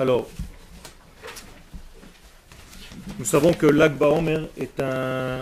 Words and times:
Alors, 0.00 0.26
nous 3.18 3.26
savons 3.26 3.52
que 3.52 3.66
l'Akba 3.66 4.08
Omer 4.08 4.48
est, 4.56 4.80
un, 4.80 5.40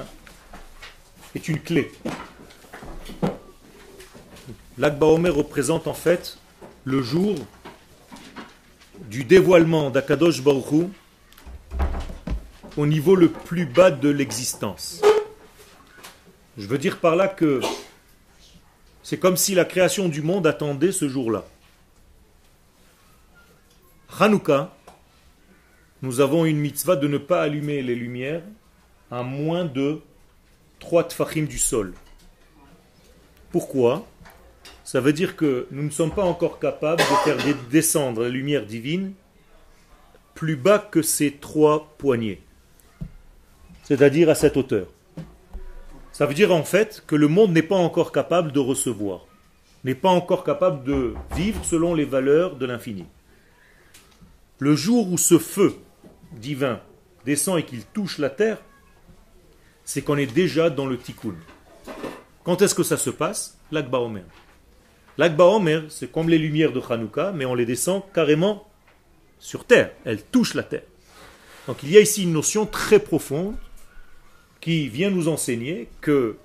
est 1.36 1.46
une 1.46 1.60
clé. 1.60 1.92
L'Akba 4.76 5.06
Omer 5.06 5.32
représente 5.32 5.86
en 5.86 5.94
fait 5.94 6.38
le 6.82 7.02
jour 7.02 7.36
du 9.08 9.22
dévoilement 9.22 9.90
d'Akadosh 9.90 10.42
au 12.76 12.86
niveau 12.86 13.14
le 13.14 13.28
plus 13.28 13.64
bas 13.64 13.92
de 13.92 14.08
l'existence. 14.08 15.00
Je 16.56 16.66
veux 16.66 16.78
dire 16.78 16.98
par 16.98 17.14
là 17.14 17.28
que 17.28 17.60
c'est 19.04 19.20
comme 19.20 19.36
si 19.36 19.54
la 19.54 19.64
création 19.64 20.08
du 20.08 20.20
monde 20.20 20.48
attendait 20.48 20.90
ce 20.90 21.08
jour-là. 21.08 21.44
Hanouka, 24.20 24.74
nous 26.02 26.20
avons 26.20 26.44
une 26.44 26.58
mitzvah 26.58 26.96
de 26.96 27.06
ne 27.06 27.18
pas 27.18 27.40
allumer 27.40 27.82
les 27.82 27.94
lumières 27.94 28.42
à 29.12 29.22
moins 29.22 29.64
de 29.64 30.00
3 30.80 31.04
tfachim 31.04 31.44
du 31.44 31.58
sol. 31.58 31.94
Pourquoi? 33.52 34.04
Ça 34.82 35.00
veut 35.00 35.12
dire 35.12 35.36
que 35.36 35.68
nous 35.70 35.84
ne 35.84 35.90
sommes 35.90 36.10
pas 36.10 36.24
encore 36.24 36.58
capables 36.58 37.00
de 37.00 37.04
faire 37.24 37.36
descendre 37.70 38.22
la 38.22 38.28
lumière 38.28 38.66
divine 38.66 39.12
plus 40.34 40.56
bas 40.56 40.80
que 40.80 41.02
ces 41.02 41.32
trois 41.32 41.94
poignées, 41.98 42.40
c'est-à-dire 43.84 44.30
à 44.30 44.34
cette 44.34 44.56
hauteur. 44.56 44.88
Ça 46.12 46.26
veut 46.26 46.34
dire 46.34 46.52
en 46.52 46.64
fait 46.64 47.04
que 47.06 47.14
le 47.14 47.28
monde 47.28 47.52
n'est 47.52 47.62
pas 47.62 47.76
encore 47.76 48.10
capable 48.10 48.50
de 48.50 48.58
recevoir, 48.58 49.26
n'est 49.84 49.94
pas 49.94 50.10
encore 50.10 50.42
capable 50.42 50.82
de 50.82 51.14
vivre 51.36 51.64
selon 51.64 51.94
les 51.94 52.04
valeurs 52.04 52.56
de 52.56 52.66
l'infini. 52.66 53.06
Le 54.58 54.74
jour 54.74 55.12
où 55.12 55.18
ce 55.18 55.38
feu 55.38 55.76
divin 56.32 56.80
descend 57.24 57.58
et 57.58 57.64
qu'il 57.64 57.84
touche 57.84 58.18
la 58.18 58.30
terre, 58.30 58.58
c'est 59.84 60.02
qu'on 60.02 60.16
est 60.16 60.26
déjà 60.32 60.68
dans 60.68 60.86
le 60.86 60.98
tikkun. 60.98 61.34
Quand 62.44 62.60
est-ce 62.62 62.74
que 62.74 62.82
ça 62.82 62.96
se 62.96 63.10
passe? 63.10 63.58
L'Akba 63.70 63.98
Omer. 63.98 64.24
L'Akba 65.16 65.44
Omer, 65.44 65.84
c'est 65.88 66.10
comme 66.10 66.28
les 66.28 66.38
lumières 66.38 66.72
de 66.72 66.80
Hanouka, 66.80 67.32
mais 67.32 67.44
on 67.44 67.54
les 67.54 67.66
descend 67.66 68.02
carrément 68.12 68.68
sur 69.38 69.64
terre. 69.64 69.92
Elles 70.04 70.22
touchent 70.22 70.54
la 70.54 70.62
terre. 70.62 70.84
Donc 71.66 71.82
il 71.82 71.90
y 71.90 71.96
a 71.96 72.00
ici 72.00 72.22
une 72.24 72.32
notion 72.32 72.66
très 72.66 72.98
profonde 72.98 73.56
qui 74.60 74.88
vient 74.88 75.10
nous 75.10 75.28
enseigner 75.28 75.88
que 76.00 76.36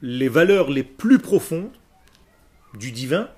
les 0.00 0.28
valeurs 0.28 0.70
les 0.70 0.84
plus 0.84 1.18
profondes 1.18 1.72
du 2.74 2.92
divin 2.92 3.28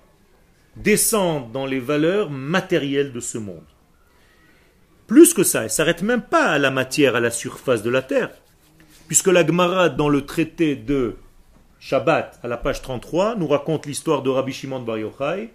descendent 0.77 1.52
dans 1.52 1.66
les 1.66 1.80
valeurs 1.80 2.30
matérielles 2.30 3.12
de 3.12 3.20
ce 3.20 3.39
monde. 3.39 3.64
Plus 5.06 5.34
que 5.34 5.42
ça, 5.42 5.60
elle 5.60 5.64
ne 5.64 5.69
s'arrête 5.69 6.02
même 6.02 6.22
pas 6.22 6.47
à 6.47 6.58
la 6.58 6.70
matière, 6.70 7.16
à 7.16 7.20
la 7.20 7.30
surface 7.30 7.83
de 7.83 7.91
la 7.91 8.02
terre. 8.02 8.30
Puisque 9.06 9.27
la 9.27 9.46
Gemara, 9.46 9.91
dans 9.91 10.08
le 10.08 10.24
traité 10.24 10.77
de 10.77 11.16
Shabbat, 11.78 12.41
à 12.42 12.48
la 12.48 12.56
page 12.56 12.80
33, 12.80 13.36
nous 13.36 13.46
raconte 13.46 13.84
l'histoire 13.84 14.22
de 14.22 14.30
Rabbi 14.30 14.52
Shimon 14.52 14.80
Bar 14.80 14.98
Yochai. 14.98 15.50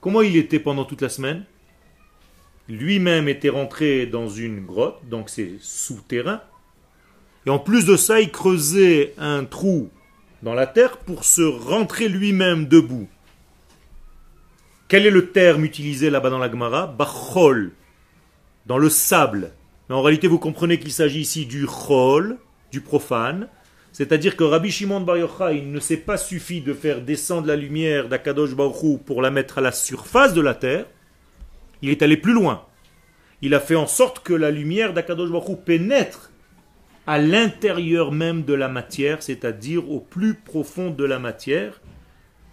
Comment 0.00 0.22
il 0.22 0.36
était 0.36 0.58
pendant 0.58 0.86
toute 0.86 1.02
la 1.02 1.10
semaine? 1.10 1.44
Lui-même 2.68 3.28
était 3.28 3.50
rentré 3.50 4.06
dans 4.06 4.28
une 4.28 4.64
grotte, 4.64 5.06
donc 5.08 5.28
c'est 5.28 5.58
souterrain. 5.60 6.40
Et 7.44 7.50
en 7.50 7.58
plus 7.58 7.84
de 7.84 7.96
ça, 7.96 8.20
il 8.20 8.30
creusait 8.30 9.12
un 9.18 9.44
trou 9.44 9.90
dans 10.42 10.54
la 10.54 10.66
terre 10.66 10.96
pour 10.96 11.24
se 11.24 11.42
rentrer 11.42 12.08
lui-même 12.08 12.66
debout. 12.66 13.08
Quel 14.88 15.06
est 15.06 15.10
le 15.10 15.30
terme 15.30 15.64
utilisé 15.64 16.08
là-bas 16.08 16.30
dans 16.30 16.38
la 16.38 16.50
Gemara? 16.50 16.86
Bachol 16.86 17.72
dans 18.70 18.78
le 18.78 18.88
sable. 18.88 19.50
Mais 19.88 19.96
en 19.96 20.02
réalité, 20.02 20.28
vous 20.28 20.38
comprenez 20.38 20.78
qu'il 20.78 20.92
s'agit 20.92 21.22
ici 21.22 21.44
du 21.44 21.66
chol, 21.66 22.38
du 22.70 22.80
profane. 22.80 23.48
C'est-à-dire 23.90 24.36
que 24.36 24.44
Rabbi 24.44 24.70
Shimon 24.70 25.00
Bar 25.00 25.16
Yochai 25.16 25.62
ne 25.62 25.80
s'est 25.80 25.96
pas 25.96 26.16
suffi 26.16 26.60
de 26.60 26.72
faire 26.72 27.02
descendre 27.02 27.48
la 27.48 27.56
lumière 27.56 28.08
d'Akadosh 28.08 28.54
Baruch 28.54 29.00
pour 29.04 29.22
la 29.22 29.32
mettre 29.32 29.58
à 29.58 29.60
la 29.60 29.72
surface 29.72 30.34
de 30.34 30.40
la 30.40 30.54
terre. 30.54 30.86
Il 31.82 31.90
est 31.90 32.00
allé 32.02 32.16
plus 32.16 32.32
loin. 32.32 32.64
Il 33.42 33.54
a 33.54 33.58
fait 33.58 33.74
en 33.74 33.88
sorte 33.88 34.20
que 34.20 34.34
la 34.34 34.52
lumière 34.52 34.94
d'Akadosh 34.94 35.32
Baruch 35.32 35.64
pénètre 35.64 36.30
à 37.08 37.18
l'intérieur 37.18 38.12
même 38.12 38.44
de 38.44 38.54
la 38.54 38.68
matière, 38.68 39.20
c'est-à-dire 39.20 39.90
au 39.90 39.98
plus 39.98 40.34
profond 40.34 40.90
de 40.90 41.04
la 41.04 41.18
matière. 41.18 41.80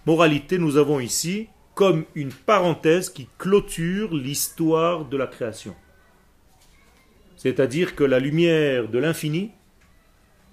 Moralité, 0.08 0.58
nous 0.58 0.78
avons 0.78 1.00
ici 1.00 1.48
comme 1.76 2.06
une 2.16 2.32
parenthèse 2.32 3.12
qui 3.12 3.28
clôture 3.38 4.16
l'histoire 4.16 5.06
de 5.06 5.16
la 5.16 5.28
création. 5.28 5.76
C'est-à-dire 7.38 7.96
que 7.96 8.04
la 8.04 8.20
lumière 8.20 8.90
de 8.90 9.00
l'infini, 9.00 9.52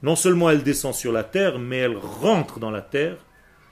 non 0.03 0.17
seulement 0.17 0.51
elle 0.51 0.63
descend 0.63 0.95
sur 0.95 1.13
la 1.13 1.25
terre, 1.25 1.59
mais 1.59 1.79
elle 1.79 1.97
rentre 1.97 2.61
dans 2.61 2.71
la 2.71 2.83
terre, 2.83 3.17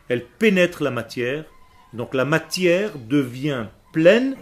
elle 0.08 0.24
pénètre 0.24 0.82
la 0.82 0.90
matière, 0.90 1.44
donc 1.92 2.14
la 2.14 2.24
matière 2.24 2.98
devient 2.98 3.66
pleine 3.92 4.34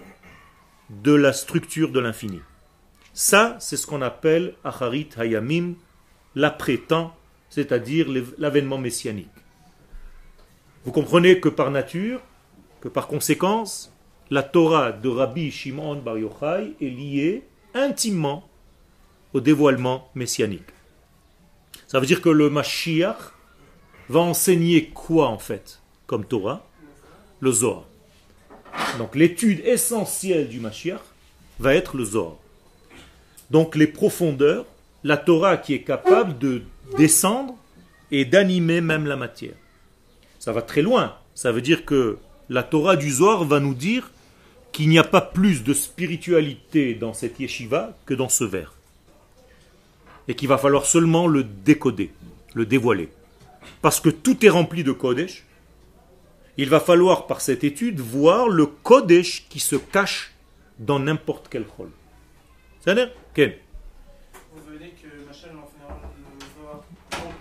de 0.89 1.13
la 1.13 1.33
structure 1.33 1.91
de 1.91 2.01
l'infini. 2.01 2.41
Ça, 3.13 3.57
c'est 3.59 3.77
ce 3.77 3.87
qu'on 3.87 4.03
appelle 4.03 4.55
Acharit 4.63 5.09
Hayamim, 5.17 5.75
l'après-temps, 6.37 7.15
c'est-à-dire 7.49 8.07
l'avènement 8.39 8.79
messianique. 8.79 9.29
Vous 10.85 10.93
comprenez 10.93 11.41
que 11.41 11.49
par 11.49 11.73
nature, 11.73 12.21
que 12.81 12.89
par 12.89 13.09
conséquence, 13.09 13.93
la 14.31 14.45
Torah 14.45 14.93
de 14.93 15.09
Rabbi 15.09 15.51
Shimon 15.51 15.97
Bar 15.97 16.19
Yochai 16.19 16.75
est 16.81 16.89
liée 16.89 17.43
intimement 17.75 18.49
au 19.33 19.41
dévoilement 19.41 20.11
messianique. 20.15 20.63
Ça 21.87 22.01
veut 22.01 22.07
dire 22.07 22.23
que 22.23 22.29
le 22.29 22.51
Mashiach 22.51 23.33
va 24.09 24.21
enseigner 24.21 24.87
quoi 24.87 25.29
en 25.29 25.39
fait 25.39 25.81
comme 26.07 26.25
Torah? 26.25 26.67
Le 27.41 27.53
Zohar. 27.53 27.85
Donc 28.99 29.15
l'étude 29.15 29.61
essentielle 29.65 30.49
du 30.49 30.61
Mashiach 30.61 31.01
va 31.59 31.75
être 31.75 31.97
le 31.97 32.05
Zohar. 32.05 32.37
Donc 33.51 33.77
les 33.77 33.87
profondeurs, 33.87 34.67
la 35.05 35.17
Torah 35.17 35.57
qui 35.57 35.75
est 35.75 35.83
capable 35.83 36.39
de 36.39 36.63
descendre 36.97 37.57
et 38.11 38.25
d'animer 38.25 38.81
même 38.81 39.07
la 39.07 39.17
matière. 39.17 39.55
Ça 40.39 40.53
va 40.53 40.63
très 40.63 40.83
loin. 40.83 41.17
Ça 41.35 41.53
veut 41.53 41.63
dire 41.63 41.85
que 41.85 42.19
la 42.49 42.63
Torah 42.63 42.97
du 42.97 43.11
Zohar 43.11 43.45
va 43.45 43.61
nous 43.61 43.75
dire 43.75 44.11
qu'il 44.73 44.89
n'y 44.89 44.99
a 44.99 45.05
pas 45.05 45.21
plus 45.21 45.63
de 45.63 45.75
spiritualité 45.75 46.95
dans 46.95 47.15
cette 47.15 47.39
yeshiva 47.41 47.97
que 48.07 48.15
dans 48.15 48.29
ce 48.29 48.45
verre 48.45 48.75
et 50.31 50.35
qu'il 50.35 50.47
va 50.47 50.59
falloir 50.59 50.87
seulement 50.87 51.27
le 51.27 51.43
décoder, 51.43 52.13
le 52.55 52.65
dévoiler. 52.65 53.09
Parce 53.83 53.99
que 53.99 54.09
tout 54.09 54.47
est 54.47 54.49
rempli 54.49 54.85
de 54.85 54.93
Kodesh. 54.93 55.45
Il 56.57 56.69
va 56.69 56.79
falloir, 56.79 57.27
par 57.27 57.41
cette 57.41 57.65
étude, 57.65 57.99
voir 57.99 58.49
le 58.49 58.67
Kodesh 58.67 59.49
qui 59.49 59.59
se 59.59 59.75
cache 59.75 60.33
dans 60.79 61.01
n'importe 61.01 61.49
quel 61.51 61.65
rôle. 61.77 61.91
C'est 62.81 62.95
dire 62.95 63.11
Quel 63.35 63.59
Vous 64.55 64.63
venez 64.73 64.91
que 64.91 65.09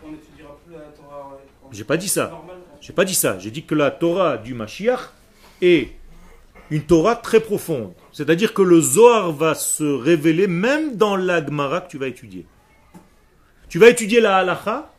on 0.04 0.12
n'étudiera 0.12 0.58
plus 0.66 0.74
la 0.74 0.80
Torah 0.80 1.38
J'ai 1.72 1.84
pas 1.84 1.98
dit 1.98 2.10
ça. 2.10 2.42
J'ai 2.82 2.94
pas 2.94 3.06
dit 3.06 3.14
ça. 3.14 3.38
J'ai 3.38 3.52
dit 3.52 3.66
que 3.66 3.76
la 3.76 3.92
Torah 3.92 4.38
du 4.38 4.56
Mashiach 4.56 5.12
est 5.62 5.92
une 6.72 6.82
Torah 6.82 7.16
très 7.16 7.40
profonde. 7.40 7.94
C'est-à-dire 8.12 8.56
que 8.56 8.64
le 8.64 8.82
Zohar 8.82 9.32
va 9.32 9.54
se 9.54 9.84
révéler 9.84 10.48
même 10.48 10.96
dans 10.96 11.16
l'Agmara 11.16 11.82
que 11.82 11.92
tu 11.92 12.00
vas 12.00 12.08
étudier. 12.08 12.48
Tu 13.70 13.78
vas 13.78 13.90
étudier 13.90 14.20
la 14.20 14.38
halacha 14.38 14.92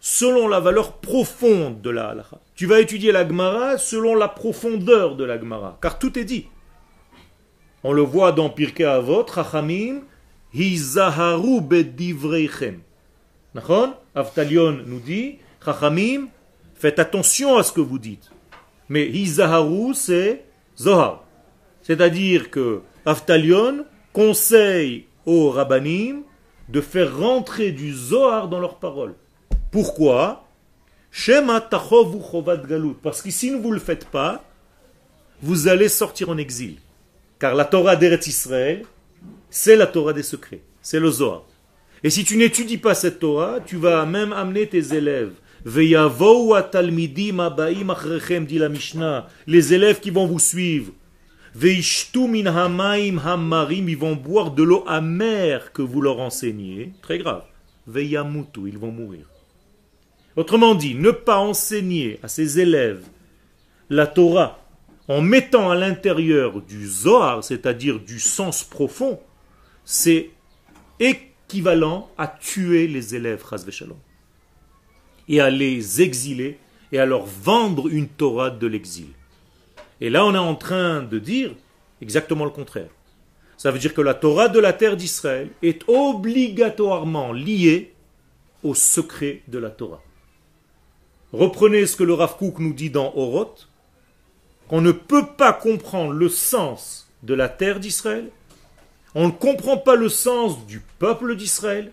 selon 0.00 0.48
la 0.48 0.60
valeur 0.60 0.98
profonde 0.98 1.80
de 1.80 1.88
la 1.88 2.10
halacha. 2.10 2.38
Tu 2.54 2.66
vas 2.66 2.80
étudier 2.80 3.10
la 3.10 3.26
Gemara 3.26 3.78
selon 3.78 4.14
la 4.14 4.28
profondeur 4.28 5.16
de 5.16 5.24
la 5.24 5.38
Gemara. 5.38 5.78
Car 5.80 5.98
tout 5.98 6.18
est 6.18 6.24
dit. 6.24 6.46
On 7.82 7.92
le 7.92 8.02
voit 8.02 8.32
dans 8.32 8.50
Pirkei 8.50 8.84
Avot, 8.84 9.26
Chachamim, 9.26 10.02
Hizaharu 10.52 11.62
bedivreichem. 11.62 12.80
Avtalion 14.14 14.72
nous 14.86 15.00
dit, 15.00 15.38
Chachamim, 15.64 16.28
faites 16.74 16.98
attention 16.98 17.56
à 17.56 17.62
ce 17.62 17.72
que 17.72 17.80
vous 17.80 17.98
dites. 17.98 18.30
Mais 18.90 19.06
Hizaharu, 19.08 19.94
c'est 19.94 20.44
Zohar. 20.78 21.24
C'est-à-dire 21.80 22.50
que 22.50 22.82
Avtalion 23.06 23.86
conseille 24.12 25.06
aux 25.24 25.50
Rabbanim 25.50 26.25
de 26.68 26.80
faire 26.80 27.16
rentrer 27.16 27.72
du 27.72 27.92
Zohar 27.92 28.48
dans 28.48 28.60
leurs 28.60 28.78
paroles. 28.78 29.14
Pourquoi 29.70 30.48
Parce 33.02 33.22
que 33.22 33.30
si 33.30 33.50
vous 33.50 33.68
ne 33.68 33.74
le 33.74 33.80
faites 33.80 34.06
pas, 34.06 34.44
vous 35.42 35.68
allez 35.68 35.88
sortir 35.88 36.28
en 36.28 36.36
exil. 36.36 36.76
Car 37.38 37.54
la 37.54 37.64
Torah 37.64 37.96
d'Eretz 37.96 38.26
Israël, 38.26 38.84
c'est 39.50 39.76
la 39.76 39.86
Torah 39.86 40.12
des 40.12 40.22
secrets, 40.22 40.62
c'est 40.82 41.00
le 41.00 41.10
Zohar. 41.10 41.44
Et 42.02 42.10
si 42.10 42.24
tu 42.24 42.36
n'étudies 42.36 42.78
pas 42.78 42.94
cette 42.94 43.18
Torah, 43.20 43.60
tu 43.64 43.76
vas 43.76 44.04
même 44.06 44.32
amener 44.32 44.66
tes 44.66 44.94
élèves. 44.94 45.32
la 48.58 48.68
les 49.46 49.74
élèves 49.74 50.00
qui 50.00 50.10
vont 50.10 50.26
vous 50.26 50.38
suivre. 50.38 50.92
Veishtu 51.56 52.28
min 52.28 52.44
hamaim 52.44 53.18
hamarim, 53.18 53.88
ils 53.88 53.96
vont 53.96 54.14
boire 54.14 54.50
de 54.50 54.62
l'eau 54.62 54.84
amère 54.86 55.72
que 55.72 55.80
vous 55.80 56.02
leur 56.02 56.20
enseignez. 56.20 56.92
Très 57.00 57.16
grave. 57.16 57.44
Veyamutu, 57.86 58.68
ils 58.68 58.76
vont 58.76 58.92
mourir. 58.92 59.24
Autrement 60.36 60.74
dit, 60.74 60.94
ne 60.94 61.10
pas 61.10 61.38
enseigner 61.38 62.20
à 62.22 62.28
ses 62.28 62.60
élèves 62.60 63.06
la 63.88 64.06
Torah 64.06 64.58
en 65.08 65.22
mettant 65.22 65.70
à 65.70 65.74
l'intérieur 65.74 66.60
du 66.60 66.86
Zohar, 66.86 67.42
c'est-à-dire 67.42 68.00
du 68.00 68.20
sens 68.20 68.62
profond, 68.62 69.18
c'est 69.82 70.28
équivalent 71.00 72.10
à 72.18 72.26
tuer 72.26 72.86
les 72.86 73.14
élèves, 73.14 73.44
et 75.28 75.40
à 75.40 75.48
les 75.48 76.02
exiler 76.02 76.58
et 76.92 76.98
à 76.98 77.06
leur 77.06 77.24
vendre 77.24 77.88
une 77.88 78.08
Torah 78.08 78.50
de 78.50 78.66
l'exil. 78.66 79.08
Et 80.00 80.10
là, 80.10 80.24
on 80.24 80.34
est 80.34 80.38
en 80.38 80.54
train 80.54 81.02
de 81.02 81.18
dire 81.18 81.52
exactement 82.00 82.44
le 82.44 82.50
contraire. 82.50 82.90
Ça 83.56 83.70
veut 83.70 83.78
dire 83.78 83.94
que 83.94 84.02
la 84.02 84.14
Torah 84.14 84.48
de 84.48 84.58
la 84.58 84.72
terre 84.72 84.96
d'Israël 84.96 85.50
est 85.62 85.88
obligatoirement 85.88 87.32
liée 87.32 87.94
au 88.62 88.74
secret 88.74 89.42
de 89.48 89.58
la 89.58 89.70
Torah. 89.70 90.02
Reprenez 91.32 91.86
ce 91.86 91.96
que 91.96 92.04
le 92.04 92.14
Rav 92.14 92.36
Kook 92.36 92.58
nous 92.58 92.74
dit 92.74 92.90
dans 92.90 93.12
Oroth, 93.16 93.68
qu'on 94.68 94.80
ne 94.80 94.92
peut 94.92 95.26
pas 95.36 95.52
comprendre 95.52 96.12
le 96.12 96.28
sens 96.28 97.08
de 97.22 97.34
la 97.34 97.48
terre 97.48 97.80
d'Israël, 97.80 98.30
on 99.14 99.26
ne 99.28 99.32
comprend 99.32 99.78
pas 99.78 99.96
le 99.96 100.08
sens 100.08 100.66
du 100.66 100.82
peuple 100.98 101.36
d'Israël 101.36 101.92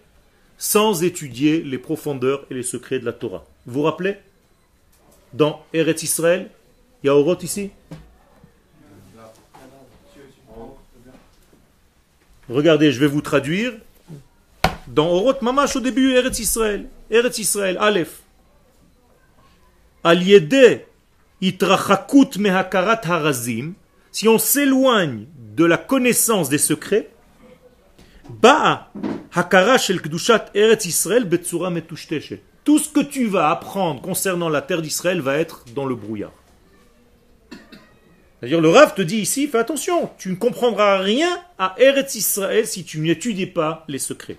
sans 0.57 1.03
étudier 1.03 1.61
les 1.61 1.77
profondeurs 1.77 2.45
et 2.49 2.53
les 2.53 2.63
secrets 2.63 2.99
de 2.99 3.05
la 3.05 3.13
Torah. 3.13 3.45
Vous 3.65 3.75
vous 3.75 3.81
rappelez? 3.83 4.17
Dans 5.33 5.63
Eretz 5.73 6.03
Israël, 6.03 6.49
il 7.03 7.07
y 7.07 7.09
a 7.09 7.15
Oroth 7.15 7.43
ici? 7.43 7.71
Regardez, 12.49 12.91
je 12.91 12.99
vais 12.99 13.07
vous 13.07 13.21
traduire. 13.21 13.73
Dans 14.87 15.09
Oroth 15.09 15.41
Mamash 15.41 15.75
au 15.75 15.79
début, 15.79 16.13
Eretz 16.13 16.39
Israël. 16.39 16.87
Eretz 17.09 17.37
Israël, 17.39 17.77
Aleph. 17.79 18.21
Aliede 20.03 20.85
itrachakut 21.41 22.37
mehakarat 22.37 23.01
harazim. 23.05 23.73
Si 24.11 24.27
on 24.27 24.37
s'éloigne 24.37 25.25
de 25.55 25.65
la 25.65 25.77
connaissance 25.77 26.49
des 26.49 26.57
secrets, 26.57 27.09
Ba'a 28.29 28.89
hakara 29.35 29.77
shel 29.77 30.01
kdushat 30.01 30.51
Eretz 30.53 30.85
Israël 30.85 31.25
betsura 31.25 31.71
Tout 32.63 32.79
ce 32.79 32.89
que 32.89 33.01
tu 33.01 33.27
vas 33.27 33.49
apprendre 33.49 34.01
concernant 34.01 34.47
la 34.47 34.61
terre 34.61 34.81
d'Israël 34.81 35.19
va 35.19 35.37
être 35.37 35.65
dans 35.75 35.85
le 35.85 35.95
brouillard. 35.95 36.31
C'est-à-dire, 38.43 38.59
le 38.59 38.71
Rav 38.71 38.93
te 38.93 39.01
dit 39.01 39.19
ici, 39.19 39.47
fais 39.47 39.59
attention, 39.59 40.09
tu 40.17 40.27
ne 40.27 40.35
comprendras 40.35 40.97
rien 40.97 41.29
à 41.57 41.75
Eretz 41.77 42.13
Israël 42.15 42.67
si 42.67 42.83
tu 42.83 42.99
n'étudies 42.99 43.45
pas 43.45 43.85
les 43.87 43.99
secrets. 43.99 44.35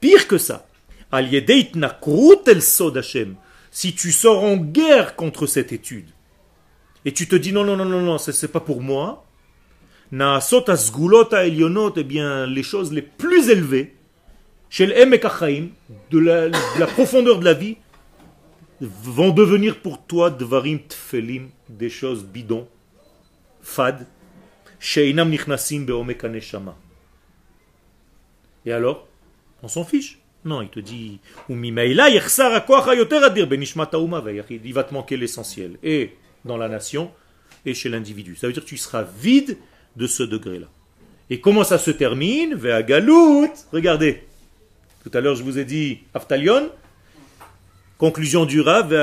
Pire 0.00 0.28
que 0.28 0.36
ça, 0.36 0.68
si 3.70 3.94
tu 3.94 4.12
sors 4.12 4.44
en 4.44 4.58
guerre 4.58 5.16
contre 5.16 5.46
cette 5.46 5.72
étude, 5.72 6.10
et 7.06 7.12
tu 7.12 7.26
te 7.26 7.36
dis 7.36 7.54
non, 7.54 7.64
non, 7.64 7.78
non, 7.78 7.86
non, 7.86 8.02
non, 8.02 8.18
c'est 8.18 8.52
pas 8.52 8.60
pour 8.60 8.82
moi, 8.82 9.24
eh 10.12 12.04
bien, 12.04 12.46
les 12.46 12.62
choses 12.62 12.92
les 12.92 13.00
plus 13.00 13.48
élevées, 13.48 13.96
de 14.78 16.18
la, 16.18 16.50
de 16.50 16.78
la 16.78 16.86
profondeur 16.86 17.38
de 17.38 17.46
la 17.46 17.54
vie, 17.54 17.78
vont 18.80 19.30
devenir 19.30 19.80
pour 19.80 20.04
toi 20.04 20.30
dvarim 20.30 20.78
tfelim, 20.88 21.48
des 21.68 21.90
choses 21.90 22.24
bidons, 22.24 22.68
fades, 23.60 24.06
sheinam 24.78 25.30
nichnasim 25.30 25.84
beomekaneshama. 25.84 26.76
Et 28.64 28.72
alors, 28.72 29.06
on 29.62 29.68
s'en 29.68 29.84
fiche. 29.84 30.18
Non, 30.44 30.62
il 30.62 30.68
te 30.68 30.78
dit, 30.78 31.18
il 31.48 31.56
va 34.72 34.84
te 34.84 34.94
manquer 34.94 35.16
l'essentiel, 35.16 35.78
et 35.82 36.16
dans 36.44 36.56
la 36.56 36.68
nation, 36.68 37.10
et 37.66 37.74
chez 37.74 37.88
l'individu. 37.88 38.36
Ça 38.36 38.46
veut 38.46 38.52
dire 38.52 38.62
que 38.62 38.68
tu 38.68 38.76
seras 38.76 39.02
vide 39.02 39.58
de 39.96 40.06
ce 40.06 40.22
degré-là. 40.22 40.68
Et 41.28 41.40
comment 41.40 41.64
ça 41.64 41.76
se 41.76 41.90
termine? 41.90 42.54
Ve'agalut 42.54 43.50
Regardez. 43.72 44.22
Tout 45.02 45.10
à 45.12 45.20
l'heure, 45.20 45.34
je 45.34 45.42
vous 45.42 45.58
ai 45.58 45.64
dit 45.64 46.00
Aftalion, 46.14 46.70
Conclusion 47.98 48.44
du 48.44 48.60
Rav, 48.60 48.94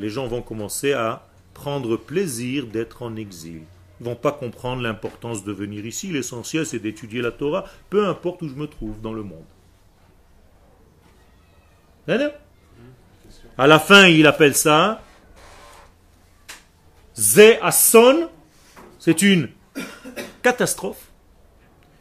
les 0.00 0.08
gens 0.08 0.26
vont 0.26 0.40
commencer 0.40 0.94
à 0.94 1.26
prendre 1.52 1.98
plaisir 1.98 2.66
d'être 2.66 3.02
en 3.02 3.16
exil. 3.16 3.60
Ils 4.00 4.06
vont 4.06 4.16
pas 4.16 4.32
comprendre 4.32 4.80
l'importance 4.80 5.44
de 5.44 5.52
venir 5.52 5.84
ici. 5.84 6.06
L'essentiel, 6.08 6.64
c'est 6.64 6.78
d'étudier 6.78 7.20
la 7.20 7.32
Torah, 7.32 7.66
peu 7.90 8.06
importe 8.06 8.40
où 8.40 8.48
je 8.48 8.54
me 8.54 8.66
trouve 8.66 8.98
dans 9.02 9.12
le 9.12 9.22
monde. 9.24 9.44
À 13.58 13.66
la 13.66 13.78
fin, 13.78 14.06
il 14.06 14.26
appelle 14.26 14.54
ça 14.54 15.02
Ze 17.14 17.58
Asson. 17.60 18.30
C'est 18.98 19.20
une 19.20 19.50
catastrophe. 20.42 21.10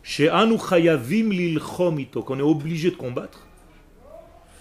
Chez 0.03 0.29
Anu 0.29 0.57
qu'on 0.57 2.39
est 2.39 2.41
obligé 2.41 2.91
de 2.91 2.95
combattre. 2.95 3.44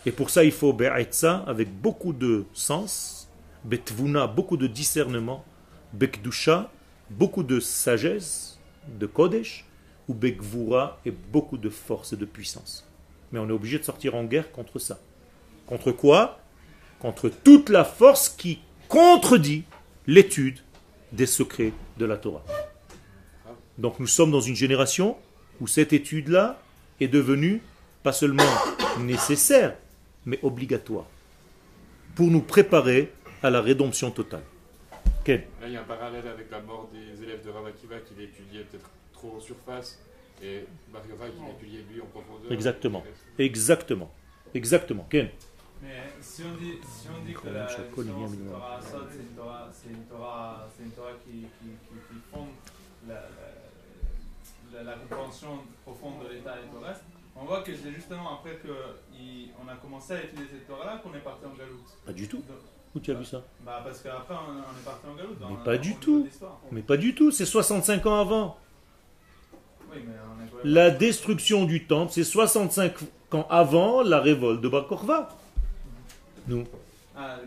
Et 0.06 0.12
pour 0.12 0.30
ça, 0.30 0.44
il 0.44 0.52
faut 0.52 0.72
be'aitza 0.72 1.44
avec 1.46 1.72
beaucoup 1.72 2.12
de 2.12 2.44
sens, 2.52 3.28
betvuna, 3.64 4.26
beaucoup 4.26 4.56
de 4.56 4.66
discernement, 4.66 5.44
bekdusha, 5.92 6.70
beaucoup 7.10 7.42
de 7.42 7.60
sagesse, 7.60 8.58
de 8.88 9.06
kodesh, 9.06 9.64
ou 10.08 10.14
bekvura, 10.14 11.00
et 11.06 11.10
beaucoup 11.10 11.56
de 11.56 11.70
force 11.70 12.12
et 12.12 12.16
de 12.16 12.26
puissance. 12.26 12.86
Mais 13.32 13.38
on 13.38 13.48
est 13.48 13.52
obligé 13.52 13.78
de 13.78 13.84
sortir 13.84 14.14
en 14.14 14.24
guerre 14.24 14.52
contre 14.52 14.78
ça. 14.78 15.00
Contre 15.66 15.92
quoi? 15.92 16.40
Contre 17.00 17.30
toute 17.30 17.70
la 17.70 17.84
force 17.84 18.28
qui 18.28 18.60
contredit 18.88 19.64
l'étude 20.06 20.60
des 21.12 21.26
secrets 21.26 21.72
de 21.98 22.04
la 22.04 22.16
Torah. 22.18 22.44
Donc 23.78 23.98
nous 23.98 24.06
sommes 24.06 24.30
dans 24.30 24.40
une 24.40 24.54
génération 24.54 25.16
où 25.60 25.66
cette 25.66 25.92
étude-là 25.92 26.60
est 27.00 27.08
devenue 27.08 27.62
pas 28.02 28.12
seulement 28.12 28.44
nécessaire, 29.00 29.76
mais 30.26 30.38
obligatoire, 30.42 31.06
pour 32.14 32.28
nous 32.30 32.40
préparer 32.42 33.12
à 33.42 33.50
la 33.50 33.60
rédemption 33.60 34.10
totale. 34.10 34.42
Là, 35.26 35.36
il 35.66 35.72
y 35.72 35.76
a 35.76 35.80
un 35.80 35.84
parallèle 35.84 36.26
avec 36.26 36.50
la 36.50 36.60
mort 36.60 36.90
des 36.92 37.22
élèves 37.22 37.44
de 37.44 37.50
Ravakiva 37.50 37.96
qui 38.00 38.14
l'étudiaient 38.18 38.64
peut-être 38.64 38.90
trop 39.12 39.34
en 39.36 39.40
surface 39.40 39.98
et 40.42 40.64
Bar 40.92 41.02
qui 41.02 41.08
l'étudiait 41.46 41.84
lui 41.90 42.00
en 42.02 42.06
profondeur. 42.06 42.52
Exactement, 42.52 43.02
exactement, 43.38 44.10
exactement. 44.54 45.06
Ken 45.08 45.28
mais 45.82 46.02
si 46.20 46.42
on 46.44 46.56
dit, 46.56 46.78
si 46.82 47.08
on 47.08 47.24
dit 47.24 47.34
que 47.34 47.48
la 47.48 47.66
Torah 47.66 48.80
c'est 48.80 49.18
une 49.18 49.36
Torah, 49.36 49.70
c'est 49.72 49.90
une 49.90 50.04
Torah, 50.04 50.68
une 50.80 50.90
Torah 50.92 51.12
qui, 51.24 51.30
qui, 51.32 51.68
qui, 51.90 52.20
fonde 52.32 52.48
la, 53.06 53.28
la, 54.72 54.82
la, 54.82 54.92
compréhension 54.94 55.58
profonde 55.84 56.24
de 56.24 56.32
l'état 56.32 56.56
et 56.56 56.70
tout 56.70 56.80
reste, 56.80 57.02
on 57.36 57.44
voit 57.44 57.62
que 57.62 57.72
c'est 57.74 57.92
justement 57.92 58.38
après 58.38 58.58
qu'on 58.58 59.68
a 59.68 59.74
commencé 59.76 60.14
à 60.14 60.22
étudier 60.22 60.44
cette 60.50 60.66
Torah-là 60.66 61.00
qu'on 61.02 61.14
est 61.14 61.20
parti 61.20 61.44
en 61.46 61.56
galoute. 61.56 61.86
Pas 62.06 62.12
du 62.12 62.28
tout. 62.28 62.42
Où 62.94 63.00
tu 63.00 63.10
as 63.10 63.14
vu 63.14 63.24
ça 63.24 63.42
bah 63.64 63.80
Parce 63.84 64.00
qu'après 64.00 64.34
on, 64.34 64.60
est 64.60 64.84
parti 64.84 65.06
en 65.06 65.14
galoute. 65.16 65.38
Mais 65.50 65.64
pas 65.64 65.78
du 65.78 65.96
tout. 65.96 66.28
Mais 66.70 66.82
pas 66.82 66.96
du 66.96 67.14
tout, 67.14 67.30
c'est 67.32 67.44
65 67.44 68.06
ans 68.06 68.20
avant. 68.20 68.56
Oui, 69.92 69.98
mais 70.06 70.14
la 70.64 70.90
destruction 70.90 71.64
du 71.64 71.86
temple, 71.86 72.12
c'est 72.12 72.24
65 72.24 72.94
ans 73.32 73.46
avant 73.50 74.02
la 74.02 74.20
révolte 74.20 74.60
de 74.60 74.68
Bar 74.68 74.86
Korva. 74.86 75.28
Nous. 76.46 76.64
Ah, 77.16 77.38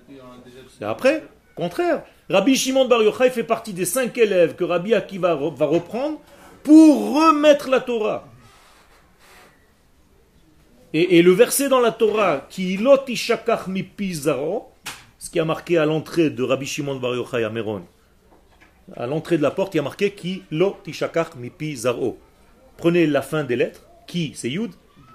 c'est 0.77 0.85
après, 0.85 1.23
contraire. 1.55 2.03
Rabbi 2.29 2.55
Shimon 2.55 2.87
Bar 2.87 3.03
Yochai 3.03 3.29
fait 3.29 3.43
partie 3.43 3.73
des 3.73 3.85
cinq 3.85 4.17
élèves 4.17 4.55
que 4.55 4.63
Rabbi 4.63 4.93
Akiva 4.93 5.35
va 5.35 5.65
reprendre 5.65 6.19
pour 6.63 7.15
remettre 7.15 7.69
la 7.69 7.79
Torah. 7.79 8.27
Et, 10.93 11.21
le 11.21 11.31
verset 11.31 11.67
dans 11.67 11.81
la 11.81 11.91
Torah, 11.91 12.47
qui 12.49 12.79
mi 13.67 13.83
pizaro, 13.83 14.71
ce 15.19 15.29
qui 15.29 15.39
a 15.39 15.45
marqué 15.45 15.77
à 15.77 15.85
l'entrée 15.85 16.29
de 16.29 16.43
Rabbi 16.43 16.65
Shimon 16.65 16.95
Bar 16.95 17.13
Yochai 17.13 17.43
à 17.43 17.49
Meron, 17.49 17.83
à 18.95 19.05
l'entrée 19.05 19.37
de 19.37 19.43
la 19.43 19.51
porte, 19.51 19.73
il 19.73 19.77
y 19.77 19.79
a 19.81 19.83
marqué 19.83 20.11
ki 20.11 20.43
lo 20.49 20.77
tishakach 20.83 21.35
mi. 21.35 21.51
Prenez 22.77 23.05
la 23.07 23.21
fin 23.21 23.43
des 23.43 23.57
lettres, 23.57 23.83
qui 24.07 24.31
c'est 24.35 24.49
yud, 24.49 24.71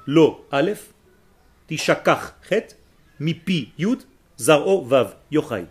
lo 0.07 0.45
aleph, 0.50 0.93
tishakach 1.69 2.35
chet, 2.47 2.76
mi 3.19 3.33
pi 3.33 3.73
yud, 3.79 4.00
zaro 4.38 4.83
vav, 4.83 5.17
yochai. 5.31 5.64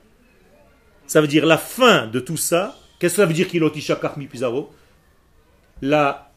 Ça 1.05 1.21
veut 1.21 1.27
dire 1.27 1.45
la 1.45 1.59
fin 1.59 2.07
de 2.07 2.19
tout 2.19 2.37
ça. 2.37 2.75
Qu'est-ce 2.97 3.15
que 3.17 3.21
ça 3.21 3.25
veut 3.27 3.33
dire 3.33 3.47
lo 3.53 3.69
tishakach 3.69 4.17
mi 4.17 4.25
pizaro 4.25 4.71
La 5.83 6.30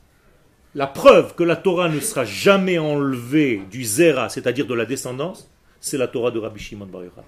la 0.74 0.86
preuve 0.86 1.34
que 1.34 1.44
la 1.44 1.56
Torah 1.56 1.88
ne 1.88 2.00
sera 2.00 2.24
jamais 2.24 2.78
enlevée 2.78 3.62
du 3.70 3.84
zera, 3.84 4.28
c'est-à-dire 4.28 4.66
de 4.66 4.74
la 4.74 4.86
descendance, 4.86 5.50
c'est 5.80 5.98
la 5.98 6.08
Torah 6.08 6.30
de 6.30 6.38
Rabbi 6.38 6.60
Shimon 6.60 6.86
Bar 6.86 7.04
Yochai. 7.04 7.20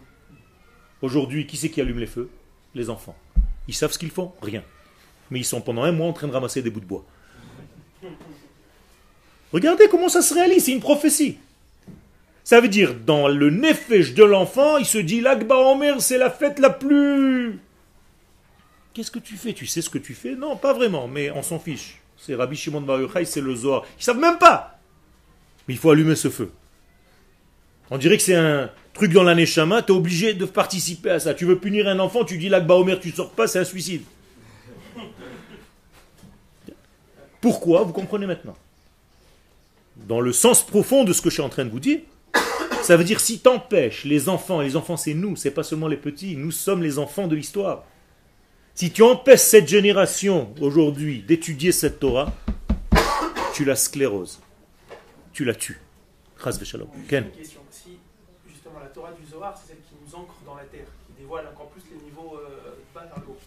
Aujourd'hui, 1.03 1.47
qui 1.47 1.57
c'est 1.57 1.69
qui 1.69 1.81
allume 1.81 1.99
les 1.99 2.07
feux? 2.07 2.29
Les 2.75 2.91
enfants. 2.91 3.17
Ils 3.69 3.75
savent 3.75 3.93
ce 3.93 3.99
qu'ils 3.99 4.11
font? 4.11 4.33
Rien. 4.43 4.63
Mais 5.31 5.41
ils 5.41 5.45
sont 5.45 5.61
pendant 5.61 5.83
un 5.83 5.93
mois 5.93 6.09
en 6.09 6.13
train 6.13 6.27
de 6.27 6.33
ramasser 6.33 6.63
des 6.63 6.71
bouts 6.71 6.81
de 6.81 6.87
bois. 6.87 7.05
Regardez 9.53 9.89
comment 9.89 10.09
ça 10.09 10.23
se 10.23 10.35
réalise, 10.35 10.65
c'est 10.65 10.73
une 10.73 10.81
prophétie. 10.81 11.39
Ça 12.43 12.61
veut 12.61 12.69
dire, 12.69 12.95
dans 12.95 13.29
le 13.29 13.51
nefesh 13.51 14.15
de 14.15 14.25
l'enfant, 14.25 14.79
il 14.79 14.87
se 14.87 14.99
dit, 14.99 15.21
l'Akba 15.21 15.57
Omer, 15.57 16.01
c'est 16.01 16.19
la 16.19 16.31
fête 16.31 16.59
la 16.59 16.71
plus... 16.71 17.59
Qu'est-ce 18.95 19.11
que 19.11 19.19
tu 19.19 19.37
fais? 19.37 19.53
Tu 19.53 19.67
sais 19.67 19.83
ce 19.83 19.91
que 19.91 19.99
tu 19.99 20.15
fais? 20.15 20.35
Non, 20.35 20.57
pas 20.57 20.73
vraiment, 20.73 21.07
mais 21.09 21.31
on 21.31 21.43
s'en 21.43 21.59
fiche. 21.59 22.01
C'est 22.27 22.35
Rabbi 22.35 22.57
Shimon 22.57 22.81
Bar 22.81 23.01
Yochai, 23.01 23.25
c'est 23.25 23.41
le 23.41 23.55
Zohar. 23.55 23.85
Ils 24.01 24.03
savent 24.03 24.19
même 24.19 24.39
pas. 24.39 24.81
Mais 25.69 25.75
il 25.75 25.77
faut 25.77 25.91
allumer 25.91 26.17
ce 26.17 26.29
feu. 26.29 26.51
On 27.89 27.99
dirait 27.99 28.17
que 28.17 28.23
c'est 28.25 28.35
un 28.35 28.69
truc 28.95 29.13
dans 29.13 29.23
l'année 29.23 29.47
chama, 29.47 29.81
tu 29.81 29.93
es 29.93 29.97
obligé 29.97 30.35
de 30.35 30.45
participer 30.45 31.11
à 31.11 31.21
ça. 31.21 31.35
Tu 31.35 31.45
veux 31.45 31.57
punir 31.57 31.87
un 31.87 32.01
enfant, 32.01 32.25
tu 32.25 32.37
dis 32.37 32.49
l'Akba 32.49 32.75
Omer, 32.75 32.99
tu 32.99 33.13
sors 33.13 33.31
pas, 33.31 33.47
c'est 33.47 33.61
un 33.61 33.65
suicide. 33.65 34.03
Pourquoi? 37.41 37.85
Vous 37.85 37.93
comprenez 37.93 38.27
maintenant. 38.27 38.57
Dans 39.95 40.21
le 40.21 40.33
sens 40.33 40.67
profond 40.67 41.05
de 41.05 41.13
ce 41.13 41.23
que 41.23 41.31
je 41.31 41.35
suis 41.35 41.43
en 41.45 41.49
train 41.49 41.65
de 41.65 41.71
vous 41.71 41.79
dire, 41.79 42.01
ça 42.83 42.97
veut 42.97 43.05
dire 43.05 43.21
si 43.21 43.39
t'empêches 43.39 44.05
les 44.05 44.29
enfants, 44.29 44.63
et 44.63 44.65
les 44.65 44.75
enfants 44.75 44.97
c'est 44.97 45.15
nous, 45.15 45.37
c'est 45.37 45.53
pas 45.53 45.63
seulement 45.63 45.87
les 45.87 45.97
petits, 45.97 46.37
nous 46.37 46.51
sommes 46.51 46.83
les 46.83 46.99
enfants 46.99 47.29
de 47.29 47.37
l'histoire. 47.37 47.85
Si 48.77 48.93
tu 48.93 49.03
empêches 49.03 49.41
cette 49.41 49.69
génération 49.69 50.55
aujourd'hui 50.61 51.23
d'étudier 51.23 51.73
cette 51.73 51.99
Torah, 51.99 52.31
tu 53.55 53.65
la 53.65 53.75
scléroses. 53.75 54.39
Tu 55.33 55.47
la 55.47 55.55
tues. 55.55 55.81
Chas 56.45 56.63
Shalom. 56.63 56.91
Ken. 57.09 57.31
question. 57.31 57.61
Si 57.71 57.99
justement 58.47 58.79
la 58.81 58.89
Torah 58.89 59.13
du 59.13 59.25
Zohar, 59.25 59.57
c'est 59.57 59.69
celle 59.69 59.79
qui 59.79 59.95
nous 60.05 60.15
ancre 60.15 60.35
dans 60.45 60.57
la 60.57 60.65
terre, 60.65 60.89
qui 61.07 61.23
dévoile 61.23 61.47
encore 61.47 61.71
plus 61.71 61.85
les 61.91 62.05
niveaux 62.05 62.37
euh, 62.37 62.77
bas 62.95 63.07
vers 63.07 63.19
le 63.21 63.29
haut. 63.31 63.39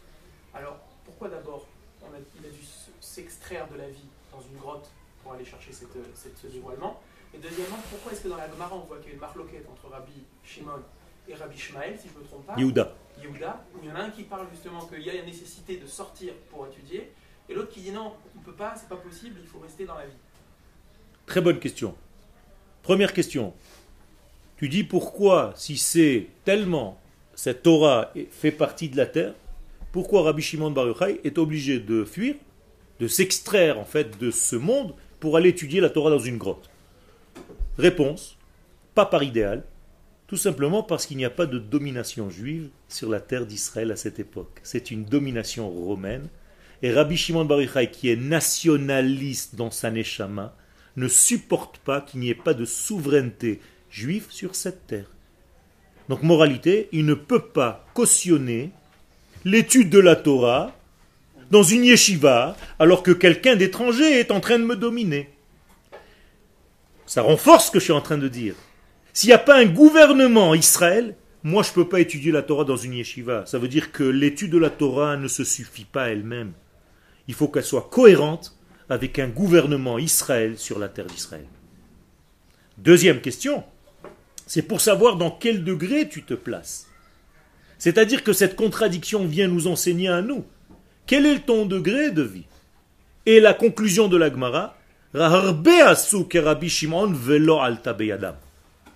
Alors 0.55 0.79
pourquoi 1.05 1.29
d'abord 1.29 1.67
il 2.01 2.45
a 2.47 2.49
dû 2.49 2.61
s'extraire 2.99 3.67
de 3.71 3.77
la 3.77 3.87
vie 3.87 4.09
dans 4.31 4.41
une 4.41 4.57
grotte 4.57 4.89
pour 5.21 5.33
aller 5.33 5.45
chercher 5.45 5.71
cette, 5.71 5.89
ce 6.41 6.47
dévoilement? 6.47 6.99
Et 7.35 7.37
deuxièmement, 7.37 7.77
pourquoi 7.91 8.13
est-ce 8.13 8.21
que 8.21 8.29
dans 8.29 8.37
la 8.37 8.49
Gemara, 8.49 8.75
on 8.75 8.79
voit 8.79 8.97
qu'il 8.97 9.09
y 9.09 9.11
a 9.11 9.13
une 9.13 9.21
marloquette 9.21 9.67
entre 9.71 9.93
Rabbi 9.93 10.23
Shimon 10.43 10.81
et 11.27 11.35
Rabbi 11.35 11.55
Shmael, 11.55 11.99
si 11.99 12.07
je 12.07 12.15
ne 12.15 12.23
me 12.23 12.25
trompe 12.25 12.47
pas? 12.47 12.55
Yehuda. 12.57 12.95
Yehuda, 13.21 13.65
il 13.81 13.89
y 13.89 13.91
en 13.91 13.95
a 13.95 13.99
un 13.99 14.09
qui 14.09 14.23
parle 14.23 14.47
justement 14.51 14.85
qu'il 14.85 15.01
y 15.01 15.09
a 15.09 15.13
la 15.13 15.23
nécessité 15.23 15.77
de 15.77 15.85
sortir 15.87 16.33
pour 16.49 16.67
étudier, 16.67 17.11
et 17.47 17.53
l'autre 17.53 17.69
qui 17.69 17.81
dit 17.81 17.91
non, 17.91 18.13
on 18.35 18.39
ne 18.39 18.43
peut 18.43 18.53
pas, 18.53 18.75
c'est 18.75 18.89
pas 18.89 18.95
possible, 18.95 19.37
il 19.41 19.47
faut 19.47 19.59
rester 19.59 19.85
dans 19.85 19.95
la 19.95 20.05
vie. 20.05 20.17
Très 21.25 21.41
bonne 21.41 21.59
question. 21.59 21.95
Première 22.81 23.13
question. 23.13 23.53
Tu 24.57 24.69
dis 24.69 24.83
pourquoi, 24.83 25.53
si 25.55 25.77
c'est 25.77 26.27
tellement 26.43 26.99
cette 27.33 27.63
Torah 27.63 28.11
fait 28.31 28.51
partie 28.51 28.89
de 28.89 28.97
la 28.97 29.05
terre, 29.05 29.33
pourquoi 29.91 30.23
Rabbi 30.23 30.41
Shimon 30.41 30.71
Bar 30.71 30.87
Yochai 30.87 31.21
est 31.23 31.37
obligé 31.37 31.79
de 31.79 32.03
fuir, 32.03 32.35
de 32.99 33.07
s'extraire 33.07 33.79
en 33.79 33.85
fait 33.85 34.19
de 34.19 34.31
ce 34.31 34.55
monde 34.55 34.93
pour 35.19 35.37
aller 35.37 35.49
étudier 35.49 35.81
la 35.81 35.89
Torah 35.89 36.09
dans 36.09 36.19
une 36.19 36.37
grotte? 36.37 36.69
Réponse, 37.77 38.37
pas 38.93 39.05
par 39.05 39.23
idéal, 39.23 39.63
tout 40.29 40.37
simplement 40.37 40.83
parce 40.83 41.07
qu'il 41.07 41.17
n'y 41.17 41.25
a 41.25 41.31
pas 41.31 41.47
de 41.47 41.57
domination 41.57 42.29
juive 42.29 42.69
sur 42.87 43.09
la 43.09 43.19
terre 43.19 43.47
d'Israël 43.47 43.91
à 43.91 43.95
cette 43.95 44.19
époque. 44.19 44.59
C'est 44.61 44.91
une 44.91 45.03
domination 45.03 45.67
romaine. 45.67 46.27
Et 46.83 46.93
Rabbi 46.93 47.17
Shimon 47.17 47.45
Bar 47.45 47.61
qui 47.91 48.09
est 48.09 48.15
nationaliste 48.15 49.55
dans 49.55 49.71
sa 49.71 49.89
neshama, 49.89 50.55
ne 50.97 51.07
supporte 51.07 51.79
pas 51.79 51.99
qu'il 51.99 52.19
n'y 52.19 52.29
ait 52.29 52.35
pas 52.35 52.53
de 52.53 52.63
souveraineté 52.63 53.59
juive 53.89 54.27
sur 54.29 54.53
cette 54.53 54.85
terre. 54.85 55.09
Donc, 56.09 56.21
moralité, 56.21 56.89
il 56.91 57.05
ne 57.07 57.15
peut 57.15 57.47
pas 57.47 57.87
cautionner 57.95 58.69
l'étude 59.45 59.89
de 59.89 59.99
la 59.99 60.15
Torah 60.15 60.75
dans 61.49 61.63
une 61.63 61.85
yeshiva 61.85 62.55
alors 62.77 63.01
que 63.01 63.11
quelqu'un 63.11 63.55
d'étranger 63.55 64.19
est 64.19 64.29
en 64.29 64.41
train 64.41 64.59
de 64.59 64.65
me 64.65 64.75
dominer. 64.75 65.29
Ça 67.07 67.23
renforce 67.23 67.65
ce 67.67 67.71
que 67.71 67.79
je 67.79 67.85
suis 67.85 67.93
en 67.93 68.01
train 68.01 68.19
de 68.19 68.27
dire. 68.27 68.53
S'il 69.19 69.27
n'y 69.27 69.33
a 69.33 69.37
pas 69.37 69.59
un 69.59 69.65
gouvernement 69.65 70.55
Israël, 70.55 71.13
moi 71.43 71.61
je 71.61 71.71
ne 71.71 71.73
peux 71.73 71.89
pas 71.89 71.99
étudier 71.99 72.31
la 72.31 72.41
Torah 72.41 72.63
dans 72.63 72.77
une 72.77 72.93
yeshiva. 72.93 73.45
Ça 73.45 73.59
veut 73.59 73.67
dire 73.67 73.91
que 73.91 74.05
l'étude 74.05 74.53
de 74.53 74.57
la 74.57 74.69
Torah 74.69 75.17
ne 75.17 75.27
se 75.27 75.43
suffit 75.43 75.83
pas 75.83 76.07
elle-même. 76.07 76.53
Il 77.27 77.33
faut 77.33 77.49
qu'elle 77.49 77.65
soit 77.65 77.89
cohérente 77.91 78.57
avec 78.87 79.19
un 79.19 79.27
gouvernement 79.27 79.99
Israël 79.99 80.57
sur 80.57 80.79
la 80.79 80.87
terre 80.87 81.07
d'Israël. 81.07 81.43
Deuxième 82.77 83.19
question, 83.19 83.65
c'est 84.47 84.61
pour 84.61 84.79
savoir 84.79 85.17
dans 85.17 85.31
quel 85.31 85.65
degré 85.65 86.07
tu 86.07 86.23
te 86.23 86.33
places. 86.33 86.87
C'est-à-dire 87.77 88.23
que 88.23 88.31
cette 88.31 88.55
contradiction 88.55 89.25
vient 89.25 89.49
nous 89.49 89.67
enseigner 89.67 90.07
à 90.07 90.21
nous. 90.21 90.45
Quel 91.07 91.25
est 91.25 91.45
ton 91.45 91.65
degré 91.65 92.11
de 92.11 92.23
vie? 92.23 92.47
Et 93.25 93.41
la 93.41 93.53
conclusion 93.53 94.07
de 94.07 94.15
l'Agmara, 94.15 94.77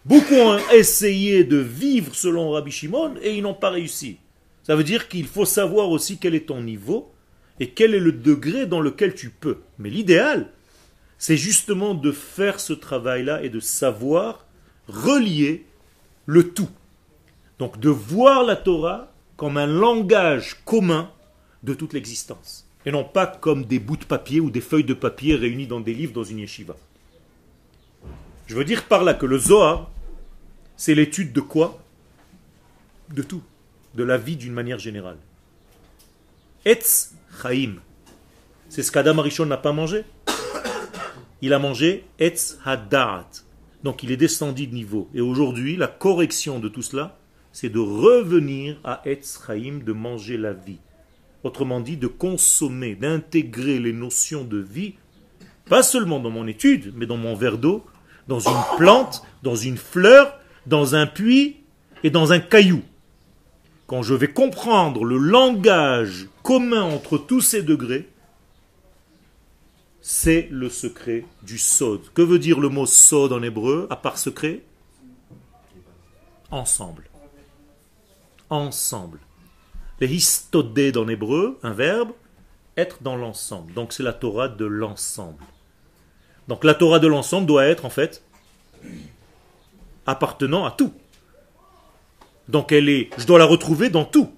Beaucoup 0.05 0.35
ont 0.35 0.59
essayé 0.73 1.43
de 1.43 1.57
vivre 1.57 2.13
selon 2.13 2.51
Rabbi 2.51 2.71
Shimon 2.71 3.15
et 3.21 3.35
ils 3.37 3.41
n'ont 3.41 3.53
pas 3.53 3.69
réussi. 3.69 4.17
Ça 4.63 4.75
veut 4.75 4.83
dire 4.83 5.07
qu'il 5.07 5.27
faut 5.27 5.45
savoir 5.45 5.89
aussi 5.89 6.17
quel 6.17 6.35
est 6.35 6.47
ton 6.47 6.61
niveau 6.61 7.11
et 7.59 7.69
quel 7.69 7.93
est 7.93 7.99
le 7.99 8.11
degré 8.11 8.65
dans 8.65 8.81
lequel 8.81 9.15
tu 9.15 9.29
peux. 9.29 9.59
Mais 9.79 9.89
l'idéal, 9.89 10.49
c'est 11.17 11.37
justement 11.37 11.93
de 11.93 12.11
faire 12.11 12.59
ce 12.59 12.73
travail-là 12.73 13.43
et 13.43 13.49
de 13.49 13.61
savoir 13.61 14.45
relier 14.87 15.65
le 16.25 16.49
tout. 16.51 16.69
Donc 17.59 17.79
de 17.79 17.89
voir 17.89 18.43
la 18.43 18.57
Torah 18.57 19.13
comme 19.37 19.57
un 19.57 19.67
langage 19.67 20.57
commun 20.65 21.09
de 21.63 21.73
toute 21.73 21.93
l'existence 21.93 22.67
et 22.85 22.91
non 22.91 23.05
pas 23.05 23.27
comme 23.27 23.65
des 23.65 23.79
bouts 23.79 23.97
de 23.97 24.03
papier 24.03 24.39
ou 24.39 24.49
des 24.49 24.61
feuilles 24.61 24.83
de 24.83 24.93
papier 24.93 25.35
réunies 25.35 25.67
dans 25.67 25.79
des 25.79 25.93
livres 25.93 26.13
dans 26.13 26.23
une 26.23 26.39
yeshiva. 26.39 26.75
Je 28.47 28.55
veux 28.55 28.65
dire 28.65 28.83
par 28.85 29.03
là 29.03 29.13
que 29.13 29.25
le 29.25 29.37
Zohar, 29.37 29.89
c'est 30.83 30.95
l'étude 30.95 31.31
de 31.31 31.39
quoi? 31.39 31.81
De 33.09 33.21
tout, 33.21 33.41
de 33.95 34.03
la 34.03 34.17
vie 34.17 34.35
d'une 34.35 34.51
manière 34.51 34.79
générale. 34.79 35.15
Etz 36.65 37.13
Chaim, 37.41 37.75
c'est 38.67 38.83
ce 38.83 38.91
qu'Adam 38.91 39.17
Arishon 39.19 39.45
n'a 39.45 39.55
pas 39.55 39.71
mangé. 39.71 40.03
Il 41.41 41.53
a 41.53 41.59
mangé 41.59 42.03
Etz 42.19 42.59
Hadat. 42.65 43.29
Donc 43.85 44.03
il 44.03 44.11
est 44.11 44.17
descendu 44.17 44.67
de 44.67 44.73
niveau. 44.73 45.09
Et 45.13 45.21
aujourd'hui, 45.21 45.77
la 45.77 45.87
correction 45.87 46.59
de 46.59 46.67
tout 46.67 46.81
cela, 46.81 47.17
c'est 47.53 47.69
de 47.69 47.79
revenir 47.79 48.77
à 48.83 49.01
Etz 49.05 49.39
Chaim, 49.47 49.79
de 49.85 49.93
manger 49.93 50.35
la 50.35 50.51
vie 50.51 50.79
autrement 51.45 51.79
dit 51.79 51.95
de 51.95 52.07
consommer, 52.07 52.95
d'intégrer 52.95 53.79
les 53.79 53.93
notions 53.93 54.43
de 54.43 54.57
vie, 54.57 54.95
pas 55.69 55.81
seulement 55.81 56.19
dans 56.19 56.29
mon 56.29 56.45
étude, 56.45 56.91
mais 56.95 57.05
dans 57.05 57.15
mon 57.15 57.35
verre 57.35 57.57
d'eau, 57.57 57.85
dans 58.27 58.39
une 58.41 58.77
plante, 58.77 59.23
dans 59.43 59.55
une 59.55 59.77
fleur, 59.77 60.39
dans 60.65 60.95
un 60.95 61.07
puits 61.07 61.57
et 62.03 62.09
dans 62.09 62.31
un 62.33 62.39
caillou. 62.39 62.83
Quand 63.87 64.01
je 64.01 64.13
vais 64.13 64.31
comprendre 64.31 65.03
le 65.03 65.17
langage 65.17 66.27
commun 66.41 66.83
entre 66.83 67.17
tous 67.17 67.41
ces 67.41 67.63
degrés, 67.63 68.09
c'est 70.01 70.47
le 70.51 70.69
secret 70.69 71.25
du 71.43 71.57
sod. 71.57 72.01
Que 72.13 72.21
veut 72.21 72.39
dire 72.39 72.59
le 72.59 72.69
mot 72.69 72.85
sod 72.85 73.31
en 73.31 73.41
hébreu, 73.41 73.87
à 73.89 73.95
part 73.95 74.17
secret? 74.17 74.61
Ensemble. 76.51 77.09
Ensemble. 78.49 79.19
Les 79.99 80.13
histodé 80.13 80.91
dans 80.91 81.05
l'hébreu, 81.05 81.57
un 81.63 81.71
verbe, 81.71 82.11
être 82.75 83.01
dans 83.01 83.15
l'ensemble. 83.15 83.73
Donc 83.73 83.93
c'est 83.93 84.03
la 84.03 84.13
Torah 84.13 84.49
de 84.49 84.65
l'ensemble. 84.65 85.43
Donc 86.47 86.63
la 86.63 86.73
Torah 86.73 86.99
de 86.99 87.07
l'ensemble 87.07 87.47
doit 87.47 87.65
être 87.65 87.85
en 87.85 87.89
fait 87.89 88.21
appartenant 90.05 90.65
à 90.65 90.71
tout. 90.71 90.93
Donc 92.47 92.71
elle 92.71 92.89
est, 92.89 93.09
je 93.17 93.25
dois 93.25 93.39
la 93.39 93.45
retrouver 93.45 93.89
dans 93.89 94.05
tout. 94.05 94.31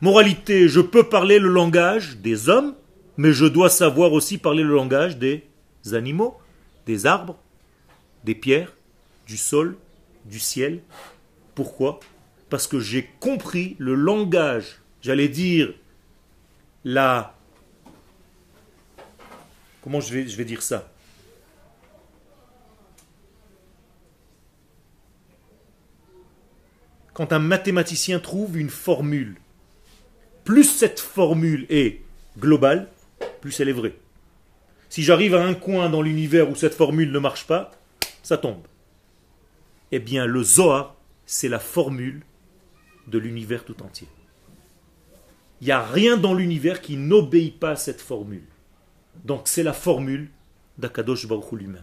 Moralité, 0.00 0.68
je 0.68 0.80
peux 0.80 1.04
parler 1.04 1.38
le 1.38 1.48
langage 1.48 2.18
des 2.18 2.48
hommes, 2.48 2.74
mais 3.16 3.32
je 3.32 3.46
dois 3.46 3.70
savoir 3.70 4.12
aussi 4.12 4.38
parler 4.38 4.62
le 4.62 4.74
langage 4.74 5.16
des 5.16 5.44
animaux, 5.92 6.36
des 6.86 7.06
arbres, 7.06 7.36
des 8.24 8.34
pierres, 8.34 8.72
du 9.26 9.36
sol, 9.36 9.76
du 10.26 10.38
ciel. 10.38 10.80
Pourquoi? 11.54 12.00
Parce 12.50 12.66
que 12.66 12.78
j'ai 12.78 13.08
compris 13.20 13.74
le 13.78 13.94
langage 13.94 14.80
j'allais 15.06 15.28
dire, 15.28 15.72
la... 16.84 17.34
Comment 19.82 20.00
je 20.00 20.12
vais, 20.12 20.44
dire 20.44 20.62
ça? 20.62 20.90
Quand 27.16 27.32
un 27.32 27.38
mathématicien 27.38 28.20
trouve 28.20 28.58
une 28.58 28.68
formule, 28.68 29.40
plus 30.44 30.64
cette 30.64 31.00
formule 31.00 31.64
est 31.70 32.02
globale, 32.38 32.90
plus 33.40 33.58
elle 33.58 33.70
est 33.70 33.72
vraie. 33.72 33.96
Si 34.90 35.02
j'arrive 35.02 35.34
à 35.34 35.42
un 35.42 35.54
coin 35.54 35.88
dans 35.88 36.02
l'univers 36.02 36.50
où 36.50 36.54
cette 36.54 36.74
formule 36.74 37.10
ne 37.10 37.18
marche 37.18 37.46
pas, 37.46 37.72
ça 38.22 38.36
tombe. 38.36 38.66
Eh 39.92 39.98
bien, 39.98 40.26
le 40.26 40.42
Zohar, 40.42 40.94
c'est 41.24 41.48
la 41.48 41.58
formule 41.58 42.20
de 43.06 43.16
l'univers 43.16 43.64
tout 43.64 43.82
entier. 43.82 44.08
Il 45.62 45.68
n'y 45.68 45.72
a 45.72 45.82
rien 45.82 46.18
dans 46.18 46.34
l'univers 46.34 46.82
qui 46.82 46.98
n'obéit 46.98 47.58
pas 47.58 47.70
à 47.70 47.76
cette 47.76 48.02
formule. 48.02 48.44
Donc 49.24 49.48
c'est 49.48 49.62
la 49.62 49.72
formule 49.72 50.28
d'Akadosh 50.76 51.26
Baruch 51.26 51.52
lui-même. 51.52 51.82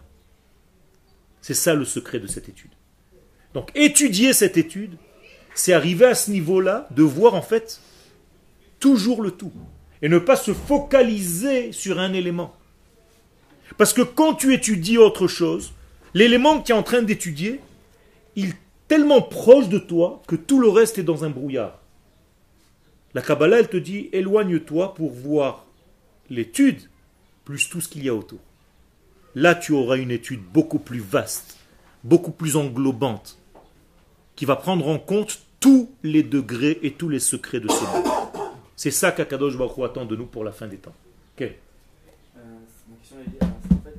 C'est 1.40 1.54
ça 1.54 1.74
le 1.74 1.84
secret 1.84 2.20
de 2.20 2.28
cette 2.28 2.48
étude. 2.48 2.70
Donc 3.52 3.72
étudier 3.74 4.32
cette 4.32 4.56
étude, 4.56 4.96
c'est 5.54 5.72
arriver 5.72 6.06
à 6.06 6.14
ce 6.14 6.30
niveau-là 6.30 6.88
de 6.90 7.02
voir 7.02 7.34
en 7.34 7.42
fait 7.42 7.80
toujours 8.80 9.22
le 9.22 9.30
tout 9.30 9.52
et 10.02 10.08
ne 10.08 10.18
pas 10.18 10.36
se 10.36 10.52
focaliser 10.52 11.72
sur 11.72 11.98
un 11.98 12.12
élément. 12.12 12.54
Parce 13.78 13.92
que 13.92 14.02
quand 14.02 14.34
tu 14.34 14.52
étudies 14.52 14.98
autre 14.98 15.26
chose, 15.26 15.72
l'élément 16.12 16.60
que 16.60 16.66
tu 16.66 16.72
es 16.72 16.74
en 16.74 16.82
train 16.82 17.02
d'étudier, 17.02 17.60
il 18.36 18.50
est 18.50 18.58
tellement 18.88 19.22
proche 19.22 19.68
de 19.68 19.78
toi 19.78 20.22
que 20.26 20.36
tout 20.36 20.60
le 20.60 20.68
reste 20.68 20.98
est 20.98 21.04
dans 21.04 21.24
un 21.24 21.30
brouillard. 21.30 21.80
La 23.14 23.22
Kabbalah, 23.22 23.60
elle 23.60 23.68
te 23.68 23.76
dit 23.76 24.10
éloigne-toi 24.12 24.94
pour 24.94 25.12
voir 25.12 25.64
l'étude 26.28 26.80
plus 27.44 27.68
tout 27.68 27.80
ce 27.80 27.88
qu'il 27.88 28.04
y 28.04 28.08
a 28.08 28.14
autour. 28.14 28.40
Là, 29.34 29.54
tu 29.54 29.72
auras 29.72 29.96
une 29.96 30.10
étude 30.10 30.42
beaucoup 30.42 30.78
plus 30.78 31.00
vaste, 31.00 31.56
beaucoup 32.02 32.30
plus 32.30 32.56
englobante, 32.56 33.38
qui 34.35 34.45
va 34.45 34.55
prendre 34.55 34.87
en 34.87 34.99
compte 34.99 35.41
tous 35.59 35.89
les 36.03 36.23
degrés 36.23 36.79
et 36.83 36.93
tous 36.93 37.09
les 37.09 37.19
secrets 37.19 37.59
de 37.59 37.69
ce 37.69 37.83
monde. 37.83 38.05
C'est 38.75 38.91
ça 38.91 39.11
qu'Akadosh 39.11 39.57
Baruch 39.57 39.77
attend 39.79 40.05
de 40.05 40.15
nous 40.15 40.25
pour 40.25 40.43
la 40.43 40.51
fin 40.51 40.67
des 40.67 40.77
temps. 40.77 40.95
Ok 41.35 41.41
euh, 41.41 41.51
Ma 42.89 42.95
question 42.95 43.17
est, 43.19 43.43
en 43.43 43.81
fait, 43.83 43.95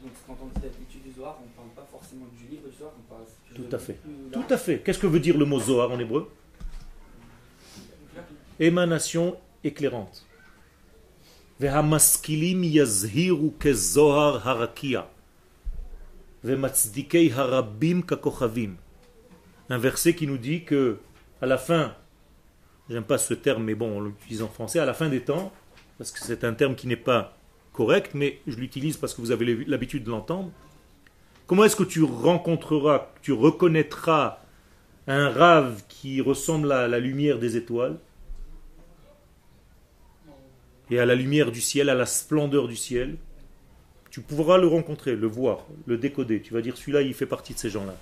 donc, 0.00 0.12
quand 0.26 0.36
on 0.40 0.46
dit 0.60 0.66
l'étude 0.66 1.02
du 1.02 1.12
Zohar, 1.18 1.38
on 1.40 1.44
ne 1.44 1.50
parle 1.56 1.68
pas 1.74 1.88
forcément 1.90 2.26
du 2.38 2.48
livre 2.48 2.68
du 2.68 2.76
Zohar, 2.76 2.92
on 2.96 3.12
parle. 3.12 3.24
Tout 3.54 3.74
à 3.74 3.78
fait. 3.78 3.98
Tout 4.32 4.54
à 4.54 4.56
fait. 4.56 4.78
Qu'est-ce 4.78 4.98
que 4.98 5.06
veut 5.06 5.20
dire 5.20 5.36
le 5.36 5.44
mot 5.44 5.58
Zohar 5.58 5.90
en 5.90 5.98
hébreu 5.98 6.30
Émanation 8.60 9.36
éclairante. 9.64 10.24
והמשכילים 11.60 12.60
יזהירו 12.64 13.52
כזוהר 13.60 14.48
הרקיע, 14.48 15.02
ומצדיקי 16.44 17.32
harabim 17.34 18.02
ככוכבים. 18.02 18.76
Un 19.69 19.77
verset 19.77 20.15
qui 20.15 20.27
nous 20.27 20.37
dit 20.37 20.63
que, 20.63 20.97
à 21.41 21.45
la 21.45 21.57
fin, 21.57 21.93
j'aime 22.89 23.03
pas 23.03 23.17
ce 23.17 23.33
terme, 23.33 23.63
mais 23.63 23.75
bon, 23.75 23.97
on 23.97 24.01
l'utilise 24.01 24.41
en 24.41 24.47
français, 24.47 24.79
à 24.79 24.85
la 24.85 24.93
fin 24.93 25.09
des 25.09 25.21
temps, 25.21 25.51
parce 25.97 26.11
que 26.11 26.19
c'est 26.19 26.43
un 26.43 26.53
terme 26.53 26.75
qui 26.75 26.87
n'est 26.87 26.95
pas 26.95 27.37
correct, 27.73 28.11
mais 28.13 28.39
je 28.47 28.55
l'utilise 28.57 28.97
parce 28.97 29.13
que 29.13 29.21
vous 29.21 29.31
avez 29.31 29.65
l'habitude 29.65 30.03
de 30.03 30.09
l'entendre. 30.09 30.51
Comment 31.45 31.63
est-ce 31.63 31.75
que 31.75 31.83
tu 31.83 32.03
rencontreras, 32.03 33.09
tu 33.21 33.31
reconnaîtras 33.33 34.39
un 35.07 35.29
rave 35.29 35.83
qui 35.87 36.19
ressemble 36.21 36.71
à 36.71 36.87
la 36.87 36.99
lumière 36.99 37.39
des 37.39 37.55
étoiles 37.55 37.97
et 40.89 40.99
à 40.99 41.05
la 41.05 41.15
lumière 41.15 41.51
du 41.51 41.61
ciel, 41.61 41.89
à 41.89 41.95
la 41.95 42.05
splendeur 42.05 42.67
du 42.67 42.75
ciel, 42.75 43.17
tu 44.09 44.21
pourras 44.21 44.57
le 44.57 44.67
rencontrer, 44.67 45.15
le 45.15 45.27
voir, 45.27 45.65
le 45.85 45.97
décoder. 45.97 46.41
Tu 46.41 46.53
vas 46.53 46.61
dire 46.61 46.77
celui-là, 46.77 47.01
il 47.01 47.13
fait 47.13 47.25
partie 47.25 47.53
de 47.53 47.59
ces 47.59 47.69
gens-là. 47.69 47.95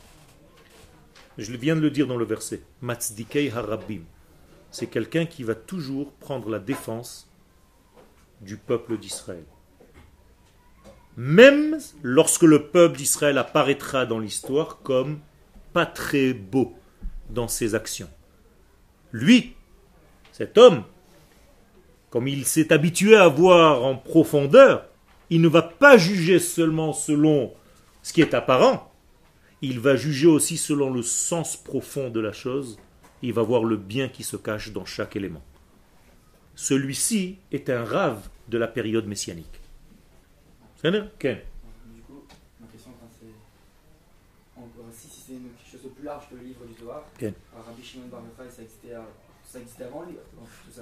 Je 1.37 1.51
viens 1.51 1.75
de 1.75 1.81
le 1.81 1.91
dire 1.91 2.07
dans 2.07 2.17
le 2.17 2.25
verset. 2.25 2.61
Matzdikei 2.81 3.51
harabim. 3.51 4.01
C'est 4.71 4.87
quelqu'un 4.87 5.25
qui 5.25 5.43
va 5.43 5.55
toujours 5.55 6.11
prendre 6.13 6.49
la 6.49 6.59
défense 6.59 7.29
du 8.41 8.57
peuple 8.57 8.97
d'Israël. 8.97 9.45
Même 11.17 11.77
lorsque 12.03 12.43
le 12.43 12.67
peuple 12.67 12.97
d'Israël 12.97 13.37
apparaîtra 13.37 14.05
dans 14.05 14.19
l'histoire 14.19 14.79
comme 14.81 15.19
pas 15.73 15.85
très 15.85 16.33
beau 16.33 16.73
dans 17.29 17.47
ses 17.47 17.75
actions. 17.75 18.09
Lui, 19.11 19.55
cet 20.31 20.57
homme, 20.57 20.83
comme 22.09 22.27
il 22.27 22.45
s'est 22.45 22.73
habitué 22.73 23.15
à 23.15 23.27
voir 23.27 23.83
en 23.83 23.95
profondeur, 23.95 24.87
il 25.29 25.41
ne 25.41 25.47
va 25.47 25.61
pas 25.61 25.97
juger 25.97 26.39
seulement 26.39 26.93
selon 26.93 27.53
ce 28.03 28.13
qui 28.13 28.21
est 28.21 28.33
apparent, 28.33 28.91
il 29.61 29.79
va 29.79 29.95
juger 29.95 30.27
aussi 30.27 30.57
selon 30.57 30.91
le 30.91 31.01
sens 31.01 31.57
profond 31.57 32.09
de 32.09 32.19
la 32.19 32.31
chose, 32.31 32.77
il 33.21 33.33
va 33.33 33.41
voir 33.41 33.63
le 33.63 33.77
bien 33.77 34.09
qui 34.09 34.23
se 34.23 34.37
cache 34.37 34.71
dans 34.71 34.85
chaque 34.85 35.15
élément. 35.15 35.43
Celui-ci 36.55 37.37
est 37.51 37.69
un 37.69 37.83
rave 37.83 38.29
de 38.47 38.57
la 38.57 38.67
période 38.67 39.07
messianique. 39.07 39.59
C'est 40.81 40.91
Du 40.91 42.01
coup, 42.01 42.23
ma 42.61 42.67
question, 42.67 42.91
c'est 43.19 45.09
si 45.09 45.23
c'est 45.27 45.33
quelque 45.33 45.71
chose 45.71 45.83
de 45.83 45.89
plus 45.89 46.05
large 46.05 46.29
que 46.29 46.35
le 46.35 46.43
livre 46.43 46.65
du 46.65 46.79
Zohar, 46.79 47.03
Rabbi 47.19 47.83
Shimon 47.83 48.07
Bar 48.11 48.21
ça 48.37 48.61
existait, 48.61 48.93
ça 49.45 49.59
existait 49.59 49.83
avant 49.85 50.01
le 50.01 50.09
livre 50.09 50.21
tout 50.65 50.71
ça, 50.71 50.81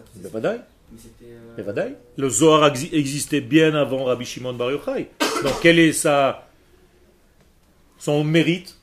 euh, 1.23 1.89
le 2.17 2.29
Zohar 2.29 2.65
existait 2.65 3.41
bien 3.41 3.73
avant 3.73 4.03
Rabbi 4.03 4.25
Shimon 4.25 4.53
Bar 4.53 4.71
Yochai. 4.71 5.09
Donc 5.43 5.53
quel 5.61 5.79
est 5.79 5.93
sa, 5.93 6.47
son 8.03 8.25
mérite 8.25 8.77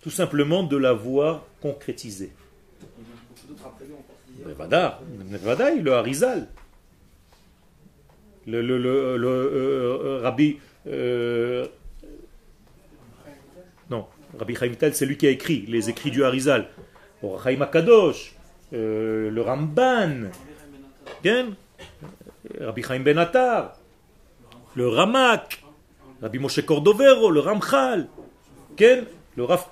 Tout 0.00 0.10
simplement 0.10 0.62
de 0.62 0.76
l'avoir 0.76 1.44
concrétisé. 1.60 2.30
Le 4.46 5.92
Harizal. 5.92 6.46
Le, 8.46 8.62
le, 8.62 8.78
le, 8.78 9.16
le 9.16 9.28
euh, 9.28 9.98
euh, 10.04 10.20
Rabbi. 10.22 10.58
non, 13.90 14.06
Rabbi 14.38 14.54
Chaim 14.54 14.72
c'est 14.92 15.04
lui 15.04 15.16
qui 15.16 15.26
a 15.26 15.30
écrit 15.30 15.66
les 15.66 15.90
écrits 15.90 16.12
du 16.12 16.22
Harizal. 16.22 16.68
Chaim 17.42 17.60
Akadosh, 17.62 18.36
le 18.70 19.40
Ramban, 19.40 20.30
Rabbi 22.60 22.82
Chaim 22.82 23.00
Ben 23.00 23.18
Attar, 23.18 23.76
le 24.76 24.88
Ramak, 24.88 25.64
Rabbi 26.22 26.38
Moshe 26.38 26.64
Cordovero, 26.64 27.32
le 27.32 27.40
Ramchal, 27.40 28.08
le 28.78 29.44
Rav 29.44 29.66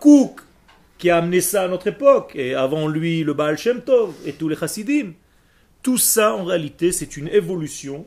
qui 0.98 1.10
a 1.10 1.18
amené 1.18 1.40
ça 1.40 1.62
à 1.62 1.68
notre 1.68 1.86
époque, 1.86 2.32
et 2.34 2.54
avant 2.54 2.88
lui 2.88 3.22
le 3.22 3.34
Baal 3.34 3.56
Shem 3.56 3.82
Tov 3.82 4.14
et 4.26 4.32
tous 4.32 4.48
les 4.48 4.56
Chassidim. 4.56 5.12
Tout 5.82 5.98
ça, 5.98 6.34
en 6.34 6.44
réalité, 6.44 6.90
c'est 6.90 7.16
une 7.16 7.28
évolution 7.28 8.04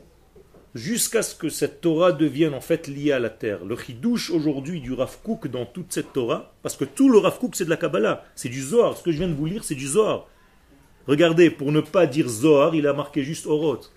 jusqu'à 0.74 1.22
ce 1.22 1.34
que 1.34 1.48
cette 1.48 1.80
Torah 1.80 2.12
devienne 2.12 2.54
en 2.54 2.60
fait 2.60 2.88
liée 2.88 3.12
à 3.12 3.18
la 3.18 3.30
terre. 3.30 3.64
Le 3.64 3.76
chidouche 3.76 4.30
aujourd'hui 4.30 4.80
du 4.80 4.92
Rav 4.92 5.18
dans 5.50 5.66
toute 5.66 5.92
cette 5.92 6.12
Torah, 6.12 6.54
parce 6.62 6.76
que 6.76 6.84
tout 6.84 7.08
le 7.08 7.18
Rav 7.18 7.38
c'est 7.52 7.64
de 7.64 7.70
la 7.70 7.76
Kabbalah, 7.76 8.24
c'est 8.34 8.48
du 8.48 8.62
Zohar. 8.62 8.96
Ce 8.96 9.02
que 9.02 9.12
je 9.12 9.18
viens 9.18 9.28
de 9.28 9.34
vous 9.34 9.46
lire, 9.46 9.64
c'est 9.64 9.74
du 9.74 9.86
Zohar. 9.86 10.28
Regardez, 11.06 11.50
pour 11.50 11.72
ne 11.72 11.80
pas 11.80 12.06
dire 12.06 12.28
Zohar, 12.28 12.74
il 12.74 12.86
a 12.86 12.92
marqué 12.92 13.22
juste 13.22 13.46
Oroth. 13.46 13.92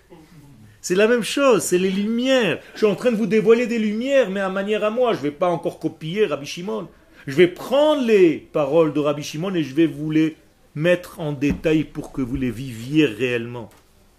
C'est 0.86 0.94
la 0.94 1.08
même 1.08 1.24
chose, 1.24 1.64
c'est 1.64 1.78
les 1.78 1.90
lumières. 1.90 2.60
Je 2.74 2.78
suis 2.78 2.86
en 2.86 2.94
train 2.94 3.10
de 3.10 3.16
vous 3.16 3.26
dévoiler 3.26 3.66
des 3.66 3.80
lumières, 3.80 4.30
mais 4.30 4.38
à 4.38 4.48
manière 4.48 4.84
à 4.84 4.90
moi. 4.90 5.14
Je 5.14 5.18
ne 5.18 5.22
vais 5.24 5.30
pas 5.32 5.48
encore 5.48 5.80
copier 5.80 6.26
Rabbi 6.26 6.46
Shimon. 6.46 6.86
Je 7.26 7.34
vais 7.34 7.48
prendre 7.48 8.06
les 8.06 8.38
paroles 8.38 8.92
de 8.92 9.00
Rabbi 9.00 9.24
Shimon 9.24 9.52
et 9.56 9.64
je 9.64 9.74
vais 9.74 9.88
vous 9.88 10.12
les 10.12 10.36
mettre 10.76 11.18
en 11.18 11.32
détail 11.32 11.82
pour 11.82 12.12
que 12.12 12.22
vous 12.22 12.36
les 12.36 12.52
viviez 12.52 13.04
réellement. 13.04 13.68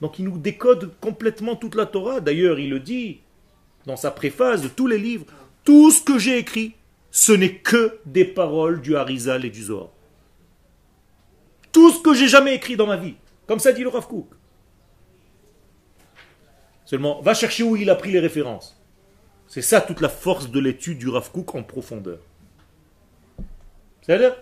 Donc 0.02 0.20
il 0.20 0.26
nous 0.26 0.38
décode 0.38 0.92
complètement 1.00 1.56
toute 1.56 1.76
la 1.76 1.86
Torah. 1.86 2.20
D'ailleurs, 2.20 2.60
il 2.60 2.72
le 2.72 2.82
dit 2.82 3.22
dans 3.86 3.96
sa 3.96 4.12
préface 4.12 4.62
de 4.62 4.68
tous 4.68 4.88
les 4.88 4.98
livres. 4.98 5.26
Tout 5.64 5.90
ce 5.90 6.02
que 6.02 6.20
j'ai 6.20 6.38
écrit, 6.38 6.74
ce 7.12 7.32
n'est 7.32 7.56
que 7.56 7.98
des 8.06 8.26
paroles 8.26 8.82
du 8.82 8.98
Harizal 8.98 9.46
et 9.46 9.52
du 9.52 9.64
Zohar. 9.64 9.88
Tout 11.72 11.92
ce 11.92 12.02
que 12.02 12.14
j'ai 12.14 12.28
jamais 12.28 12.56
écrit 12.56 12.76
dans 12.76 12.88
ma 12.88 12.98
vie. 12.98 13.16
Comme 13.48 13.60
ça 13.60 13.72
dit 13.72 13.84
le 13.84 13.88
Rav 13.88 14.06
Kook. 14.10 14.28
Seulement, 16.88 17.22
va 17.22 17.34
chercher 17.34 17.64
où 17.64 17.76
il 17.76 17.90
a 17.90 17.96
pris 17.96 18.14
les 18.14 18.22
références. 18.22 18.82
C'est 19.46 19.62
ça 19.62 19.82
toute 19.82 20.00
la 20.00 20.08
force 20.08 20.50
de 20.50 20.58
l'étude 20.58 20.98
du 20.98 21.10
Rav 21.10 21.30
Kook 21.34 21.54
en 21.54 21.62
profondeur. 21.62 22.20
C'est-à-dire 24.02 24.38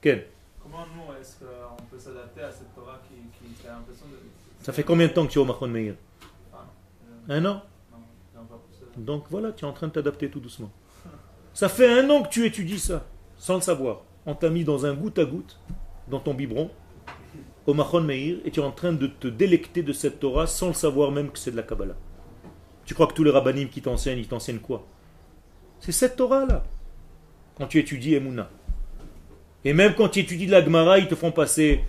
Comment 0.00 0.86
nous, 0.94 1.12
est-ce 1.20 1.40
qu'on 1.40 1.82
peut 1.90 1.98
s'adapter 1.98 2.42
à 2.42 2.52
cette 2.52 2.72
Torah 2.76 3.02
qui, 3.08 3.16
qui, 3.60 3.66
a 3.66 3.72
l'impression 3.72 4.06
de... 4.06 4.18
Ça 4.62 4.72
fait 4.72 4.84
combien 4.84 5.08
de 5.08 5.12
temps 5.12 5.26
que 5.26 5.32
tu 5.32 5.40
es 5.40 5.42
au 5.42 5.44
Mahon 5.44 5.66
Meir 5.66 5.96
ah, 6.54 6.58
euh, 7.28 7.40
Un 7.40 7.44
an 7.44 7.62
Donc 8.96 9.24
voilà, 9.28 9.50
tu 9.50 9.64
es 9.64 9.68
en 9.68 9.72
train 9.72 9.88
de 9.88 9.92
t'adapter 9.92 10.30
tout 10.30 10.38
doucement. 10.38 10.70
ça 11.54 11.68
fait 11.68 11.98
un 11.98 12.08
an 12.08 12.22
que 12.22 12.28
tu 12.28 12.46
étudies 12.46 12.78
ça, 12.78 13.04
sans 13.36 13.56
le 13.56 13.62
savoir. 13.62 14.02
On 14.26 14.36
t'a 14.36 14.48
mis 14.48 14.62
dans 14.62 14.86
un 14.86 14.94
goutte 14.94 15.18
à 15.18 15.24
goutte 15.24 15.58
dans 16.06 16.20
ton 16.20 16.34
biberon 16.34 16.70
au 17.66 17.74
Mahon 17.74 18.00
Meir 18.00 18.38
et 18.44 18.50
tu 18.50 18.60
es 18.60 18.62
en 18.62 18.72
train 18.72 18.92
de 18.92 19.06
te 19.06 19.28
délecter 19.28 19.82
de 19.82 19.92
cette 19.92 20.20
Torah 20.20 20.46
sans 20.46 20.68
le 20.68 20.74
savoir 20.74 21.10
même 21.10 21.30
que 21.30 21.38
c'est 21.38 21.50
de 21.50 21.56
la 21.56 21.62
Kabbalah. 21.62 21.96
Tu 22.84 22.94
crois 22.94 23.06
que 23.06 23.14
tous 23.14 23.24
les 23.24 23.30
rabbinim 23.30 23.68
qui 23.68 23.82
t'enseignent, 23.82 24.18
ils 24.18 24.26
t'enseignent 24.26 24.58
quoi? 24.58 24.86
C'est 25.78 25.92
cette 25.92 26.16
Torah-là. 26.16 26.64
Quand 27.56 27.66
tu 27.66 27.78
étudies 27.78 28.14
Emouna. 28.14 28.50
Et 29.64 29.72
même 29.72 29.94
quand 29.94 30.08
tu 30.08 30.20
étudies 30.20 30.46
la 30.46 30.64
Gemara, 30.64 30.98
ils 30.98 31.08
te 31.08 31.14
font 31.14 31.30
passer 31.30 31.84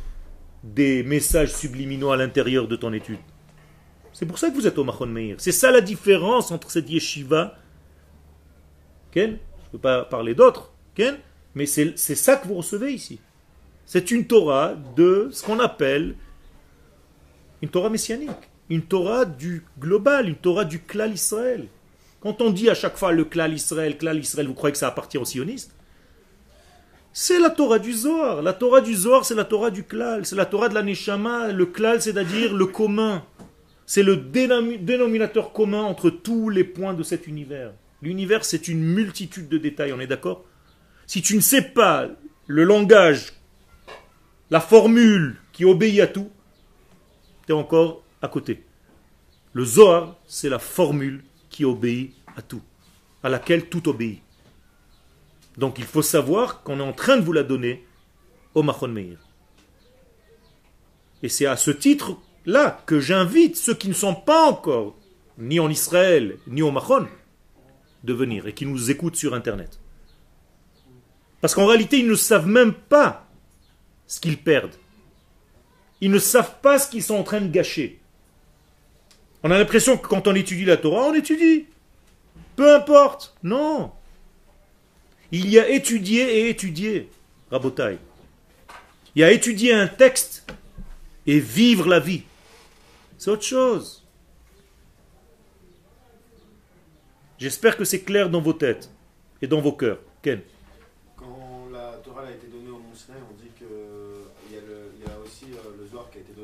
des 0.64 1.04
messages 1.04 1.54
subliminaux 1.54 2.12
à 2.12 2.18
l'intérieur 2.18 2.68
de 2.68 2.76
ton 2.76 2.94
étude. 2.94 3.20
C'est 4.14 4.26
pour 4.26 4.38
ça 4.38 4.50
que 4.50 4.56
vous 4.56 4.68
êtes 4.68 4.78
au 4.78 4.84
Mahon 4.84 5.08
Meir. 5.08 5.36
C'est 5.40 5.52
ça 5.52 5.72
la 5.72 5.82
différence 5.82 6.52
entre 6.52 6.70
cette 6.70 6.90
yeshiva. 6.90 7.56
Ken 9.12 9.32
Je 9.32 9.66
ne 9.68 9.72
peux 9.72 9.80
pas 9.80 10.04
parler 10.04 10.36
d'autres. 10.36 10.74
Ken 10.94 11.18
Mais 11.56 11.66
c'est 11.66 11.96
ça 11.96 12.36
que 12.36 12.48
vous 12.48 12.56
recevez 12.56 12.92
ici. 12.92 13.20
C'est 13.86 14.12
une 14.12 14.26
Torah 14.26 14.76
de 14.96 15.30
ce 15.32 15.44
qu'on 15.44 15.60
appelle 15.60 16.16
Une 17.62 17.70
Torah 17.70 17.90
messianique. 17.90 18.30
Une 18.70 18.84
Torah 18.84 19.26
du 19.26 19.66
global, 19.80 20.30
une 20.30 20.36
Torah 20.36 20.66
du 20.66 20.80
clan 20.80 21.12
Israël. 21.12 21.68
Quand 22.22 22.42
on 22.42 22.52
dit 22.52 22.70
à 22.70 22.74
chaque 22.74 22.98
fois 22.98 23.12
le 23.12 23.26
clan 23.26 23.52
Israël, 23.52 23.98
clan 23.98 24.14
Israël, 24.14 24.48
vous 24.48 24.54
croyez 24.54 24.72
que 24.72 24.78
ça 24.78 24.88
appartient 24.88 25.18
aux 25.18 25.26
sionistes 25.26 25.76
C'est 27.12 27.40
la 27.40 27.50
Torah 27.50 27.80
du 27.80 27.92
Zohar. 27.92 28.42
La 28.42 28.54
Torah 28.54 28.82
du 28.82 28.94
Zohar, 28.94 29.26
c'est 29.26 29.36
la 29.36 29.44
Torah 29.44 29.72
du 29.72 29.84
klal. 29.84 30.26
C'est 30.26 30.36
la 30.36 30.46
Torah 30.46 30.70
de 30.70 30.76
la 30.76 30.84
Neshama. 30.84 31.52
Le 31.52 31.66
klal, 31.66 32.02
c'est-à-dire 32.02 32.54
le 32.54 32.68
commun. 32.68 33.26
C'est 33.86 34.04
le 34.04 34.16
dénominateur 34.16 35.52
commun 35.52 35.82
entre 35.82 36.10
tous 36.10 36.50
les 36.50 36.64
points 36.64 36.94
de 36.94 37.04
cet 37.04 37.28
univers. 37.28 37.74
L'univers, 38.02 38.46
c'est 38.46 38.70
une 38.70 38.82
multitude 38.82 39.50
de 39.50 39.58
détails, 39.58 39.92
on 39.92 40.00
est 40.00 40.08
d'accord? 40.08 40.46
Si 41.06 41.22
tu 41.22 41.36
ne 41.36 41.42
sais 41.42 41.62
pas 41.62 42.08
le 42.48 42.64
langage, 42.64 43.34
la 44.52 44.60
formule 44.60 45.38
qui 45.54 45.64
obéit 45.64 46.02
à 46.02 46.08
tout, 46.08 46.30
tu 47.48 47.54
encore 47.54 48.04
à 48.22 48.28
côté. 48.28 48.64
Le 49.54 49.64
Zohar, 49.64 50.18
c'est 50.28 50.50
la 50.50 50.60
formule 50.60 51.24
qui 51.50 51.64
obéit 51.66 52.14
à 52.36 52.42
tout, 52.42 52.62
à 53.24 53.30
laquelle 53.30 53.70
tout 53.70 53.88
obéit. 53.90 54.22
Donc 55.58 55.80
il 55.80 55.86
faut 55.86 56.02
savoir 56.02 56.64
qu'on 56.64 56.80
est 56.80 56.84
en 56.84 56.94
train 56.94 57.16
de 57.18 57.22
vous 57.22 57.34
la 57.34 57.44
donner 57.44 57.86
au 58.54 58.62
Machon 58.62 58.90
Meir. 58.90 59.18
Et 61.24 61.30
c'est 61.30 61.46
à 61.46 61.56
ce 61.56 61.72
titre 61.72 62.18
là 62.46 62.84
que 62.86 63.00
j'invite 63.00 63.56
ceux 63.56 63.74
qui 63.74 63.88
ne 63.88 63.94
sont 63.94 64.16
pas 64.16 64.50
encore 64.50 64.98
ni 65.38 65.62
en 65.62 65.70
Israël 65.70 66.38
ni 66.48 66.62
au 66.62 66.72
Machon 66.72 67.08
de 68.04 68.14
venir 68.14 68.48
et 68.48 68.54
qui 68.54 68.66
nous 68.66 68.92
écoutent 68.92 69.16
sur 69.16 69.34
Internet. 69.34 69.80
Parce 71.40 71.56
qu'en 71.56 71.66
réalité, 71.66 72.00
ils 72.00 72.08
ne 72.08 72.16
savent 72.16 72.48
même 72.48 72.74
pas 72.74 73.31
ce 74.12 74.20
qu'ils 74.20 74.38
perdent. 74.38 74.76
Ils 76.02 76.12
ne 76.12 76.20
savent 76.20 76.60
pas 76.62 76.78
ce 76.78 76.90
qu'ils 76.90 77.02
sont 77.02 77.16
en 77.16 77.24
train 77.24 77.40
de 77.40 77.48
gâcher. 77.48 78.02
On 79.42 79.52
a 79.52 79.58
l'impression 79.58 79.98
que 79.98 80.06
quand 80.06 80.28
on 80.28 80.36
étudie 80.36 80.66
la 80.66 80.76
Torah, 80.76 81.08
on 81.08 81.14
étudie. 81.14 81.68
Peu 82.58 82.76
importe. 82.76 83.34
Non. 83.42 83.94
Il 85.32 85.50
y 85.50 85.58
a 85.58 85.70
étudié 85.70 86.40
et 86.40 86.50
étudié. 86.50 87.10
Rabotai. 87.52 88.00
Il 89.16 89.22
y 89.22 89.24
a 89.24 89.32
étudier 89.32 89.74
un 89.74 89.88
texte 89.88 90.46
et 91.26 91.40
vivre 91.40 91.88
la 91.88 92.02
vie. 92.02 92.24
C'est 93.18 93.32
autre 93.32 93.44
chose. 93.44 94.06
J'espère 97.40 97.78
que 97.78 97.86
c'est 97.86 98.02
clair 98.02 98.30
dans 98.30 98.42
vos 98.42 98.54
têtes 98.54 98.92
et 99.42 99.48
dans 99.48 99.62
vos 99.62 99.72
cœurs. 99.72 100.00
Ken 100.22 100.42
Quand 101.16 101.70
la 101.72 101.94
Torah 102.04 102.28
a 102.28 102.32
été 102.32 102.48
donnée 102.48 102.70
au 102.70 102.78
Mont 102.78 102.94
Sinaï, 102.94 103.22
on 103.28 103.34
dit 103.42 103.50
qu'il 103.58 103.68
y, 104.52 104.54
y, 104.54 105.10
a 105.10 105.20
aussi 105.26 105.46
euh, 105.46 105.72
le 105.80 105.88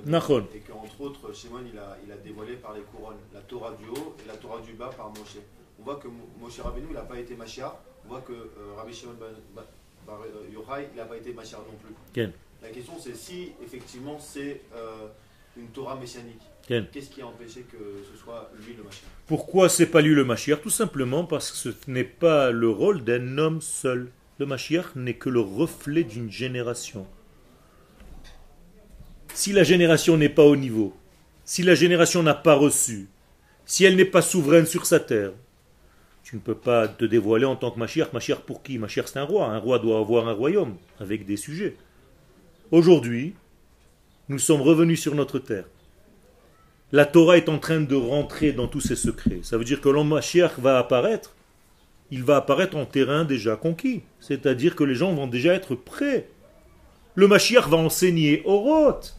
Nachon. 0.08 0.48
Et 0.56 0.60
qu'entre 0.60 1.02
autres, 1.02 1.34
Shimon 1.34 1.60
il 1.72 1.78
a, 1.78 1.98
il 2.06 2.12
a 2.12 2.17
dévoilé 2.17 2.54
par 2.56 2.74
les 2.74 2.82
couronnes 2.82 3.17
la 3.34 3.41
Torah 3.41 3.72
du 3.72 3.88
haut 3.89 4.15
et 4.24 4.28
la 4.28 4.36
Torah 4.36 4.62
du 4.62 4.74
bas 4.74 4.89
par 4.96 5.10
Moshe. 5.10 5.38
On 5.80 5.84
voit 5.84 5.98
que 5.98 6.08
Moshe 6.39 6.60
Rabbeinu 6.60 6.93
n'a 6.93 7.02
pas 7.02 7.20
été 7.20 7.36
Mashiach. 7.36 7.74
On 8.06 8.10
voit 8.10 8.22
que 8.22 8.34
euh, 8.34 8.76
Rabbi 8.78 8.93
Shimon 8.93 9.13
Bar, 9.15 10.20
Yochai, 10.52 10.88
il 10.93 10.98
n'a 10.98 11.06
pas 11.06 11.17
été 11.17 11.34
Mashiach 11.34 11.60
non 11.60 11.78
plus. 11.84 11.93
Ken. 12.13 12.32
La 12.63 12.70
question 12.70 12.93
c'est 13.00 13.15
si 13.15 13.52
effectivement 13.63 14.17
c'est 14.20 14.62
euh, 14.76 15.08
une 15.58 15.67
Torah 15.67 15.96
messianique. 15.96 16.41
Qu'est-ce 16.67 17.10
qui 17.10 17.22
a 17.22 17.28
empêché 17.28 17.62
que 17.62 17.78
ce 18.12 18.17
soit 18.17 18.52
lui 18.65 18.74
le 18.74 18.84
Mashiach? 18.84 19.06
Pourquoi 19.26 19.70
c'est 19.70 19.86
pas 19.86 20.02
lui 20.02 20.15
le 20.15 20.26
Mashiach? 20.26 20.62
Tout 20.62 20.70
simplement 20.70 21.24
parce 21.24 21.52
que 21.52 21.58
ce 21.58 21.70
n'est 21.88 22.04
pas 22.04 22.52
le 22.52 22.70
rôle 22.70 23.04
d'un 23.04 23.38
homme 23.38 23.62
seul. 23.62 24.12
Le 24.39 24.46
Mashiach 24.46 24.96
n'est 24.96 25.15
que 25.15 25.30
le 25.30 25.39
reflet 25.39 26.04
d'une 26.04 26.30
génération. 26.30 27.08
Si 29.38 29.54
la 29.54 29.62
génération 29.62 30.17
n'est 30.17 30.30
pas 30.30 30.45
au 30.45 30.56
niveau, 30.56 30.95
si 31.45 31.62
la 31.62 31.76
génération 31.76 32.23
n'a 32.23 32.34
pas 32.34 32.56
reçu, 32.56 33.08
si 33.67 33.86
elle 33.86 33.95
n'est 33.95 34.04
pas 34.04 34.23
souveraine 34.23 34.65
sur 34.65 34.88
sa 34.88 35.00
terre, 35.00 35.30
tu 36.23 36.38
ne 36.38 36.41
peux 36.41 36.56
pas 36.56 36.88
te 36.88 37.06
dévoiler 37.06 37.45
en 37.45 37.56
tant 37.56 37.69
que 37.69 37.78
Mashiach. 37.78 38.13
Mashiach 38.13 38.39
pour 38.39 38.63
qui? 38.63 38.80
Mashiach 38.80 39.06
c'est 39.06 39.19
un 39.19 39.26
roi. 39.26 39.45
Un 39.45 39.60
roi 39.60 39.78
doit 39.78 40.00
avoir 40.00 40.28
un 40.28 40.34
royaume 40.34 40.78
avec 41.00 41.28
des 41.28 41.38
sujets. 41.38 41.76
Aujourd'hui, 42.71 43.36
nous 44.28 44.39
sommes 44.39 44.63
revenus 44.63 45.00
sur 45.00 45.13
notre 45.13 45.38
terre 45.38 45.65
la 46.91 47.06
Torah 47.06 47.38
est 47.38 47.50
en 47.50 47.60
train 47.60 47.82
de 47.82 47.95
rentrer 47.95 48.54
dans 48.54 48.67
tous 48.67 48.80
ses 48.80 48.95
secrets. 48.95 49.41
Ça 49.43 49.58
veut 49.58 49.65
dire 49.65 49.82
que 49.82 49.89
l'homme 49.89 50.08
Mashiach 50.08 50.58
va 50.58 50.80
apparaître, 50.80 51.36
il 52.10 52.23
va 52.23 52.38
apparaître 52.38 52.76
en 52.76 52.86
terrain 52.86 53.23
déjà 53.23 53.56
conquis. 53.56 54.02
C'est-à-dire 54.19 54.76
que 54.76 54.84
les 54.84 54.95
gens 54.95 55.13
vont 55.13 55.28
déjà 55.28 55.54
être 55.54 55.76
prêts. 55.76 56.28
Le 57.13 57.28
Mashiach 57.28 57.67
va 57.67 57.78
enseigner 57.78 58.41
Oroth. 58.45 59.16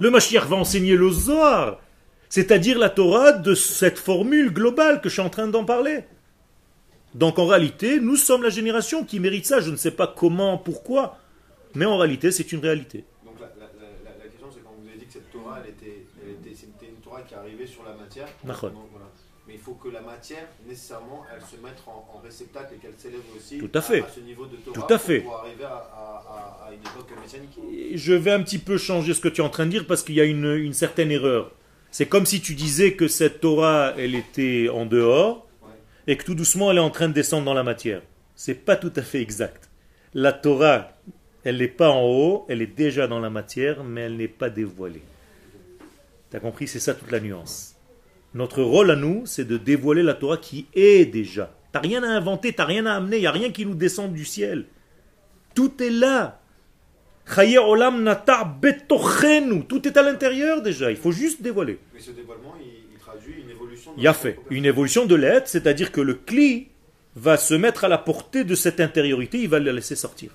Le 0.00 0.10
Mashiach 0.10 0.46
va 0.46 0.56
enseigner 0.56 0.94
le 0.94 1.10
Zohar. 1.10 1.80
C'est-à-dire 2.28 2.78
la 2.78 2.90
Torah 2.90 3.32
de 3.32 3.54
cette 3.54 3.98
formule 3.98 4.52
globale 4.52 5.00
que 5.00 5.08
je 5.08 5.14
suis 5.14 5.22
en 5.22 5.30
train 5.30 5.48
d'en 5.48 5.64
parler. 5.64 6.04
Donc 7.14 7.38
en 7.38 7.46
réalité, 7.46 8.00
nous 8.00 8.16
sommes 8.16 8.42
la 8.42 8.50
génération 8.50 9.04
qui 9.04 9.18
mérite 9.18 9.46
ça. 9.46 9.60
Je 9.60 9.70
ne 9.70 9.76
sais 9.76 9.90
pas 9.90 10.06
comment, 10.06 10.58
pourquoi, 10.58 11.18
mais 11.74 11.86
en 11.86 11.96
réalité, 11.96 12.30
c'est 12.30 12.52
une 12.52 12.60
réalité. 12.60 13.04
sur 17.66 17.84
la 17.84 17.94
matière. 17.94 18.28
Mais 19.48 19.54
il 19.54 19.60
faut 19.60 19.72
que 19.72 19.88
la 19.88 20.02
matière, 20.02 20.46
nécessairement, 20.66 21.24
elle 21.34 21.40
se 21.40 21.56
mette 21.62 21.78
en, 21.86 22.20
réceptacle 22.22 22.74
et 22.74 22.76
qu'elle 22.76 22.92
s'élève 22.98 23.22
aussi 23.34 23.56
Tout 23.56 23.70
à, 23.72 23.80
fait. 23.80 24.04
ce 24.14 24.20
niveau 24.20 24.44
de 24.44 24.56
Torah 24.56 24.86
Tout 24.86 24.92
à 24.92 24.98
fait. 24.98 25.20
pour 25.20 25.36
arriver 25.36 25.64
à, 25.64 26.68
une 26.70 26.80
époque 26.80 27.10
messianique. 27.18 27.58
Je 27.94 28.12
vais 28.12 28.32
un 28.32 28.42
petit 28.42 28.58
peu 28.58 28.76
changer 28.76 29.14
ce 29.14 29.20
que 29.22 29.28
tu 29.28 29.40
es 29.40 29.44
en 29.44 29.48
train 29.48 29.64
de 29.64 29.70
dire 29.70 29.86
parce 29.86 30.02
qu'il 30.02 30.16
y 30.16 30.20
a 30.20 30.24
une, 30.24 30.54
une 30.54 30.74
certaine 30.74 31.10
erreur. 31.10 31.52
C'est 31.90 32.04
comme 32.04 32.26
si 32.26 32.42
tu 32.42 32.54
disais 32.54 32.92
que 32.92 33.08
cette 33.08 33.40
Torah, 33.40 33.94
elle 33.96 34.14
était 34.14 34.68
en 34.68 34.84
dehors 34.84 35.46
et 36.06 36.18
que 36.18 36.24
tout 36.24 36.34
doucement, 36.34 36.70
elle 36.70 36.76
est 36.76 36.80
en 36.80 36.90
train 36.90 37.08
de 37.08 37.14
descendre 37.14 37.46
dans 37.46 37.54
la 37.54 37.62
matière. 37.62 38.02
C'est 38.36 38.66
pas 38.66 38.76
tout 38.76 38.92
à 38.96 39.02
fait 39.02 39.22
exact. 39.22 39.70
La 40.12 40.34
Torah, 40.34 40.92
elle 41.44 41.56
n'est 41.56 41.68
pas 41.68 41.88
en 41.88 42.04
haut, 42.04 42.44
elle 42.50 42.60
est 42.60 42.66
déjà 42.66 43.06
dans 43.06 43.20
la 43.20 43.30
matière, 43.30 43.82
mais 43.82 44.02
elle 44.02 44.18
n'est 44.18 44.28
pas 44.28 44.50
dévoilée. 44.50 45.02
Tu 46.30 46.36
as 46.36 46.40
compris? 46.40 46.68
C'est 46.68 46.80
ça 46.80 46.92
toute 46.92 47.10
la 47.10 47.20
nuance. 47.20 47.77
Notre 48.34 48.62
rôle 48.62 48.90
à 48.90 48.96
nous, 48.96 49.24
c'est 49.24 49.46
de 49.46 49.56
dévoiler 49.56 50.02
la 50.02 50.14
Torah 50.14 50.36
qui 50.36 50.66
est 50.74 51.06
déjà. 51.06 51.54
Tu 51.72 51.78
rien 51.78 52.02
à 52.02 52.08
inventer, 52.08 52.52
tu 52.52 52.62
rien 52.62 52.84
à 52.86 52.94
amener, 52.94 53.16
il 53.16 53.20
n'y 53.20 53.26
a 53.26 53.32
rien 53.32 53.50
qui 53.50 53.64
nous 53.64 53.74
descend 53.74 54.12
du 54.12 54.24
ciel. 54.24 54.66
Tout 55.54 55.82
est 55.82 55.90
là. 55.90 56.40
olam 57.36 58.14
Tout 59.68 59.88
est 59.88 59.96
à 59.96 60.02
l'intérieur 60.02 60.62
déjà. 60.62 60.90
Il 60.90 60.96
faut 60.96 61.12
juste 61.12 61.42
dévoiler. 61.42 61.78
Mais 61.94 62.00
ce 62.00 62.10
dévoilement, 62.10 62.54
il, 62.60 62.98
traduit 62.98 63.42
une 63.42 63.50
évolution. 63.50 63.92
il 63.96 64.06
a 64.06 64.12
fait 64.12 64.38
une 64.50 64.66
évolution 64.66 65.06
de 65.06 65.14
l'être, 65.14 65.48
c'est-à-dire 65.48 65.90
que 65.90 66.02
le 66.02 66.14
cli 66.14 66.68
va 67.16 67.38
se 67.38 67.54
mettre 67.54 67.84
à 67.84 67.88
la 67.88 67.98
portée 67.98 68.44
de 68.44 68.54
cette 68.54 68.80
intériorité, 68.80 69.38
il 69.38 69.48
va 69.48 69.58
la 69.58 69.72
laisser 69.72 69.96
sortir. 69.96 70.30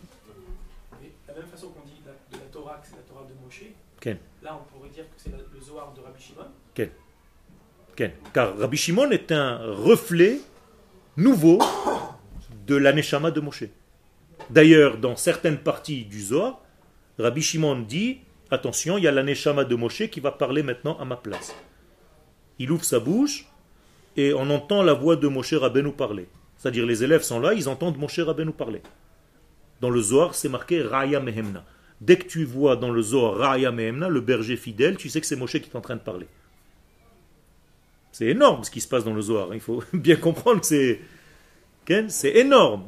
la 1.28 1.36
même 1.36 1.44
façon 1.46 1.68
qu'on 1.68 1.86
dit 1.86 2.02
de 2.04 2.38
la 2.38 2.46
Torah 2.52 2.82
que 2.82 2.88
c'est 2.90 2.96
la 2.96 3.04
Torah 3.04 3.26
de 3.26 3.46
Moshe, 3.46 3.64
là 4.44 4.60
on 4.60 4.76
pourrait 4.76 4.90
dire 4.90 5.06
que 5.06 5.16
c'est 5.18 5.30
le 5.30 5.62
Zohar 5.62 5.94
de 5.96 6.02
Rabbi 6.02 6.22
Shimon. 6.22 6.48
Car 7.96 8.58
Rabbi 8.58 8.78
Shimon 8.78 9.12
est 9.12 9.32
un 9.32 9.58
reflet 9.58 10.40
nouveau 11.18 11.60
de 12.66 12.76
l'aneshama 12.76 13.32
de 13.32 13.40
Moshe. 13.40 13.66
D'ailleurs, 14.50 14.98
dans 14.98 15.16
certaines 15.16 15.58
parties 15.58 16.06
du 16.06 16.22
Zohar, 16.22 16.60
Rabbi 17.20 17.42
Shimon 17.42 17.80
dit 17.82 18.20
Attention, 18.52 18.98
il 18.98 19.04
y 19.04 19.08
a 19.08 19.12
l'aneshama 19.12 19.64
de 19.64 19.76
Moshe 19.76 20.08
qui 20.10 20.20
va 20.20 20.32
parler 20.32 20.64
maintenant 20.64 20.98
à 21.00 21.06
ma 21.06 21.16
place. 21.16 21.56
Il 22.60 22.72
ouvre 22.72 22.84
sa 22.84 23.00
bouche 23.00 23.48
et 24.16 24.34
on 24.34 24.50
entend 24.50 24.84
la 24.84 24.94
voix 24.94 25.16
de 25.16 25.28
Moshe 25.28 25.54
Rabbeinu 25.54 25.92
parler. 25.92 26.28
C'est-à-dire, 26.58 26.86
les 26.86 27.04
élèves 27.04 27.24
sont 27.24 27.40
là, 27.40 27.54
ils 27.54 27.68
entendent 27.68 27.98
Moshe 27.98 28.20
Rabbeinu 28.20 28.52
parler. 28.52 28.82
Dans 29.82 29.90
le 29.90 30.02
Zohar, 30.02 30.36
c'est 30.36 30.50
marqué 30.50 30.82
Raya 30.82 31.20
Mehemna. 31.20 31.66
Dès 32.00 32.18
que 32.18 32.28
tu 32.28 32.46
vois 32.46 32.76
dans 32.76 32.92
le 32.92 33.02
Zohar 33.02 33.36
Raya 33.36 33.72
Mehemna, 33.72 34.08
le 34.08 34.22
berger 34.22 34.56
fidèle, 34.56 34.98
tu 34.98 35.10
sais 35.10 35.20
que 35.20 35.28
c'est 35.28 35.36
Moshe 35.36 35.54
qui 35.54 35.70
est 35.70 35.76
en 35.76 35.82
train 35.82 35.96
de 35.96 36.02
parler. 36.02 36.28
C'est 38.14 38.28
énorme 38.28 38.64
ce 38.64 38.70
qui 38.70 38.80
se 38.80 38.88
passe 38.88 39.04
dans 39.04 39.14
le 39.14 39.22
Zohar. 39.22 39.54
Il 39.54 39.60
faut 39.60 39.84
bien 39.94 40.16
comprendre 40.16 40.62
que 40.62 40.68
c'est, 40.68 41.02
c'est 42.08 42.36
énorme. 42.36 42.84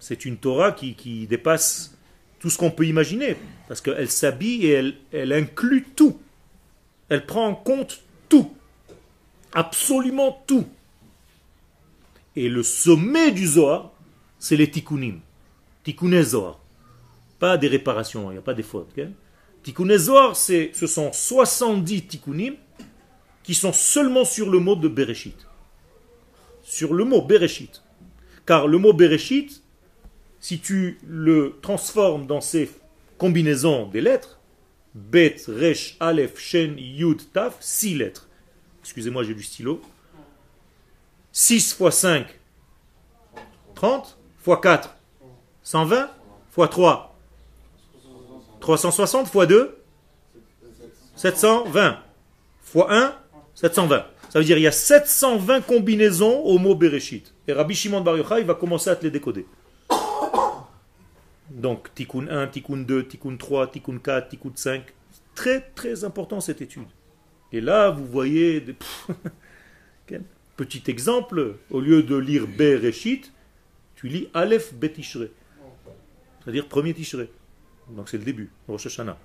C'est 0.00 0.24
une 0.24 0.38
Torah 0.38 0.72
qui, 0.72 1.26
dépasse 1.28 1.94
tout 2.40 2.48
ce 2.48 2.56
qu'on 2.56 2.70
peut 2.70 2.86
imaginer. 2.86 3.36
Parce 3.68 3.82
qu'elle 3.82 4.10
s'habille 4.10 4.66
et 4.66 4.70
elle, 4.70 4.96
elle 5.12 5.32
inclut 5.34 5.84
tout. 5.94 6.18
Elle 7.10 7.26
prend 7.26 7.46
en 7.46 7.54
compte 7.54 8.02
tout. 8.30 8.54
Absolument 9.52 10.42
tout. 10.46 10.66
Et 12.36 12.48
le 12.48 12.62
sommet 12.62 13.32
du 13.32 13.46
Zohar, 13.46 13.92
c'est 14.38 14.56
les 14.56 14.70
tikkunim. 14.70 15.20
Tikkuné 15.84 16.22
Zohar. 16.22 16.58
Pas 17.38 17.58
des 17.58 17.68
réparations, 17.68 18.30
il 18.30 18.34
n'y 18.34 18.38
a 18.38 18.42
pas 18.42 18.54
des 18.54 18.62
fautes. 18.62 18.88
Okay? 18.92 19.08
Zohar, 19.98 20.36
ce 20.36 20.86
sont 20.86 21.12
70 21.12 22.06
tikkunim 22.06 22.54
qui 23.42 23.54
sont 23.54 23.72
seulement 23.72 24.24
sur 24.24 24.50
le 24.50 24.58
mot 24.58 24.76
de 24.76 24.88
Bereshit. 24.88 25.46
Sur 26.62 26.94
le 26.94 27.04
mot 27.04 27.22
Bereshit. 27.22 27.82
Car 28.46 28.66
le 28.66 28.78
mot 28.78 28.92
Bereshit, 28.92 29.62
si 30.40 30.58
tu 30.60 30.98
le 31.06 31.58
transformes 31.62 32.26
dans 32.26 32.40
ces 32.40 32.70
combinaisons 33.18 33.86
des 33.86 34.00
lettres, 34.00 34.38
Bet, 34.94 35.36
Resh, 35.46 35.96
Aleph, 36.00 36.38
Shen, 36.38 36.76
Yud, 36.78 37.32
Taf, 37.32 37.56
6 37.60 37.94
lettres. 37.96 38.28
Excusez-moi, 38.82 39.22
j'ai 39.22 39.34
du 39.34 39.42
stylo. 39.42 39.80
6 41.32 41.74
fois 41.74 41.92
5, 41.92 42.26
30, 43.76 44.18
fois 44.38 44.60
4, 44.60 44.96
120, 45.62 46.10
fois 46.50 46.68
3, 46.68 47.16
360, 48.60 49.28
fois 49.28 49.46
2, 49.46 49.78
720, 51.14 52.02
fois 52.62 52.92
1, 52.92 53.14
720. 53.60 54.06
Ça 54.30 54.38
veut 54.38 54.44
dire 54.44 54.56
qu'il 54.56 54.64
y 54.64 54.66
a 54.66 54.72
720 54.72 55.60
combinaisons 55.60 56.40
au 56.40 56.56
mot 56.56 56.74
Bereshit. 56.74 57.34
Et 57.46 57.52
Rabbi 57.52 57.74
Shimon 57.74 58.00
Bar 58.00 58.16
Yochai 58.16 58.42
va 58.42 58.54
commencer 58.54 58.88
à 58.88 58.96
te 58.96 59.04
les 59.04 59.10
décoder. 59.10 59.44
Donc, 61.50 61.92
Tikkun 61.94 62.26
1, 62.28 62.46
Tikkun 62.46 62.78
2, 62.78 63.06
Tikkun 63.06 63.36
3, 63.36 63.66
Tikkun 63.66 63.98
4, 63.98 64.28
Tikkun 64.30 64.52
5. 64.54 64.82
Très, 65.34 65.60
très 65.74 66.04
important 66.04 66.40
cette 66.40 66.62
étude. 66.62 66.88
Et 67.52 67.60
là, 67.60 67.90
vous 67.90 68.06
voyez... 68.06 68.64
Petit 70.56 70.82
exemple, 70.88 71.56
au 71.70 71.80
lieu 71.80 72.02
de 72.02 72.16
lire 72.16 72.46
Bereshit, 72.46 73.32
tu 73.94 74.08
lis 74.08 74.28
Aleph 74.34 74.74
Betishre. 74.74 75.28
C'est-à-dire 76.42 76.66
premier 76.68 76.92
Tishré. 76.92 77.30
Donc 77.88 78.08
c'est 78.08 78.18
le 78.18 78.24
début, 78.24 78.50
Rosh 78.68 78.86
Hashanah. 78.86 79.16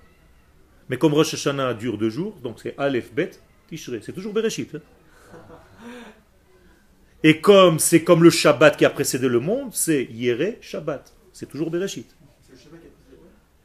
Mais 0.88 0.96
comme 0.96 1.12
Rosh 1.12 1.34
Hashanah 1.34 1.74
dure 1.74 1.98
deux 1.98 2.08
jours, 2.08 2.36
donc 2.42 2.60
c'est 2.60 2.74
Aleph 2.78 3.12
Bet 3.12 3.32
Tishré. 3.68 4.00
C'est 4.02 4.12
toujours 4.12 4.32
Bereshit. 4.32 4.74
Hein. 4.74 4.80
Et 7.22 7.40
comme 7.40 7.78
c'est 7.78 8.04
comme 8.04 8.22
le 8.22 8.30
Shabbat 8.30 8.76
qui 8.76 8.84
a 8.84 8.90
précédé 8.90 9.28
le 9.28 9.40
monde, 9.40 9.70
c'est 9.72 10.04
Yere 10.04 10.54
Shabbat. 10.60 11.12
C'est 11.32 11.46
toujours 11.46 11.70
Bereshit. 11.70 12.14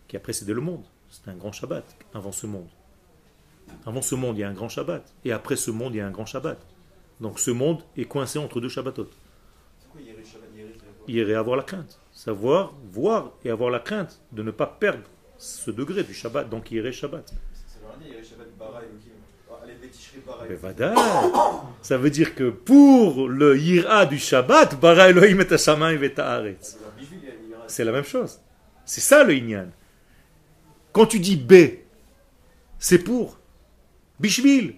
Qui 0.07 0.17
a 0.17 0.19
précédé 0.19 0.53
le 0.53 0.61
monde. 0.61 0.83
C'est 1.09 1.29
un 1.29 1.35
grand 1.35 1.51
Shabbat 1.51 1.85
avant 2.13 2.31
ce 2.31 2.47
monde. 2.47 2.69
Avant 3.85 4.01
ce 4.01 4.15
monde, 4.15 4.37
il 4.37 4.41
y 4.41 4.43
a 4.43 4.49
un 4.49 4.53
grand 4.53 4.69
Shabbat. 4.69 5.13
Et 5.25 5.31
après 5.31 5.55
ce 5.55 5.71
monde, 5.71 5.93
il 5.93 5.97
y 5.97 6.01
a 6.01 6.07
un 6.07 6.11
grand 6.11 6.25
Shabbat. 6.25 6.59
Donc 7.19 7.39
ce 7.39 7.51
monde 7.51 7.83
est 7.97 8.05
coincé 8.05 8.39
entre 8.39 8.59
deux 8.59 8.69
Shabbatot. 8.69 9.09
Yere 11.07 11.37
avoir 11.37 11.57
la 11.57 11.63
crainte. 11.63 11.99
Savoir, 12.11 12.73
voir 12.83 13.33
et 13.43 13.49
avoir 13.49 13.69
la 13.69 13.79
crainte 13.79 14.21
de 14.31 14.43
ne 14.43 14.51
pas 14.51 14.67
perdre 14.67 15.03
ce 15.37 15.71
degré 15.71 16.03
du 16.03 16.13
Shabbat. 16.13 16.49
Donc 16.49 16.71
Yere 16.71 16.91
Shabbat. 16.91 17.27
Ça 17.27 17.35
veut 17.99 18.05
dire 18.07 19.10
que 22.35 22.49
pour 22.49 23.27
le 23.27 23.57
Yira 23.57 24.05
du 24.05 24.17
Shabbat, 24.17 24.79
Bara 24.79 25.09
Elohim 25.09 25.41
et 25.41 25.57
C'est 27.67 27.83
la 27.83 27.91
même 27.91 28.03
chose. 28.03 28.39
C'est 28.85 29.01
ça 29.01 29.23
le 29.23 29.33
Inyan. 29.33 29.67
Quand 30.91 31.05
tu 31.05 31.19
dis 31.19 31.37
B, 31.37 31.53
c'est 32.79 32.99
pour 32.99 33.39
Bishvil. 34.19 34.75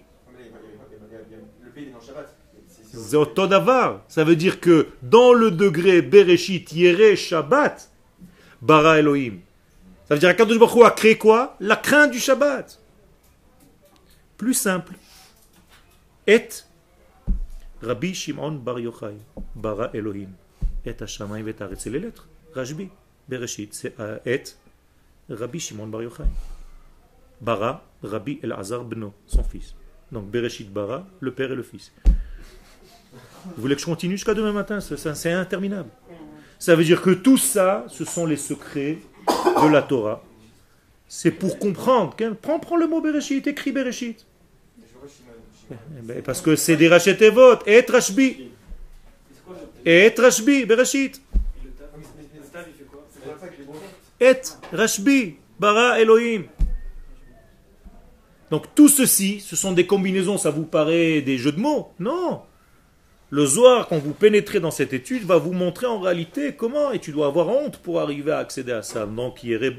Ça 4.08 4.24
veut 4.24 4.36
dire 4.36 4.60
que 4.60 4.88
dans 5.02 5.32
le 5.32 5.50
degré 5.50 6.00
Bereshit, 6.02 6.72
Yere, 6.72 7.16
Shabbat, 7.16 7.90
Bara 8.62 8.98
Elohim. 9.00 9.40
Ça 10.08 10.14
veut 10.14 10.20
dire 10.20 10.30
qu'Akadosh 10.30 10.58
Baruch 10.58 10.84
a 10.84 10.90
créé 10.90 11.18
quoi? 11.18 11.56
La 11.60 11.76
crainte 11.76 12.12
du 12.12 12.18
Shabbat. 12.18 12.78
Plus 14.36 14.54
simple. 14.54 14.92
Et 16.26 16.48
Rabbi 17.82 18.14
Shimon 18.14 18.52
Bar 18.52 18.78
Yochai, 18.78 19.14
Bara 19.54 19.90
Elohim, 19.92 20.30
et 20.86 20.94
Hashamayim 20.98 21.46
et 21.48 21.54
C'est 21.76 21.90
les 21.90 21.98
lettres. 21.98 22.26
Rajbi, 22.54 22.88
Bereshit, 23.28 23.92
et 24.24 24.42
Rabbi 25.28 25.60
Shimon 25.60 25.86
Bar 25.88 26.02
Yochai. 26.02 26.24
Bara, 27.40 27.84
Rabbi 28.02 28.38
El-Azar 28.42 28.84
Beno, 28.84 29.12
son 29.26 29.42
fils. 29.42 29.74
Donc 30.10 30.30
Bereshit 30.30 30.72
Bara, 30.72 31.06
le 31.20 31.32
père 31.32 31.52
et 31.52 31.56
le 31.56 31.62
fils. 31.62 31.92
Vous 33.12 33.60
voulez 33.60 33.74
que 33.74 33.82
je 33.82 33.86
continue 33.86 34.14
jusqu'à 34.14 34.32
demain 34.32 34.52
matin? 34.52 34.80
C'est 34.80 35.32
interminable. 35.32 35.90
Ça 36.58 36.74
veut 36.74 36.84
dire 36.84 37.02
que 37.02 37.10
tout 37.10 37.36
ça, 37.36 37.84
ce 37.88 38.06
sont 38.06 38.24
les 38.24 38.38
secrets 38.38 38.98
de 39.28 39.68
la 39.70 39.82
Torah. 39.82 40.24
C'est 41.06 41.32
pour 41.32 41.58
comprendre. 41.58 42.16
Prends 42.40 42.76
le 42.76 42.86
mot 42.86 43.02
Bereshit, 43.02 43.46
écris 43.46 43.72
Bereshit. 43.72 44.24
Eh 45.70 45.74
ben, 46.02 46.22
parce 46.22 46.40
que 46.40 46.56
c'est 46.56 46.76
des 46.76 46.88
rachetevot. 46.88 47.58
Et 47.66 47.84
Rashbi. 47.88 48.50
Et 49.84 50.12
Rashbi, 50.16 50.64
Bereshit. 50.64 51.20
Et 54.20 54.40
Rashbi, 54.72 55.36
Bara 55.58 56.00
Elohim. 56.00 56.44
Donc 58.50 58.74
tout 58.74 58.88
ceci, 58.88 59.40
ce 59.40 59.56
sont 59.56 59.72
des 59.72 59.86
combinaisons, 59.86 60.38
ça 60.38 60.50
vous 60.50 60.64
paraît 60.64 61.22
des 61.22 61.38
jeux 61.38 61.52
de 61.52 61.60
mots? 61.60 61.92
Non 61.98 62.42
Le 63.30 63.46
Zohar, 63.46 63.88
quand 63.88 63.98
vous 63.98 64.12
pénétrez 64.12 64.60
dans 64.60 64.70
cette 64.70 64.92
étude, 64.92 65.24
va 65.24 65.38
vous 65.38 65.52
montrer 65.52 65.86
en 65.86 65.98
réalité 65.98 66.54
comment, 66.54 66.92
et 66.92 67.00
tu 67.00 67.10
dois 67.10 67.26
avoir 67.26 67.48
honte 67.48 67.78
pour 67.78 68.00
arriver 68.00 68.32
à 68.32 68.38
accéder 68.38 68.72
à 68.72 68.82
ça. 68.82 69.06
Donc 69.06 69.42
il 69.42 69.52
est 69.52 69.60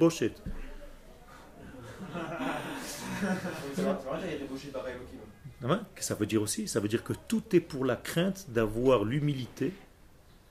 Bochet. 5.67 5.81
Ça 5.99 6.15
veut 6.15 6.25
dire 6.25 6.41
aussi, 6.41 6.67
ça 6.67 6.79
veut 6.79 6.87
dire 6.87 7.03
que 7.03 7.13
tout 7.27 7.43
est 7.53 7.59
pour 7.59 7.85
la 7.85 7.95
crainte 7.95 8.45
d'avoir 8.49 9.03
l'humilité 9.03 9.73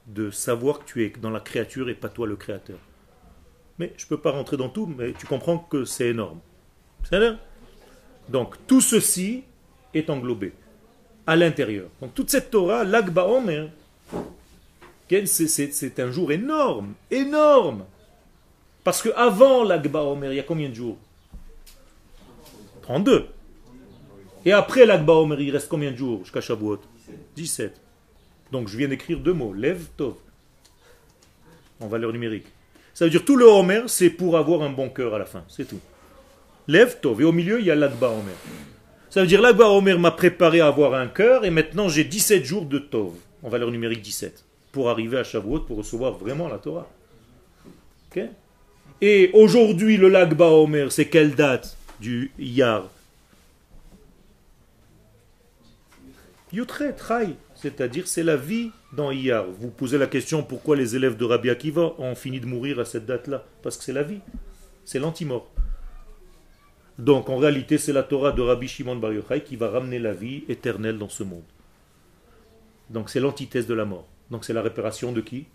de 0.07 0.31
savoir 0.31 0.81
que 0.81 0.85
tu 0.85 1.05
es 1.05 1.13
dans 1.21 1.31
la 1.31 1.41
créature 1.41 1.89
et 1.89 1.95
pas 1.95 2.09
toi 2.09 2.27
le 2.27 2.37
créateur. 2.37 2.79
Mais 3.79 3.93
je 3.97 4.05
ne 4.05 4.09
peux 4.09 4.21
pas 4.21 4.31
rentrer 4.31 4.57
dans 4.57 4.69
tout, 4.69 4.87
mais 4.87 5.13
tu 5.13 5.27
comprends 5.27 5.59
que 5.59 5.85
c'est 5.85 6.09
énorme. 6.09 6.39
C'est 7.09 7.21
Donc 8.29 8.57
tout 8.67 8.81
ceci 8.81 9.45
est 9.93 10.11
englobé 10.11 10.53
à 11.27 11.37
l'intérieur. 11.37 11.89
Donc 12.01 12.15
toute 12.15 12.31
cette 12.31 12.51
Torah, 12.51 12.85
l'Agba 12.85 13.27
Omer, 13.27 13.71
c'est 15.27 16.01
un 16.01 16.11
jour 16.11 16.33
énorme, 16.33 16.95
énorme. 17.11 17.85
Parce 18.85 19.03
qu'avant 19.03 19.65
l'Agba 19.65 20.03
Omer, 20.03 20.33
il 20.33 20.37
y 20.37 20.41
a 20.41 20.45
combien 20.45 20.69
de 20.69 20.75
jours? 20.75 20.99
32. 22.83 23.29
Et 24.45 24.53
après 24.53 24.85
l'Akba 24.85 25.15
Omer, 25.15 25.41
il 25.41 25.51
reste 25.51 25.69
combien 25.69 25.91
de 25.91 25.97
jours 25.97 26.21
jusqu'à 26.25 26.41
Shavuot 26.41 26.81
17. 27.37 27.81
Donc 28.53 28.69
je 28.69 28.77
viens 28.77 28.89
d'écrire 28.89 29.19
deux 29.19 29.33
mots, 29.33 29.53
Lev 29.53 29.87
Tov, 29.97 30.15
en 31.81 31.89
valeur 31.89 32.13
numérique. 32.13 32.47
Ça 32.93 33.05
veut 33.05 33.11
dire 33.11 33.25
tout 33.25 33.37
le 33.37 33.47
Homer, 33.47 33.83
c'est 33.87 34.11
pour 34.11 34.37
avoir 34.37 34.63
un 34.63 34.71
bon 34.71 34.89
cœur 34.89 35.15
à 35.15 35.19
la 35.19 35.25
fin, 35.25 35.45
c'est 35.49 35.67
tout. 35.67 35.81
Lev 36.69 36.97
Tov, 37.01 37.21
et 37.21 37.25
au 37.25 37.33
milieu, 37.33 37.59
il 37.59 37.67
y 37.67 37.71
a 37.71 37.75
l'Akba 37.75 38.09
Omer. 38.09 38.37
Ça 39.11 39.21
veut 39.21 39.27
dire 39.27 39.41
l'Akba 39.41 39.69
Omer 39.69 39.99
m'a 39.99 40.11
préparé 40.11 40.61
à 40.61 40.69
avoir 40.69 40.95
un 40.95 41.09
cœur, 41.09 41.45
et 41.45 41.51
maintenant 41.51 41.89
j'ai 41.89 42.05
17 42.05 42.45
jours 42.45 42.67
de 42.67 42.79
Tov, 42.79 43.15
en 43.43 43.49
valeur 43.49 43.71
numérique 43.71 44.03
17, 44.03 44.45
pour 44.73 44.91
arriver 44.91 45.19
à 45.19 45.25
Shavuot, 45.25 45.61
pour 45.61 45.79
recevoir 45.79 46.13
vraiment 46.13 46.49
la 46.49 46.59
Torah. 46.59 46.89
et 49.01 49.31
aujourd'hui, 49.33 49.97
le 49.97 50.09
Lagba 50.09 50.47
Omer, 50.47 50.93
c'est 50.93 51.07
quelle 51.07 51.35
date 51.35 51.77
du 52.01 52.31
Yar? 52.39 52.85
Yutret, 56.55 56.95
c'est-à-dire 57.57 58.07
c'est 58.07 58.23
la 58.23 58.37
vie 58.37 58.71
dans 58.93 59.11
Iyar. 59.11 59.47
Vous 59.59 59.71
posez 59.71 59.99
la 59.99 60.07
question 60.07 60.45
pourquoi 60.45 60.77
les 60.77 60.95
élèves 60.95 61.17
de 61.17 61.25
Rabbi 61.25 61.51
Akiva 61.51 61.95
ont 61.99 62.15
fini 62.15 62.39
de 62.39 62.47
mourir 62.47 62.79
à 62.79 62.85
cette 62.85 63.07
date-là? 63.07 63.45
Parce 63.63 63.77
que 63.77 63.83
c'est 63.83 63.93
la 63.93 64.05
vie, 64.05 64.21
c'est 64.85 65.01
l'antimort. 65.01 65.51
Donc 66.97 67.29
en 67.29 67.39
réalité, 67.39 67.77
c'est 67.77 67.93
la 67.93 68.05
Torah 68.05 68.31
de 68.31 68.41
Rabbi 68.41 68.69
Shimon 68.69 68.95
Bar 68.97 69.13
Yochai 69.13 69.43
qui 69.43 69.57
va 69.57 69.69
ramener 69.69 69.99
la 69.99 70.13
vie 70.13 70.45
éternelle 70.49 70.97
dans 70.97 71.09
ce 71.09 71.25
monde. 71.25 71.43
Donc 72.89 73.11
c'est 73.11 73.19
l'antithèse 73.19 73.67
de 73.67 73.75
la 73.75 73.85
mort. 73.85 74.07
Donc 74.31 74.45
c'est 74.45 74.53
la 74.53 74.63
réparation 74.63 75.11
de 75.11 75.21
qui? 75.21 75.47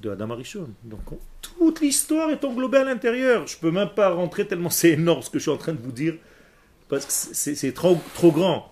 De 0.00 0.10
Adam 0.10 0.30
Arishon. 0.30 0.70
Donc 0.82 1.02
toute 1.40 1.80
l'histoire 1.80 2.30
est 2.30 2.44
englobée 2.44 2.78
à 2.78 2.84
l'intérieur. 2.84 3.46
Je 3.46 3.56
peux 3.56 3.70
même 3.70 3.90
pas 3.90 4.10
rentrer 4.10 4.44
tellement 4.44 4.70
c'est 4.70 4.90
énorme 4.90 5.22
ce 5.22 5.30
que 5.30 5.38
je 5.38 5.42
suis 5.42 5.52
en 5.52 5.56
train 5.56 5.72
de 5.72 5.80
vous 5.80 5.92
dire. 5.92 6.14
Parce 6.88 7.06
que 7.06 7.12
c'est 7.12 7.72
trop 7.72 8.00
grand 8.32 8.71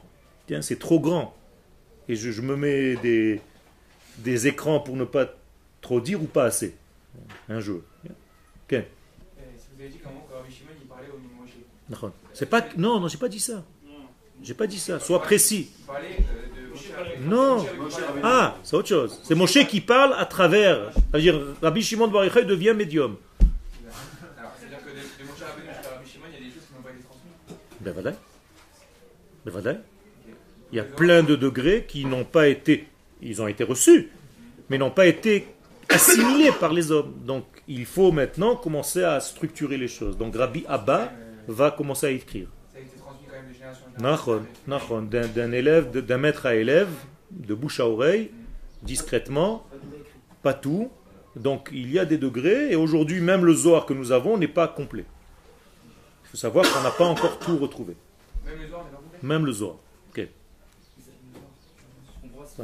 c'est 0.61 0.79
trop 0.79 1.01
grand. 1.01 1.35
Et 2.09 2.17
je, 2.17 2.41
me 2.41 2.57
mets 2.57 2.97
des, 2.97 3.41
des 4.19 4.47
écrans 4.49 4.81
pour 4.81 4.97
ne 4.97 5.05
pas 5.05 5.27
trop 5.81 6.01
dire 6.01 6.21
ou 6.23 6.27
pas 6.27 6.45
assez. 6.45 6.75
Un 7.49 7.61
jeu. 7.61 7.85
Okay. 8.67 8.85
C'est 12.35 12.47
pas 12.47 12.65
non 12.77 13.01
non 13.01 13.09
j'ai 13.09 13.19
pas 13.19 13.29
dit 13.29 13.41
ça. 13.41 13.65
J'ai 14.43 14.55
pas 14.55 14.67
dit 14.67 14.79
ça. 14.79 14.99
Sois 15.01 15.21
précis. 15.21 15.71
Non. 17.21 17.67
Ah, 18.23 18.57
c'est 18.63 18.77
autre 18.77 18.89
chose. 18.89 19.21
C'est 19.25 19.35
Moshe 19.35 19.67
qui 19.67 19.81
parle 19.81 20.15
à 20.17 20.25
travers. 20.25 20.93
C'est-à-dire, 20.95 21.39
Rabbi 21.61 21.83
Shimon 21.83 22.07
de 22.09 22.13
Barichai 22.13 22.45
devient 22.45 22.75
médium. 22.75 23.17
c'est-à-dire 23.39 24.79
que 24.79 24.91
de 24.91 25.29
Moshe 25.29 25.43
Rabbeinu 25.43 25.69
jusqu'à 25.69 25.91
Rabbi 25.95 26.11
Shimon, 26.11 26.25
il 26.29 26.35
y 26.35 26.37
a 26.37 26.49
des 26.49 26.55
choses 26.55 26.65
qui 26.67 26.75
n'ont 26.75 26.83
pas 26.83 26.91
été 26.91 27.03
transmises. 27.03 27.57
Ben 27.81 27.93
voilà. 27.93 28.13
Ben 29.45 29.51
voilà. 29.51 29.75
Il 30.73 30.77
y 30.77 30.81
a 30.81 30.85
plein 30.85 31.23
de 31.23 31.35
degrés 31.35 31.85
qui 31.89 32.05
n'ont 32.05 32.25
pas 32.25 32.49
été, 32.49 32.87
ils 33.23 33.43
ont 33.43 33.49
été 33.49 33.65
reçus, 33.65 34.11
mais 34.69 34.79
n'ont 34.79 34.91
pas 34.91 35.07
été 35.07 35.49
assimilé 35.89 36.51
par 36.61 36.73
les 36.73 36.93
hommes. 36.93 37.13
Donc 37.25 37.45
il 37.67 37.85
faut 37.87 38.13
maintenant 38.13 38.55
commencer 38.55 39.03
à 39.03 39.19
structurer 39.21 39.77
les 39.77 39.89
choses. 39.89 40.17
Donc 40.17 40.37
Rabbi 40.37 40.65
Abba 40.69 41.13
va 41.49 41.73
commencer 41.73 42.07
à 42.07 42.11
écrire. 42.11 42.49
D'un 43.99 45.53
élève, 45.53 45.91
d'un 45.91 46.19
maître 46.19 46.47
à 46.47 46.55
élève, 46.55 46.89
de 47.31 47.55
bouche 47.55 47.81
à 47.81 47.89
oreille, 47.89 48.31
discrètement, 48.83 49.67
pas 50.43 50.55
tout. 50.55 50.91
Donc 51.35 51.71
il 51.73 51.91
y 51.93 51.99
a 51.99 52.05
des 52.05 52.19
degrés, 52.19 52.71
et 52.71 52.77
aujourd'hui 52.77 53.21
même 53.21 53.45
le 53.45 53.55
Zohar 53.55 53.87
que 53.87 53.93
nous 53.93 54.13
avons 54.13 54.39
n'est 54.39 54.49
pas 54.49 54.69
complet. 54.69 55.05
Il 56.25 56.31
faut 56.31 56.37
savoir 56.37 56.65
qu'on 56.73 56.83
n'a 56.83 56.91
pas 56.93 57.05
encore 57.05 57.41
tout 57.41 57.59
retrouvé. 57.59 57.97
Même 59.23 59.45
le 59.47 59.53
Zohar 59.53 59.77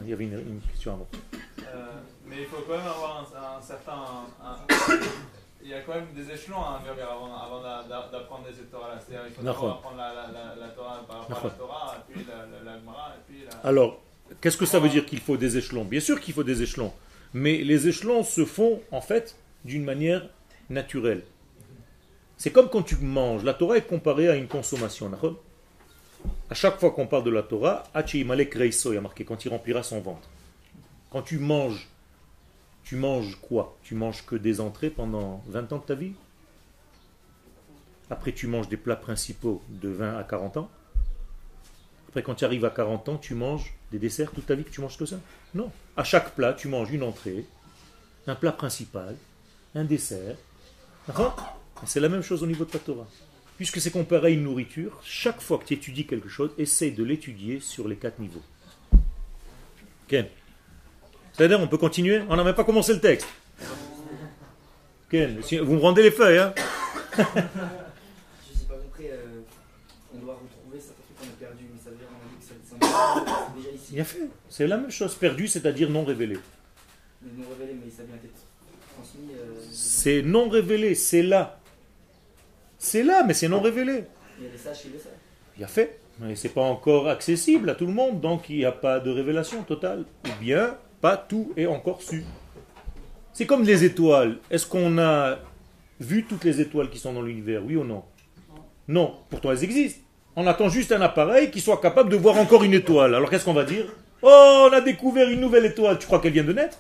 Il 0.05 0.11
y 0.11 0.13
avait 0.13 0.25
une, 0.25 0.61
question 0.71 0.95
avant. 0.95 1.09
Euh, 1.59 1.87
mais 2.27 2.37
il 2.41 2.47
faut 2.47 2.63
quand 2.67 2.77
même 2.77 2.87
avoir 2.87 3.27
un, 3.59 3.61
certain. 3.61 3.95
il 5.63 5.71
y 5.71 5.75
a 5.75 5.81
quand 5.81 5.95
même 5.95 6.13
des 6.15 6.31
échelons 6.33 6.61
à 6.61 6.81
avant, 6.81 7.35
avant 7.35 7.63
d'apprendre 7.63 8.45
les 8.49 8.65
Torah. 8.65 8.99
C'est-à-dire 9.01 9.27
il 9.29 9.35
faut 9.35 9.49
apprendre 9.49 9.97
la, 9.97 10.15
la, 10.15 10.55
la, 10.61 10.69
Torah 10.69 11.05
par 11.07 11.21
rapport 11.21 11.39
à 11.39 11.45
la 11.45 11.51
Torah, 11.51 11.97
et 11.97 12.13
puis 12.13 12.27
la, 12.29 12.71
la, 12.71 12.77
et 12.77 12.81
puis 13.27 13.45
la. 13.45 13.69
Alors, 13.69 14.01
qu'est-ce 14.41 14.57
que 14.57 14.67
ça 14.67 14.79
veut 14.79 14.89
dire 14.89 15.07
qu'il 15.07 15.21
faut 15.21 15.37
des 15.37 15.57
échelons? 15.57 15.85
Bien 15.85 16.01
sûr 16.01 16.21
qu'il 16.21 16.35
faut 16.35 16.45
des 16.45 16.63
échelons. 16.63 16.93
Mais 17.35 17.59
les 17.59 17.89
échelons 17.89 18.23
se 18.23 18.45
font 18.45 18.81
en 18.91 19.01
fait 19.01 19.37
d'une 19.65 19.85
manière 19.85 20.29
naturelle. 20.71 21.23
C'est 22.37 22.51
comme 22.51 22.69
quand 22.69 22.83
tu 22.83 22.97
manges. 22.97 23.45
La 23.45 23.55
Torah 23.55 23.79
est 23.79 23.87
comparée 23.87 24.29
à 24.29 24.37
une 24.37 24.49
consommation. 24.49 25.11
À 26.51 26.55
chaque 26.55 26.79
fois 26.79 26.91
qu'on 26.91 27.07
parle 27.07 27.25
de 27.25 27.31
la 27.31 27.43
Torah, 27.43 27.85
il 28.13 28.21
y 28.21 28.97
a 28.97 29.01
marqué 29.01 29.25
quand 29.25 29.45
il 29.45 29.49
remplira 29.49 29.83
son 29.83 30.01
ventre. 30.01 30.29
Quand 31.11 31.23
tu 31.23 31.39
manges, 31.39 31.89
tu 32.85 32.97
manges 32.97 33.37
quoi? 33.41 33.77
Tu 33.83 33.95
manges 33.95 34.25
que 34.25 34.37
des 34.37 34.61
entrées 34.61 34.91
pendant 34.91 35.43
20 35.49 35.73
ans 35.73 35.79
de 35.79 35.85
ta 35.85 35.95
vie? 35.95 36.13
Après, 38.11 38.33
tu 38.33 38.47
manges 38.47 38.69
des 38.69 38.77
plats 38.77 38.97
principaux 38.97 39.63
de 39.69 39.89
20 39.89 40.19
à 40.19 40.23
40 40.23 40.59
ans? 40.59 40.71
Après, 42.09 42.23
quand 42.23 42.37
tu 42.37 42.45
arrives 42.45 42.65
à 42.65 42.71
40 42.71 43.09
ans, 43.09 43.19
tu 43.19 43.35
manges 43.35 43.75
des 43.91 43.99
desserts 43.99 44.31
toute 44.31 44.47
ta 44.47 44.55
vie 44.55 44.65
que 44.65 44.71
tu 44.71 44.81
manges 44.81 44.97
que 44.97 45.07
ça? 45.07 45.17
Non. 45.55 45.71
À 45.97 46.05
chaque 46.05 46.35
plat, 46.35 46.53
tu 46.53 46.69
manges 46.69 46.93
une 46.93 47.03
entrée, 47.03 47.45
un 48.27 48.35
plat 48.35 48.53
principal, 48.53 49.17
un 49.75 49.85
dessert. 49.85 50.37
C'est 51.85 52.01
la 52.01 52.09
même 52.09 52.23
chose 52.23 52.43
au 52.43 52.47
niveau 52.47 52.65
de 52.65 52.71
ta 52.71 52.79
Torah. 52.79 53.07
Puisque 53.57 53.81
c'est 53.81 53.91
comparé 53.91 54.27
à 54.29 54.31
une 54.31 54.43
nourriture, 54.43 55.01
chaque 55.03 55.41
fois 55.41 55.59
que 55.59 55.65
tu 55.65 55.75
étudies 55.75 56.07
quelque 56.07 56.29
chose, 56.29 56.51
essaye 56.59 56.93
de 56.93 57.03
l'étudier 57.03 57.61
sur 57.61 57.89
les 57.89 57.97
quatre 57.97 58.19
niveaux. 58.19 58.43
Ken 60.09 60.27
C'est-à-dire, 61.33 61.59
on 61.61 61.67
peut 61.67 61.79
continuer 61.79 62.23
On 62.29 62.37
n'a 62.37 62.45
même 62.45 62.55
pas 62.55 62.65
commencé 62.65 62.93
le 62.93 63.01
texte. 63.01 63.27
Ken, 65.11 65.41
vous 65.63 65.75
me 65.75 65.81
rendez 65.81 66.03
les 66.03 66.11
feuilles, 66.11 66.39
hein 66.39 66.55
Je 67.17 67.23
n'ai 67.23 67.25
pas 68.69 68.75
compris. 68.75 69.07
Euh, 69.11 69.41
on 70.15 70.19
doit 70.19 70.35
retrouver 70.35 70.79
certains 70.79 71.03
trucs 71.07 71.19
qu'on 71.19 71.27
a 71.27 71.49
perdu, 71.49 71.65
mais 71.73 71.81
ça 71.83 71.91
veut 71.91 71.97
dire 71.97 72.07
que 72.09 72.45
c'est 72.45 73.63
déjà 73.63 73.75
ici. 73.75 73.95
Bien 73.95 74.05
fait. 74.05 74.29
C'est 74.51 74.67
la 74.67 74.77
même 74.77 74.91
chose. 74.91 75.15
Perdu, 75.15 75.49
c'est-à-dire 75.49 75.89
non 75.89 76.05
révélé. 76.05 76.35
non 77.23 77.45
révélé, 77.59 77.79
mais 77.83 77.91
ça 77.91 78.03
vient 78.03 78.17
d'être 78.17 78.45
transmis. 78.95 79.31
Euh, 79.35 79.55
c'est 79.73 80.21
non 80.21 80.51
révélé, 80.51 80.95
c'est 80.95 81.23
là. 81.23 81.59
C'est 82.87 83.03
là, 83.03 83.25
mais 83.27 83.35
c'est 83.35 83.49
non 83.49 83.61
révélé. 83.61 84.05
Il 84.39 84.45
y 84.45 84.49
a 84.49 84.51
des 84.53 84.59
sages 84.59 84.83
qui 84.83 84.91
le 84.91 84.99
savent. 85.01 85.11
Il 85.59 85.65
a 85.65 85.67
fait. 85.67 85.99
Mais 86.21 86.37
ce 86.37 86.47
n'est 86.47 86.55
pas 86.55 86.63
encore 86.63 87.09
accessible 87.09 87.69
à 87.69 87.75
tout 87.75 87.85
le 87.85 87.93
monde, 87.93 88.21
donc 88.21 88.49
il 88.49 88.59
n'y 88.59 88.65
a 88.65 88.71
pas 88.71 89.01
de 89.01 89.11
révélation 89.11 89.65
totale. 89.65 90.05
Ou 90.25 90.31
bien, 90.41 90.77
pas 91.01 91.17
tout 91.17 91.53
est 91.57 91.67
encore 91.67 92.01
su. 92.01 92.25
C'est 93.33 93.45
comme 93.45 93.65
les 93.65 93.83
étoiles. 93.83 94.39
Est-ce 94.53 94.67
qu'on 94.67 94.99
a 94.99 95.39
vu 95.99 96.25
toutes 96.27 96.45
les 96.45 96.61
étoiles 96.61 96.89
qui 96.89 96.99
sont 97.01 97.13
dans 97.13 97.23
l'univers, 97.23 97.65
oui 97.67 97.75
ou 97.75 97.83
non 97.83 98.05
Non. 98.87 99.17
Pourtant, 99.31 99.51
elles 99.51 99.65
existent. 99.65 100.03
On 100.37 100.47
attend 100.47 100.69
juste 100.69 100.93
un 100.93 101.01
appareil 101.01 101.51
qui 101.51 101.61
soit 101.61 101.81
capable 101.81 102.09
de 102.09 102.17
voir 102.17 102.39
encore 102.39 102.63
une 102.63 102.75
étoile. 102.75 103.17
Alors 103.17 103.29
qu'est-ce 103.29 103.45
qu'on 103.45 103.53
va 103.53 103.65
dire? 103.65 103.87
Oh, 104.23 104.69
on 104.71 104.73
a 104.73 104.81
découvert 104.81 105.29
une 105.29 105.41
nouvelle 105.41 105.65
étoile. 105.65 105.99
Tu 105.99 106.07
crois 106.07 106.21
qu'elle 106.21 106.35
vient 106.35 106.45
de 106.45 106.53
naître? 106.53 106.79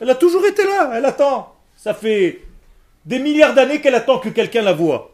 Elle 0.00 0.10
a 0.10 0.14
toujours 0.14 0.46
été 0.46 0.62
là. 0.62 0.92
Elle 0.94 1.04
attend. 1.04 1.56
Ça 1.74 1.92
fait 1.92 2.42
des 3.08 3.18
milliards 3.18 3.54
d'années 3.54 3.80
qu'elle 3.80 3.94
attend 3.94 4.18
que 4.18 4.28
quelqu'un 4.28 4.62
la 4.62 4.74
voit. 4.74 5.12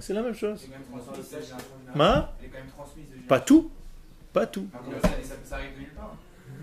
C'est 0.00 0.14
la 0.14 0.22
même 0.22 0.36
chose. 0.36 0.66
Pas 3.28 3.40
tout. 3.40 3.70
Pas 4.32 4.46
tout. 4.46 4.68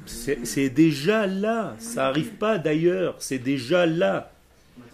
C'est 0.05 0.69
déjà 0.69 1.27
là. 1.27 1.75
Ça 1.77 2.03
n'arrive 2.03 2.31
pas 2.31 2.57
d'ailleurs. 2.57 3.15
C'est 3.19 3.37
déjà 3.37 3.85
là. 3.85 4.31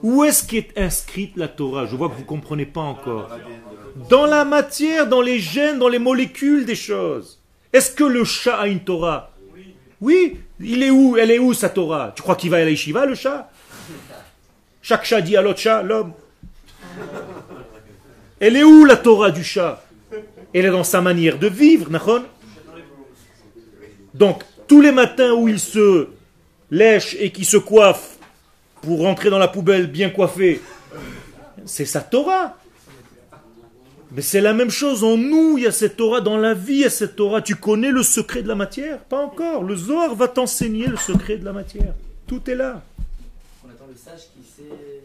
Où 0.01 0.23
est-ce 0.23 0.45
qu'est 0.47 0.77
inscrite 0.77 1.37
la 1.37 1.47
Torah? 1.47 1.85
Je 1.85 1.95
vois 1.95 2.09
que 2.09 2.15
vous 2.15 2.21
ne 2.21 2.25
comprenez 2.25 2.65
pas 2.65 2.81
encore. 2.81 3.29
Dans 4.09 4.25
la 4.25 4.45
matière, 4.45 5.07
dans 5.07 5.21
les 5.21 5.39
gènes, 5.39 5.77
dans 5.77 5.87
les 5.87 5.99
molécules 5.99 6.65
des 6.65 6.75
choses. 6.75 7.39
Est-ce 7.71 7.91
que 7.91 8.03
le 8.03 8.23
chat 8.23 8.57
a 8.57 8.67
une 8.67 8.83
Torah? 8.83 9.31
Oui. 10.01 10.39
Il 10.59 10.81
est 10.81 10.89
où? 10.89 11.17
Elle 11.17 11.29
est 11.29 11.39
où 11.39 11.53
sa 11.53 11.69
Torah? 11.69 12.13
Tu 12.15 12.23
crois 12.23 12.35
qu'il 12.35 12.49
va 12.49 12.57
à 12.57 12.65
la 12.65 13.05
le 13.05 13.15
chat? 13.15 13.51
Chaque 14.87 15.03
chat 15.03 15.19
dit 15.21 15.35
à 15.35 15.41
l'autre 15.41 15.57
chat, 15.57 15.81
l'homme. 15.81 16.13
Elle 18.39 18.55
est 18.55 18.63
où 18.63 18.85
la 18.85 18.95
Torah 18.95 19.31
du 19.31 19.43
chat? 19.43 19.83
Elle 20.53 20.65
est 20.65 20.69
dans 20.69 20.83
sa 20.83 21.01
manière 21.01 21.39
de 21.39 21.47
vivre, 21.47 21.89
Donc, 24.13 24.43
tous 24.67 24.81
les 24.81 24.91
matins 24.91 25.33
où 25.33 25.47
il 25.47 25.59
se 25.59 26.09
lèche 26.69 27.15
et 27.19 27.31
qui 27.31 27.45
se 27.45 27.57
coiffe 27.57 28.17
pour 28.83 28.99
rentrer 28.99 29.31
dans 29.31 29.39
la 29.39 29.47
poubelle 29.47 29.87
bien 29.87 30.11
coiffé, 30.11 30.61
c'est 31.65 31.85
sa 31.85 32.01
Torah. 32.01 32.55
Mais 34.11 34.21
c'est 34.21 34.39
la 34.39 34.53
même 34.53 34.69
chose 34.69 35.03
en 35.03 35.17
nous, 35.17 35.57
il 35.57 35.63
y 35.63 35.67
a 35.67 35.71
cette 35.71 35.97
Torah 35.97 36.21
dans 36.21 36.37
la 36.37 36.53
vie, 36.53 36.73
il 36.73 36.81
y 36.81 36.85
a 36.85 36.91
cette 36.91 37.15
Torah. 37.15 37.41
Tu 37.41 37.55
connais 37.55 37.89
le 37.89 38.03
secret 38.03 38.43
de 38.43 38.47
la 38.47 38.55
matière? 38.55 38.99
Pas 38.99 39.17
encore. 39.17 39.63
Le 39.63 39.75
Zohar 39.75 40.13
va 40.13 40.27
t'enseigner 40.27 40.85
le 40.85 40.97
secret 40.97 41.37
de 41.37 41.45
la 41.45 41.53
matière. 41.53 41.95
Tout 42.27 42.47
est 42.47 42.55
là. 42.55 42.83
On 43.65 43.69
attend 43.69 43.87
le 43.89 43.97
sage 43.97 44.27
qui 44.31 44.45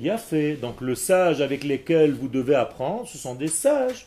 il 0.01 0.11
a 0.11 0.19
fait. 0.19 0.55
Donc 0.55 0.81
le 0.81 0.95
sage 0.95 1.41
avec 1.41 1.63
lesquels 1.63 2.13
vous 2.13 2.29
devez 2.29 2.55
apprendre, 2.55 3.07
ce 3.07 3.19
sont 3.19 3.35
des 3.35 3.49
sages 3.49 4.07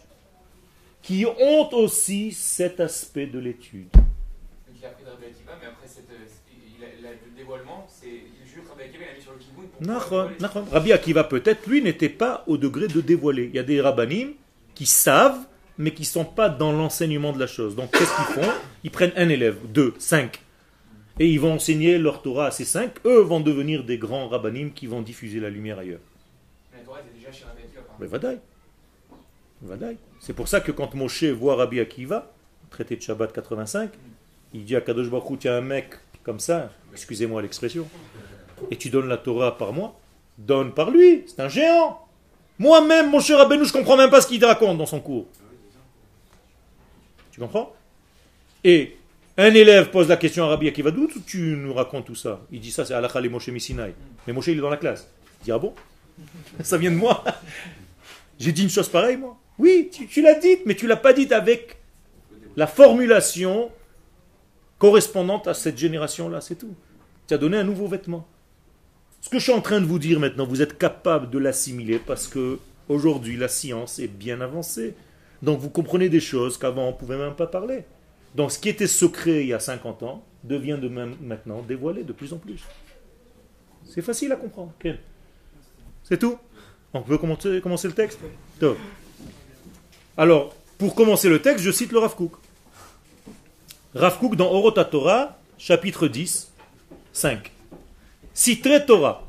qui 1.01 1.25
ont 1.25 1.73
aussi 1.73 2.31
cet 2.31 2.79
aspect 2.79 3.27
de 3.27 3.39
l'étude. 3.39 3.87
Il 4.75 4.85
a 4.85 4.89
appris 4.89 5.03
de 5.03 5.09
Rabbi 5.09 5.25
Akiva, 5.25 5.51
mais 5.61 5.67
après 5.67 5.87
cette, 5.87 6.05
il 6.77 6.83
a, 6.83 6.87
il 6.99 7.05
a, 7.05 7.09
le 7.11 7.37
dévoilement, 7.37 7.87
c'est 7.87 8.23
juste 8.45 8.67
Rabbi 8.69 8.83
Akiva, 8.83 9.03
il 9.05 9.11
a 9.11 9.15
mis 9.15 9.21
sur 9.21 9.31
le. 9.31 10.71
Rabbi 10.71 10.91
Akiva 10.91 11.23
peut-être, 11.23 11.67
lui, 11.67 11.81
n'était 11.81 12.09
pas 12.09 12.43
au 12.47 12.57
degré 12.57 12.87
de 12.87 13.01
dévoiler. 13.01 13.45
Il 13.45 13.55
y 13.55 13.59
a 13.59 13.63
des 13.63 13.81
rabbinim 13.81 14.33
qui 14.75 14.85
savent, 14.85 15.39
mais 15.77 15.91
qui 15.91 16.03
ne 16.03 16.07
sont 16.07 16.25
pas 16.25 16.49
dans 16.49 16.71
l'enseignement 16.71 17.33
de 17.33 17.39
la 17.39 17.47
chose. 17.47 17.75
Donc 17.75 17.91
qu'est-ce 17.91 18.15
qu'ils 18.15 18.43
font? 18.43 18.51
Ils 18.83 18.91
prennent 18.91 19.13
un 19.15 19.29
élève, 19.29 19.57
deux, 19.69 19.93
cinq 19.99 20.41
et 21.19 21.29
ils 21.29 21.39
vont 21.39 21.53
enseigner 21.53 21.97
leur 21.97 22.21
Torah 22.21 22.47
à 22.47 22.51
ces 22.51 22.65
cinq, 22.65 22.93
eux 23.05 23.21
vont 23.21 23.39
devenir 23.39 23.83
des 23.83 23.97
grands 23.97 24.27
rabbinim 24.27 24.71
qui 24.71 24.87
vont 24.87 25.01
diffuser 25.01 25.39
la 25.39 25.49
lumière 25.49 25.79
ailleurs. 25.79 25.99
Mais 26.71 26.79
la 26.79 26.85
Torah 26.85 26.99
était 27.01 27.17
déjà 27.17 27.31
chez 27.31 27.45
Rabbi 27.45 27.61
Akiva. 27.63 27.83
Mais 27.99 28.07
vadaï. 28.07 28.39
Vadaï. 29.61 29.97
C'est 30.19 30.33
pour 30.33 30.47
ça 30.47 30.59
que 30.59 30.71
quand 30.71 30.93
Moshe 30.95 31.25
voit 31.25 31.55
Rabbi 31.55 31.79
Akiva, 31.79 32.33
traité 32.69 32.95
de 32.95 33.01
Shabbat 33.01 33.31
85, 33.31 33.91
il 34.53 34.65
dit 34.65 34.75
à 34.75 34.81
Kadosh 34.81 35.09
Baruch 35.09 35.39
tu 35.39 35.47
as 35.47 35.55
un 35.55 35.61
mec 35.61 35.95
comme 36.23 36.39
ça, 36.39 36.71
excusez-moi 36.93 37.41
l'expression, 37.41 37.87
et 38.71 38.77
tu 38.77 38.89
donnes 38.89 39.07
la 39.07 39.17
Torah 39.17 39.57
par 39.57 39.73
moi, 39.73 39.99
donne 40.37 40.73
par 40.73 40.89
lui, 40.89 41.23
c'est 41.27 41.41
un 41.41 41.49
géant. 41.49 41.99
Moi-même, 42.59 43.09
mon 43.09 43.19
cher 43.19 43.37
Rabbeinu, 43.37 43.65
je 43.65 43.73
comprends 43.73 43.97
même 43.97 44.09
pas 44.09 44.21
ce 44.21 44.27
qu'il 44.27 44.43
raconte 44.43 44.77
dans 44.77 44.85
son 44.85 44.99
cours. 44.99 45.25
Tu 47.31 47.39
comprends? 47.39 47.73
Et 48.63 48.95
un 49.37 49.53
élève 49.53 49.89
pose 49.89 50.09
la 50.09 50.17
question 50.17 50.43
à 50.43 50.47
Rabbi 50.47 50.67
Akiva, 50.67 50.91
d'où 50.91 51.07
tu 51.25 51.55
nous 51.57 51.73
racontes 51.73 52.05
tout 52.05 52.15
ça? 52.15 52.41
Il 52.51 52.59
dit 52.59 52.71
ça, 52.71 52.85
c'est 52.85 52.93
Alakha 52.93 53.19
le 53.19 53.29
Moshe 53.29 53.47
Misinaï. 53.47 53.93
Mais 54.27 54.33
Moshe, 54.33 54.47
il 54.47 54.57
est 54.57 54.61
dans 54.61 54.69
la 54.69 54.77
classe. 54.77 55.07
Il 55.41 55.45
dit, 55.45 55.51
ah 55.51 55.57
bon? 55.57 55.73
Ça 56.61 56.77
vient 56.77 56.91
de 56.91 56.95
moi 56.95 57.23
J'ai 58.39 58.51
dit 58.51 58.63
une 58.63 58.69
chose 58.69 58.89
pareille, 58.89 59.17
moi 59.17 59.37
Oui, 59.57 59.89
tu, 59.91 60.21
l'as 60.21 60.35
dite, 60.35 60.61
mais 60.65 60.75
tu 60.75 60.85
l'as 60.85 60.97
pas 60.97 61.13
dite 61.13 61.31
avec 61.31 61.77
la 62.55 62.67
formulation 62.67 63.71
correspondante 64.77 65.47
à 65.47 65.55
cette 65.55 65.77
génération-là, 65.77 66.41
c'est 66.41 66.55
tout. 66.55 66.75
Tu 67.27 67.33
as 67.33 67.37
donné 67.37 67.57
un 67.57 67.63
nouveau 67.63 67.87
vêtement. 67.87 68.27
Ce 69.21 69.29
que 69.29 69.39
je 69.39 69.43
suis 69.43 69.53
en 69.53 69.61
train 69.61 69.79
de 69.79 69.85
vous 69.85 69.99
dire 69.99 70.19
maintenant, 70.19 70.45
vous 70.45 70.61
êtes 70.61 70.77
capable 70.77 71.29
de 71.29 71.39
l'assimiler 71.39 71.97
parce 71.97 72.27
que 72.27 72.59
aujourd'hui 72.89 73.37
la 73.37 73.47
science 73.47 73.97
est 73.97 74.07
bien 74.07 74.41
avancée. 74.41 74.93
Donc 75.41 75.59
vous 75.59 75.69
comprenez 75.69 76.09
des 76.09 76.19
choses 76.19 76.57
qu'avant 76.57 76.87
on 76.89 76.91
ne 76.91 76.97
pouvait 76.97 77.17
même 77.17 77.33
pas 77.33 77.47
parler. 77.47 77.85
Donc 78.35 78.51
ce 78.51 78.59
qui 78.59 78.69
était 78.69 78.87
secret 78.87 79.43
il 79.43 79.47
y 79.47 79.53
a 79.53 79.59
50 79.59 80.03
ans 80.03 80.23
devient 80.43 80.77
de 80.81 80.87
même 80.87 81.15
maintenant 81.21 81.61
dévoilé 81.61 82.03
de 82.03 82.13
plus 82.13 82.33
en 82.33 82.37
plus. 82.37 82.61
C'est 83.85 84.01
facile 84.01 84.31
à 84.31 84.35
comprendre. 84.35 84.73
C'est 86.03 86.17
tout 86.17 86.37
On 86.93 87.01
peut 87.01 87.17
commencer, 87.17 87.87
le 87.87 87.93
texte? 87.93 88.19
Alors, 90.15 90.55
pour 90.77 90.95
commencer 90.95 91.27
le 91.29 91.41
texte, 91.41 91.63
je 91.63 91.71
cite 91.71 91.91
le 91.91 91.99
Rav 91.99 92.15
Kook. 92.15 92.33
Dans 94.35 94.51
Orotatora, 94.51 95.37
chapitre 95.57 96.07
10, 96.07 96.51
5. 97.13 97.51
Citré 98.33 98.85
Torah. 98.85 99.27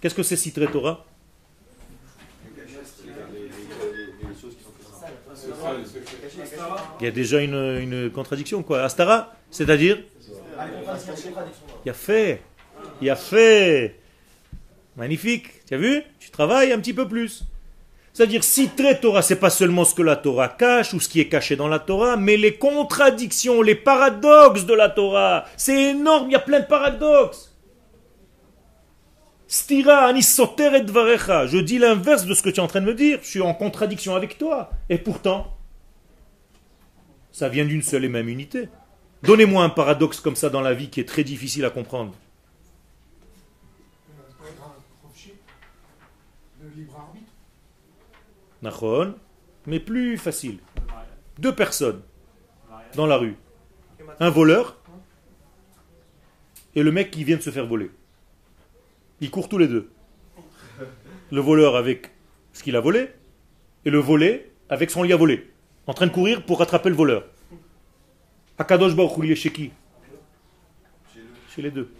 Qu'est-ce 0.00 0.14
que 0.14 0.22
c'est 0.22 0.36
Citré 0.36 0.66
Torah? 0.66 1.04
Il 7.00 7.04
y 7.04 7.08
a 7.08 7.10
déjà 7.10 7.40
une, 7.40 8.10
contradiction, 8.12 8.62
quoi. 8.62 8.82
Astara, 8.82 9.34
c'est-à-dire 9.50 9.98
Il 11.84 11.86
y 11.86 11.90
a 11.90 11.94
fait. 11.94 12.42
Il 13.00 13.06
y 13.06 13.10
a 13.10 13.16
fait. 13.16 13.96
Magnifique. 14.96 15.64
Tu 15.66 15.74
as 15.74 15.78
vu? 15.78 16.02
Tu 16.18 16.30
travailles 16.30 16.72
un 16.72 16.78
petit 16.78 16.92
peu 16.92 17.08
plus. 17.08 17.44
C'est-à-dire, 18.12 18.44
si 18.44 18.68
très 18.68 19.00
Torah, 19.00 19.22
c'est 19.22 19.36
pas 19.36 19.50
seulement 19.50 19.84
ce 19.84 19.94
que 19.94 20.02
la 20.02 20.16
Torah 20.16 20.48
cache 20.48 20.92
ou 20.92 21.00
ce 21.00 21.08
qui 21.08 21.20
est 21.20 21.28
caché 21.28 21.56
dans 21.56 21.68
la 21.68 21.78
Torah, 21.78 22.16
mais 22.16 22.36
les 22.36 22.54
contradictions, 22.54 23.62
les 23.62 23.76
paradoxes 23.76 24.66
de 24.66 24.74
la 24.74 24.90
Torah. 24.90 25.46
C'est 25.56 25.90
énorme, 25.90 26.26
il 26.28 26.32
y 26.32 26.36
a 26.36 26.40
plein 26.40 26.60
de 26.60 26.66
paradoxes. 26.66 27.56
Stira 29.46 30.12
et 30.12 30.80
dvarecha. 30.82 31.46
Je 31.46 31.58
dis 31.58 31.78
l'inverse 31.78 32.26
de 32.26 32.34
ce 32.34 32.42
que 32.42 32.50
tu 32.50 32.56
es 32.56 32.62
en 32.62 32.66
train 32.66 32.80
de 32.80 32.86
me 32.86 32.94
dire. 32.94 33.18
Je 33.22 33.28
suis 33.28 33.40
en 33.40 33.54
contradiction 33.54 34.14
avec 34.14 34.38
toi. 34.38 34.70
Et 34.88 34.98
pourtant, 34.98 35.56
ça 37.32 37.48
vient 37.48 37.64
d'une 37.64 37.82
seule 37.82 38.04
et 38.04 38.08
même 38.08 38.28
unité. 38.28 38.68
Donnez-moi 39.22 39.62
un 39.64 39.68
paradoxe 39.68 40.20
comme 40.20 40.36
ça 40.36 40.50
dans 40.50 40.60
la 40.60 40.74
vie 40.74 40.88
qui 40.88 41.00
est 41.00 41.08
très 41.08 41.24
difficile 41.24 41.64
à 41.64 41.70
comprendre. 41.70 42.14
Nachon, 48.62 49.14
mais 49.66 49.80
plus 49.80 50.18
facile. 50.18 50.58
Deux 51.38 51.54
personnes 51.54 52.02
dans 52.94 53.06
la 53.06 53.16
rue. 53.16 53.36
Un 54.18 54.30
voleur 54.30 54.76
et 56.74 56.82
le 56.82 56.92
mec 56.92 57.10
qui 57.10 57.24
vient 57.24 57.36
de 57.36 57.42
se 57.42 57.50
faire 57.50 57.66
voler. 57.66 57.90
Ils 59.20 59.30
courent 59.30 59.48
tous 59.48 59.58
les 59.58 59.68
deux. 59.68 59.90
Le 61.30 61.40
voleur 61.40 61.76
avec 61.76 62.10
ce 62.52 62.62
qu'il 62.62 62.76
a 62.76 62.80
volé 62.80 63.10
et 63.84 63.90
le 63.90 63.98
volé 63.98 64.50
avec 64.68 64.90
son 64.90 65.02
lit 65.02 65.12
à 65.12 65.16
voler. 65.16 65.50
En 65.90 65.92
train 65.92 66.06
de 66.06 66.12
courir 66.12 66.46
pour 66.46 66.60
rattraper 66.60 66.88
le 66.88 66.94
voleur. 66.94 67.24
Akadosh 68.58 68.94
Baruch 68.94 69.34
chez 69.34 69.50
qui? 69.50 69.72
Chez 71.52 71.62
les 71.62 71.72
deux. 71.72 71.92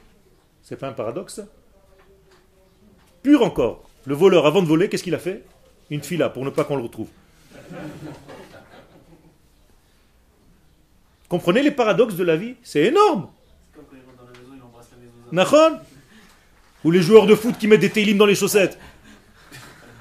C'est 0.62 0.76
pas 0.76 0.86
un 0.86 0.92
paradoxe 0.92 1.40
Pur 3.24 3.42
encore. 3.42 3.82
Le 4.04 4.14
voleur, 4.14 4.46
avant 4.46 4.62
de 4.62 4.68
voler, 4.68 4.88
qu'est-ce 4.88 5.02
qu'il 5.02 5.16
a 5.16 5.18
fait? 5.18 5.44
Une 5.90 6.04
fila 6.04 6.28
pour 6.28 6.44
ne 6.44 6.50
pas 6.50 6.62
qu'on 6.62 6.76
le 6.76 6.84
retrouve. 6.84 7.08
Comprenez 11.28 11.60
les 11.60 11.72
paradoxes 11.72 12.14
de 12.14 12.22
la 12.22 12.36
vie? 12.36 12.54
C'est 12.62 12.84
énorme. 12.84 13.28
Nachon? 15.32 15.80
Ou 16.84 16.92
les 16.92 17.02
joueurs 17.02 17.26
de 17.26 17.34
foot 17.34 17.58
qui 17.58 17.66
mettent 17.66 17.80
des 17.80 17.90
télim 17.90 18.18
dans 18.18 18.26
les 18.26 18.36
chaussettes 18.36 18.78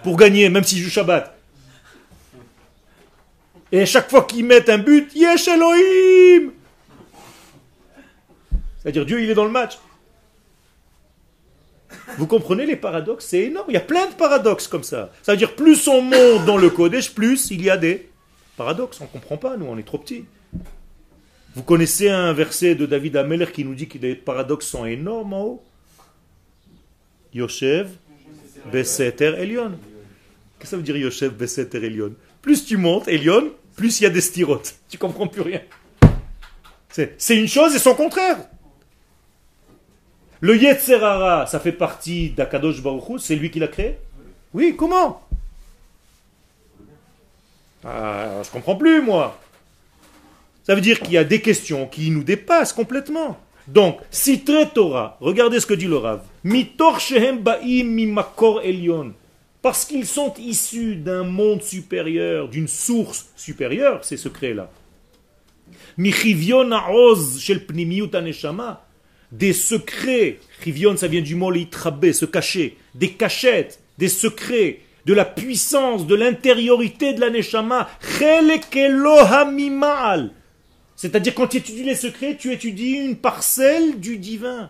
pour 0.03 0.15
gagner, 0.15 0.47
même 0.49 0.63
s'ils 0.63 0.77
jouent 0.77 0.91
Shabbat. 0.91 1.38
Et 3.71 3.85
chaque 3.85 4.09
fois 4.09 4.23
qu'ils 4.23 4.45
mettent 4.45 4.69
un 4.69 4.79
but, 4.79 5.13
Yesh 5.13 5.47
Elohim 5.47 6.51
C'est-à-dire 8.79 9.05
Dieu, 9.05 9.21
il 9.21 9.29
est 9.29 9.35
dans 9.35 9.45
le 9.45 9.51
match. 9.51 9.77
Vous 12.17 12.27
comprenez 12.27 12.65
les 12.65 12.75
paradoxes? 12.75 13.27
C'est 13.27 13.43
énorme. 13.43 13.67
Il 13.69 13.73
y 13.73 13.77
a 13.77 13.81
plein 13.81 14.07
de 14.07 14.13
paradoxes 14.13 14.67
comme 14.67 14.83
ça. 14.83 15.11
Ça 15.21 15.33
veut 15.33 15.37
dire 15.37 15.55
plus 15.55 15.87
on 15.87 16.01
monte 16.01 16.45
dans 16.45 16.57
le 16.57 16.69
Kodesh, 16.69 17.13
plus 17.13 17.51
il 17.51 17.63
y 17.63 17.69
a 17.69 17.77
des 17.77 18.09
paradoxes. 18.57 18.99
On 19.01 19.05
ne 19.05 19.09
comprend 19.09 19.37
pas, 19.37 19.57
nous, 19.57 19.65
on 19.65 19.77
est 19.77 19.83
trop 19.83 19.99
petits. 19.99 20.25
Vous 21.55 21.63
connaissez 21.63 22.09
un 22.09 22.33
verset 22.33 22.75
de 22.75 22.85
David 22.85 23.17
Ameller 23.17 23.51
qui 23.51 23.63
nous 23.65 23.75
dit 23.75 23.87
que 23.87 23.97
les 23.97 24.15
paradoxes 24.15 24.67
sont 24.67 24.85
énormes 24.85 25.33
en 25.33 25.43
haut? 25.43 25.63
Yoshev 27.33 27.89
Beseter 28.71 29.35
Elion. 29.37 29.71
Qu'est-ce 30.57 30.59
que 30.59 30.67
ça 30.67 30.77
veut 30.77 30.83
dire 30.83 30.97
Yoshev 30.97 31.33
Beseter 31.33 31.83
Elion? 31.85 32.13
Plus 32.41 32.65
tu 32.65 32.77
montes, 32.77 33.07
Elion, 33.07 33.51
plus 33.75 33.99
il 33.99 34.03
y 34.03 34.07
a 34.07 34.09
des 34.09 34.21
styrotes. 34.21 34.75
Tu 34.89 34.97
comprends 34.97 35.27
plus 35.27 35.41
rien. 35.41 35.61
C'est 36.89 37.37
une 37.37 37.47
chose 37.47 37.75
et 37.75 37.79
son 37.79 37.95
contraire. 37.95 38.37
Le 40.41 40.55
Yetzerara, 40.57 41.45
ça 41.47 41.59
fait 41.59 41.71
partie 41.71 42.29
d'Akadosh 42.29 42.81
Baruch 42.81 43.19
c'est 43.19 43.35
lui 43.35 43.51
qui 43.51 43.59
l'a 43.59 43.67
créé? 43.67 43.97
Oui, 44.53 44.75
comment? 44.77 45.21
Ah, 47.83 48.41
Je 48.43 48.49
comprends 48.49 48.75
plus, 48.75 49.01
moi. 49.01 49.39
Ça 50.63 50.75
veut 50.75 50.81
dire 50.81 50.99
qu'il 50.99 51.11
y 51.11 51.17
a 51.17 51.23
des 51.23 51.41
questions 51.41 51.87
qui 51.87 52.09
nous 52.09 52.23
dépassent 52.23 52.73
complètement. 52.73 53.37
Donc, 53.67 53.99
si 54.09 54.43
Torah, 54.43 55.17
regardez 55.19 55.59
ce 55.59 55.65
que 55.65 55.73
dit 55.73 55.87
le 55.87 55.97
Rav. 55.97 56.21
Mitor 56.43 56.99
shehem 56.99 57.39
ba'im 57.39 57.85
mimakor 57.85 58.61
elyon. 58.61 59.13
Parce 59.61 59.85
qu'ils 59.85 60.05
sont 60.05 60.33
issus 60.37 60.95
d'un 60.95 61.23
monde 61.23 61.61
supérieur, 61.61 62.47
d'une 62.47 62.67
source 62.67 63.29
supérieure, 63.35 64.05
ces 64.05 64.17
secrets-là. 64.17 64.71
Des 69.31 69.53
secrets, 69.53 70.39
Rivion, 70.63 70.97
ça 70.97 71.07
vient 71.07 71.21
du 71.21 71.35
mot 71.35 71.51
litrabé, 71.51 72.13
se 72.13 72.25
cacher, 72.25 72.77
des 72.95 73.11
cachettes, 73.11 73.79
des 73.97 74.07
secrets, 74.07 74.79
de 75.05 75.13
la 75.13 75.25
puissance, 75.25 76.07
de 76.07 76.15
l'intériorité 76.15 77.13
de 77.13 77.21
la 77.21 77.29
neshama, 77.29 77.89
c'est-à-dire 80.95 81.33
quand 81.33 81.47
tu 81.47 81.57
étudies 81.57 81.83
les 81.83 81.95
secrets, 81.95 82.35
tu 82.37 82.51
étudies 82.51 82.97
une 82.97 83.15
parcelle 83.15 83.99
du 83.99 84.17
divin. 84.17 84.69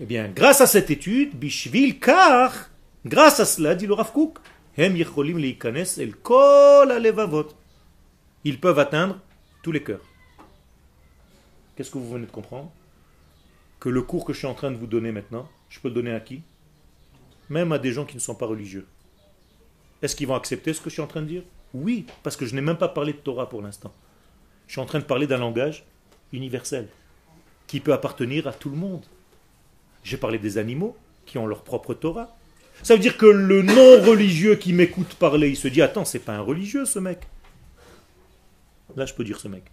Eh 0.00 0.06
bien, 0.06 0.28
grâce 0.28 0.60
à 0.60 0.66
cette 0.66 0.90
étude, 0.90 1.36
bishvil 1.36 1.98
kar, 1.98 2.70
grâce 3.04 3.40
à 3.40 3.44
cela, 3.44 3.74
dit 3.74 3.86
le 3.86 3.94
Rav 3.94 4.12
ils 8.44 8.60
peuvent 8.60 8.78
atteindre 8.78 9.20
tous 9.62 9.72
les 9.72 9.82
cœurs. 9.82 10.04
Qu'est-ce 11.76 11.90
que 11.90 11.98
vous 11.98 12.10
venez 12.10 12.26
de 12.26 12.30
comprendre? 12.30 12.72
Que 13.78 13.88
le 13.88 14.02
cours 14.02 14.24
que 14.24 14.32
je 14.32 14.38
suis 14.38 14.46
en 14.46 14.54
train 14.54 14.70
de 14.70 14.76
vous 14.76 14.86
donner 14.86 15.12
maintenant, 15.12 15.48
je 15.68 15.78
peux 15.78 15.88
le 15.88 15.94
donner 15.94 16.12
à 16.12 16.20
qui? 16.20 16.42
Même 17.48 17.72
à 17.72 17.78
des 17.78 17.92
gens 17.92 18.04
qui 18.04 18.16
ne 18.16 18.20
sont 18.20 18.34
pas 18.34 18.46
religieux. 18.46 18.86
Est-ce 20.02 20.16
qu'ils 20.16 20.26
vont 20.26 20.34
accepter 20.34 20.72
ce 20.72 20.80
que 20.80 20.90
je 20.90 20.94
suis 20.94 21.02
en 21.02 21.06
train 21.06 21.22
de 21.22 21.28
dire? 21.28 21.42
Oui, 21.72 22.06
parce 22.22 22.36
que 22.36 22.46
je 22.46 22.54
n'ai 22.54 22.60
même 22.60 22.78
pas 22.78 22.88
parlé 22.88 23.12
de 23.12 23.18
Torah 23.18 23.48
pour 23.48 23.62
l'instant. 23.62 23.92
Je 24.66 24.72
suis 24.72 24.80
en 24.80 24.86
train 24.86 24.98
de 24.98 25.04
parler 25.04 25.26
d'un 25.26 25.38
langage 25.38 25.84
universel 26.32 26.88
qui 27.66 27.80
peut 27.80 27.92
appartenir 27.92 28.46
à 28.46 28.52
tout 28.52 28.70
le 28.70 28.76
monde. 28.76 29.04
J'ai 30.04 30.18
parlé 30.18 30.38
des 30.38 30.58
animaux 30.58 30.96
qui 31.26 31.38
ont 31.38 31.46
leur 31.46 31.64
propre 31.64 31.94
Torah. 31.94 32.36
Ça 32.82 32.94
veut 32.94 33.00
dire 33.00 33.16
que 33.16 33.26
le 33.26 33.62
non-religieux 33.62 34.56
qui 34.56 34.72
m'écoute 34.72 35.14
parler, 35.14 35.48
il 35.48 35.56
se 35.56 35.68
dit 35.68 35.82
Attends, 35.82 36.04
c'est 36.04 36.18
pas 36.18 36.34
un 36.34 36.40
religieux 36.40 36.84
ce 36.84 36.98
mec. 36.98 37.20
Là, 38.96 39.06
je 39.06 39.14
peux 39.14 39.24
dire 39.24 39.40
ce 39.40 39.48
mec. 39.48 39.64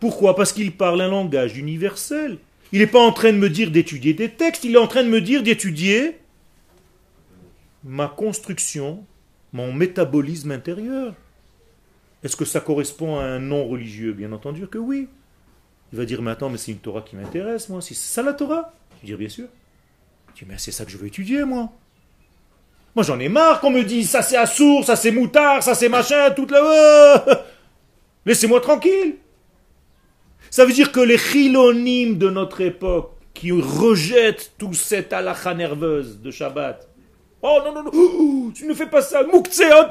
Pourquoi? 0.00 0.34
Parce 0.36 0.52
qu'il 0.52 0.72
parle 0.72 1.00
un 1.00 1.08
langage 1.08 1.56
universel. 1.56 2.38
Il 2.72 2.80
n'est 2.80 2.86
pas 2.86 3.00
en 3.00 3.12
train 3.12 3.32
de 3.32 3.38
me 3.38 3.48
dire 3.48 3.70
d'étudier 3.70 4.12
des 4.12 4.30
textes, 4.30 4.64
il 4.64 4.74
est 4.74 4.78
en 4.78 4.86
train 4.86 5.02
de 5.02 5.08
me 5.08 5.20
dire 5.20 5.42
d'étudier 5.42 6.18
ma 7.84 8.08
construction, 8.08 9.04
mon 9.52 9.72
métabolisme 9.72 10.50
intérieur. 10.50 11.14
Est-ce 12.22 12.36
que 12.36 12.44
ça 12.44 12.60
correspond 12.60 13.18
à 13.18 13.24
un 13.24 13.38
non-religieux? 13.38 14.12
Bien 14.12 14.32
entendu 14.32 14.66
que 14.66 14.78
oui. 14.78 15.08
Il 15.92 15.98
va 15.98 16.04
dire, 16.04 16.20
mais 16.20 16.32
attends, 16.32 16.50
mais 16.50 16.58
c'est 16.58 16.72
une 16.72 16.78
Torah 16.78 17.02
qui 17.02 17.16
m'intéresse, 17.16 17.68
moi. 17.68 17.80
C'est 17.80 17.94
ça 17.94 18.22
la 18.22 18.34
Torah? 18.34 18.74
Je 19.00 19.06
dire, 19.06 19.18
bien 19.18 19.28
sûr. 19.28 19.48
Je 20.34 20.44
dis, 20.44 20.50
mais 20.50 20.58
c'est 20.58 20.72
ça 20.72 20.84
que 20.84 20.90
je 20.90 20.96
veux 20.96 21.06
étudier, 21.06 21.44
moi. 21.44 21.70
Moi, 22.94 23.04
j'en 23.04 23.18
ai 23.20 23.28
marre 23.28 23.60
qu'on 23.60 23.70
me 23.70 23.84
dise, 23.84 24.10
ça 24.10 24.22
c'est 24.22 24.36
assour, 24.36 24.84
ça 24.84 24.96
c'est 24.96 25.10
moutard, 25.10 25.62
ça 25.62 25.74
c'est 25.74 25.88
machin, 25.88 26.30
toute 26.32 26.50
la... 26.50 27.24
Laissez-moi 28.26 28.60
tranquille. 28.60 29.16
Ça 30.50 30.64
veut 30.64 30.72
dire 30.72 30.90
que 30.90 31.00
les 31.00 31.18
chilonimes 31.18 32.18
de 32.18 32.30
notre 32.30 32.60
époque 32.60 33.12
qui 33.34 33.52
rejettent 33.52 34.52
tout 34.58 34.74
cette 34.74 35.12
halakha 35.12 35.54
nerveuse 35.54 36.20
de 36.20 36.30
Shabbat. 36.30 36.88
Oh 37.40 37.60
non, 37.64 37.72
non, 37.72 37.84
non, 37.84 38.50
tu 38.50 38.66
ne 38.66 38.74
fais 38.74 38.88
pas 38.88 39.00
ça, 39.00 39.22
Mouktsea, 39.22 39.88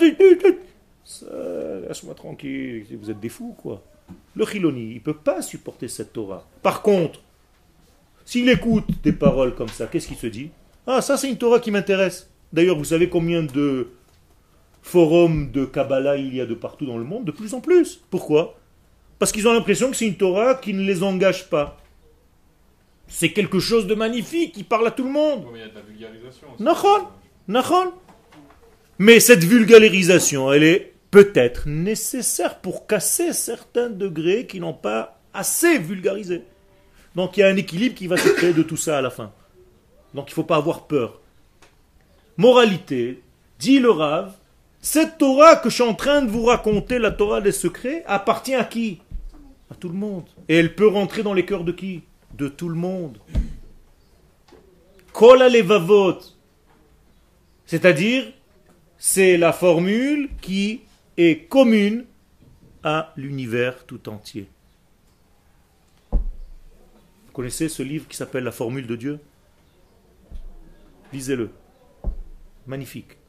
laisse-moi 1.88 2.14
tranquille, 2.14 2.86
vous 3.00 3.10
êtes 3.10 3.22
des 3.22 3.30
fous, 3.30 3.56
quoi. 3.58 3.82
Le 4.36 4.46
chiloni, 4.46 4.90
il 4.92 4.96
ne 4.96 5.00
peut 5.00 5.14
pas 5.14 5.42
supporter 5.42 5.88
cette 5.88 6.12
Torah. 6.12 6.46
Par 6.62 6.82
contre, 6.82 7.22
s'il 8.28 8.50
écoute 8.50 8.84
des 9.06 9.14
paroles 9.14 9.56
comme 9.56 9.70
ça, 9.70 9.88
qu'est-ce 9.88 10.06
qu'il 10.06 10.18
se 10.18 10.28
dit? 10.28 10.50
Ah, 10.86 11.02
ça 11.02 11.16
c'est 11.16 11.30
une 11.30 11.38
Torah 11.38 11.62
qui 11.62 11.72
m'intéresse. 11.72 12.30
D'ailleurs, 12.52 12.78
vous 12.78 12.84
savez 12.84 13.08
combien 13.08 13.42
de 13.42 13.88
forums 14.82 15.50
de 15.50 15.64
Kabbalah 15.64 16.18
il 16.18 16.36
y 16.36 16.42
a 16.42 16.46
de 16.46 16.54
partout 16.54 16.86
dans 16.86 16.98
le 16.98 17.06
monde, 17.06 17.24
de 17.24 17.32
plus 17.32 17.54
en 17.54 17.62
plus. 17.62 18.02
Pourquoi? 18.10 18.60
Parce 19.18 19.32
qu'ils 19.32 19.48
ont 19.48 19.54
l'impression 19.54 19.90
que 19.90 19.96
c'est 19.96 20.08
une 20.08 20.18
Torah 20.18 20.56
qui 20.56 20.74
ne 20.74 20.82
les 20.82 21.04
engage 21.04 21.50
pas. 21.50 21.78
C'est 23.08 23.32
quelque 23.32 23.60
chose 23.60 23.88
de 23.88 23.96
magnifique, 23.96 24.52
qui 24.52 24.66
parle 24.66 24.88
à 24.88 24.92
tout 24.92 25.06
le 25.06 25.10
monde. 25.10 25.46
mais 25.54 25.60
il 25.60 25.62
y 25.62 25.64
a 25.64 25.70
de 25.70 25.76
la 25.76 25.82
vulgarisation. 25.82 26.48
Nachon, 27.48 27.94
Mais 29.00 29.22
cette 29.22 29.46
vulgarisation, 29.46 30.52
elle 30.52 30.64
est 30.64 30.94
peut-être 31.12 31.70
nécessaire 31.70 32.60
pour 32.60 32.88
casser 32.88 33.32
certains 33.32 33.90
degrés 33.90 34.48
qui 34.48 34.60
n'ont 34.60 34.74
pas 34.74 35.22
assez 35.34 35.80
vulgarisé. 35.80 36.44
Donc 37.18 37.36
il 37.36 37.40
y 37.40 37.44
a 37.44 37.48
un 37.48 37.58
équilibre 37.58 37.96
qui 37.96 38.06
va 38.06 38.16
se 38.16 38.30
créer 38.30 38.54
de 38.54 38.62
tout 38.62 38.78
ça 38.78 39.00
à 39.00 39.02
la 39.02 39.10
fin. 39.10 39.34
Donc 40.14 40.30
il 40.30 40.32
ne 40.32 40.36
faut 40.36 40.44
pas 40.44 40.58
avoir 40.58 40.86
peur. 40.86 41.20
Moralité, 42.38 43.24
dit 43.58 43.80
le 43.80 43.90
Rav, 43.90 44.34
cette 44.82 45.18
Torah 45.18 45.56
que 45.56 45.72
je 45.72 45.74
suis 45.74 45.84
en 45.84 45.96
train 45.96 46.22
de 46.22 46.30
vous 46.30 46.46
raconter, 46.46 47.00
la 47.00 47.10
Torah 47.10 47.42
des 47.42 47.52
secrets, 47.52 48.04
appartient 48.06 48.54
à 48.54 48.64
qui? 48.64 49.02
À 49.72 49.74
tout 49.74 49.90
le 49.90 49.96
monde. 49.96 50.26
Et 50.48 50.58
elle 50.58 50.76
peut 50.76 50.88
rentrer 50.88 51.24
dans 51.24 51.34
les 51.34 51.44
cœurs 51.44 51.64
de 51.64 51.72
qui? 51.72 52.04
De 52.36 52.48
tout 52.48 52.70
le 52.70 52.76
monde. 52.76 53.18
Kol 55.12 55.40
levavot. 55.40 56.20
C'est-à-dire, 57.66 58.32
c'est 59.00 59.38
la 59.38 59.54
formule 59.54 60.30
qui 60.40 60.82
est 61.18 61.50
commune 61.50 62.06
à 62.84 63.12
l'univers 63.18 63.86
tout 63.88 64.08
entier. 64.08 64.48
Connaissez 67.38 67.70
ce 67.70 67.84
livre 67.84 68.08
qui 68.08 68.18
s'appelle 68.18 68.44
La 68.44 68.52
formule 68.52 68.88
de 68.88 68.96
Dieu? 68.96 69.20
Lisez-le. 71.14 71.52
Magnifique. 72.66 73.20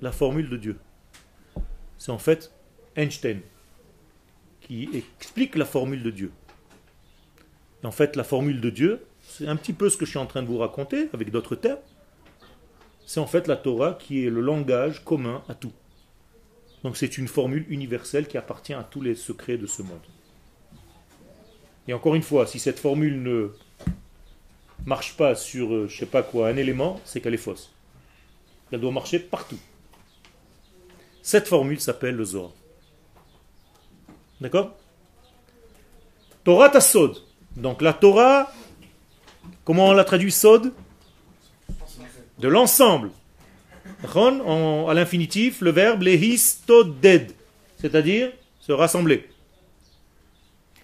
La 0.00 0.10
formule 0.10 0.48
de 0.48 0.56
Dieu. 0.56 0.78
C'est 1.98 2.10
en 2.10 2.18
fait 2.18 2.50
Einstein 2.96 3.42
qui 4.62 4.88
explique 4.94 5.54
la 5.54 5.66
formule 5.66 6.02
de 6.02 6.10
Dieu. 6.10 6.32
En 7.84 7.90
fait, 7.90 8.16
la 8.16 8.24
formule 8.24 8.62
de 8.62 8.70
Dieu, 8.70 9.04
c'est 9.20 9.46
un 9.46 9.56
petit 9.56 9.74
peu 9.74 9.90
ce 9.90 9.98
que 9.98 10.06
je 10.06 10.10
suis 10.10 10.18
en 10.18 10.24
train 10.24 10.42
de 10.42 10.46
vous 10.46 10.58
raconter 10.58 11.10
avec 11.12 11.30
d'autres 11.30 11.56
termes. 11.56 11.80
C'est 13.04 13.20
en 13.20 13.26
fait 13.26 13.48
la 13.48 13.56
Torah 13.56 13.98
qui 14.00 14.24
est 14.24 14.30
le 14.30 14.40
langage 14.40 15.04
commun 15.04 15.42
à 15.46 15.54
tout. 15.54 15.72
Donc 16.84 16.96
c'est 16.96 17.18
une 17.18 17.28
formule 17.28 17.66
universelle 17.68 18.28
qui 18.28 18.38
appartient 18.38 18.72
à 18.72 18.82
tous 18.82 19.02
les 19.02 19.14
secrets 19.14 19.58
de 19.58 19.66
ce 19.66 19.82
monde. 19.82 20.00
Et 21.88 21.94
encore 21.94 22.14
une 22.14 22.22
fois, 22.22 22.46
si 22.46 22.58
cette 22.58 22.78
formule 22.78 23.22
ne 23.22 23.50
marche 24.84 25.16
pas 25.16 25.34
sur, 25.34 25.74
euh, 25.74 25.88
je 25.88 25.96
sais 25.96 26.06
pas 26.06 26.22
quoi, 26.22 26.48
un 26.48 26.56
élément, 26.56 27.00
c'est 27.04 27.20
qu'elle 27.20 27.34
est 27.34 27.38
fausse. 27.38 27.72
Elle 28.70 28.80
doit 28.80 28.92
marcher 28.92 29.18
partout. 29.18 29.58
Cette 31.22 31.48
formule 31.48 31.80
s'appelle 31.80 32.14
le 32.14 32.24
Zohar. 32.24 32.50
D'accord? 34.40 34.76
Torah 36.44 36.68
Tassod. 36.68 37.16
Donc 37.56 37.82
la 37.82 37.94
Torah, 37.94 38.52
comment 39.64 39.88
on 39.88 39.92
la 39.92 40.04
traduit 40.04 40.30
Sod? 40.30 40.72
De 42.38 42.48
l'ensemble. 42.48 43.10
À 44.04 44.94
l'infinitif, 44.94 45.60
le 45.60 45.70
verbe 45.70 46.02
lehistoded, 46.02 47.32
c'est-à-dire 47.80 48.30
se 48.60 48.72
rassembler. 48.72 49.28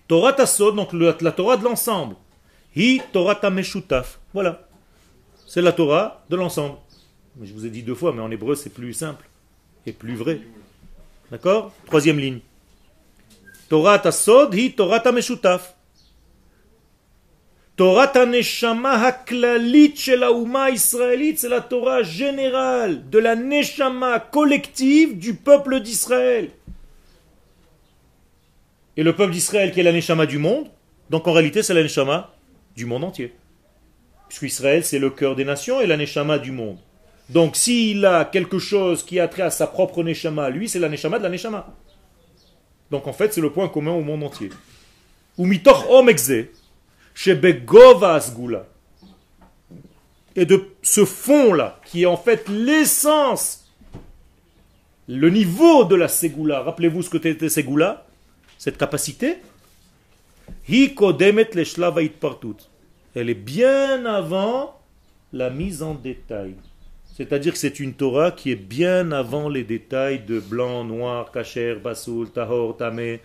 Torah 0.06 0.32
Tassod, 0.34 0.76
donc 0.76 0.92
la 0.92 1.32
Torah 1.32 1.56
de 1.56 1.64
l'ensemble. 1.64 2.16
Hi 2.76 3.00
Torah 3.12 3.36
Tameshutaf. 3.36 4.18
Voilà. 4.32 4.68
C'est 5.46 5.62
la 5.62 5.72
Torah 5.72 6.24
de 6.28 6.36
l'ensemble. 6.36 6.76
Je 7.42 7.52
vous 7.52 7.64
ai 7.64 7.70
dit 7.70 7.82
deux 7.82 7.94
fois, 7.94 8.12
mais 8.12 8.20
en 8.20 8.30
hébreu 8.30 8.54
c'est 8.54 8.70
plus 8.70 8.92
simple 8.92 9.28
et 9.86 9.92
plus 9.92 10.14
vrai. 10.14 10.40
D'accord? 11.30 11.72
Troisième 11.86 12.18
ligne. 12.18 12.40
Torah 13.68 13.98
Tasod 13.98 14.54
hi 14.54 14.72
Torah 14.72 15.00
Tameshutaf. 15.00 15.74
Torah 17.76 18.12
Neshama 18.26 18.92
Haklalit 18.92 19.96
shel 19.96 20.24
israélite, 20.72 21.40
c'est 21.40 21.48
la 21.48 21.60
Torah 21.60 22.04
générale 22.04 23.08
de 23.10 23.18
la 23.18 23.34
Neshama 23.34 24.20
collective 24.20 25.18
du 25.18 25.34
peuple 25.34 25.80
d'Israël. 25.80 26.50
Et 28.96 29.02
le 29.02 29.14
peuple 29.14 29.32
d'Israël 29.32 29.72
qui 29.72 29.80
est 29.80 29.82
la 29.82 29.92
Neshama 29.92 30.26
du 30.26 30.38
monde, 30.38 30.68
donc 31.10 31.26
en 31.26 31.32
réalité 31.32 31.62
c'est 31.62 31.74
la 31.74 31.82
Neshama 31.82 32.34
du 32.76 32.86
monde 32.86 33.04
entier. 33.04 33.34
Puisque 34.28 34.42
Israël, 34.44 34.84
c'est 34.84 34.98
le 34.98 35.10
cœur 35.10 35.36
des 35.36 35.44
nations 35.44 35.80
et 35.80 35.86
la 35.86 35.96
Neshama 35.96 36.38
du 36.38 36.50
monde. 36.50 36.78
Donc 37.28 37.56
s'il 37.56 38.04
a 38.04 38.24
quelque 38.24 38.58
chose 38.58 39.04
qui 39.04 39.20
a 39.20 39.28
trait 39.28 39.42
à 39.42 39.50
sa 39.50 39.66
propre 39.66 40.02
Neshama, 40.02 40.50
lui, 40.50 40.68
c'est 40.68 40.78
la 40.78 40.88
Neshama 40.88 41.18
de 41.18 41.24
la 41.24 41.30
Neshama. 41.30 41.74
Donc 42.90 43.06
en 43.06 43.12
fait, 43.12 43.32
c'est 43.32 43.40
le 43.40 43.50
point 43.50 43.68
commun 43.68 43.92
au 43.92 44.02
monde 44.02 44.24
entier. 44.24 44.50
Et 50.36 50.46
de 50.46 50.68
ce 50.82 51.04
fond-là, 51.04 51.80
qui 51.84 52.02
est 52.02 52.06
en 52.06 52.16
fait 52.16 52.48
l'essence, 52.48 53.72
le 55.08 55.30
niveau 55.30 55.84
de 55.84 55.94
la 55.94 56.08
Ségoula. 56.08 56.60
Rappelez-vous 56.62 57.02
ce 57.02 57.10
que 57.10 57.16
était 57.28 57.48
Ségoula, 57.48 58.06
cette 58.58 58.78
capacité 58.78 59.38
elle 63.14 63.30
est 63.30 63.34
bien 63.34 64.06
avant 64.06 64.80
la 65.32 65.50
mise 65.50 65.82
en 65.82 65.94
détail. 65.94 66.54
C'est-à-dire 67.04 67.52
que 67.52 67.58
c'est 67.58 67.78
une 67.80 67.94
Torah 67.94 68.32
qui 68.32 68.50
est 68.50 68.56
bien 68.56 69.12
avant 69.12 69.48
les 69.48 69.62
détails 69.62 70.24
de 70.24 70.40
blanc, 70.40 70.84
noir, 70.84 71.30
kacher, 71.30 71.76
basoul, 71.76 72.30
tahor, 72.30 72.76
tamé. 72.76 73.20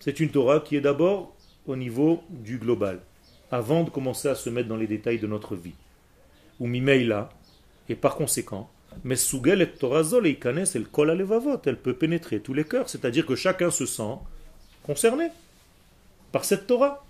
C'est 0.00 0.20
une 0.20 0.30
Torah 0.30 0.60
qui 0.60 0.76
est 0.76 0.80
d'abord 0.80 1.34
au 1.66 1.76
niveau 1.76 2.22
du 2.28 2.58
global, 2.58 3.00
avant 3.50 3.84
de 3.84 3.90
commencer 3.90 4.28
à 4.28 4.34
se 4.34 4.50
mettre 4.50 4.68
dans 4.68 4.76
les 4.76 4.86
détails 4.86 5.18
de 5.18 5.26
notre 5.26 5.56
vie. 5.56 5.74
Ou 6.60 6.66
mimeila, 6.66 7.30
et 7.88 7.94
par 7.94 8.16
conséquent, 8.16 8.68
mais 9.04 9.16
Sugel 9.16 9.62
et 9.62 9.70
Torazol 9.70 10.26
et 10.26 10.38
elle 10.44 10.86
colle 10.86 11.60
elle 11.64 11.76
peut 11.76 11.94
pénétrer 11.94 12.40
tous 12.40 12.54
les 12.54 12.64
cœurs, 12.64 12.88
c'est-à-dire 12.88 13.26
que 13.26 13.34
chacun 13.34 13.70
se 13.70 13.86
sent 13.86 14.16
concerné 14.82 15.28
par 16.30 16.44
cette 16.44 16.66
Torah. 16.66 17.04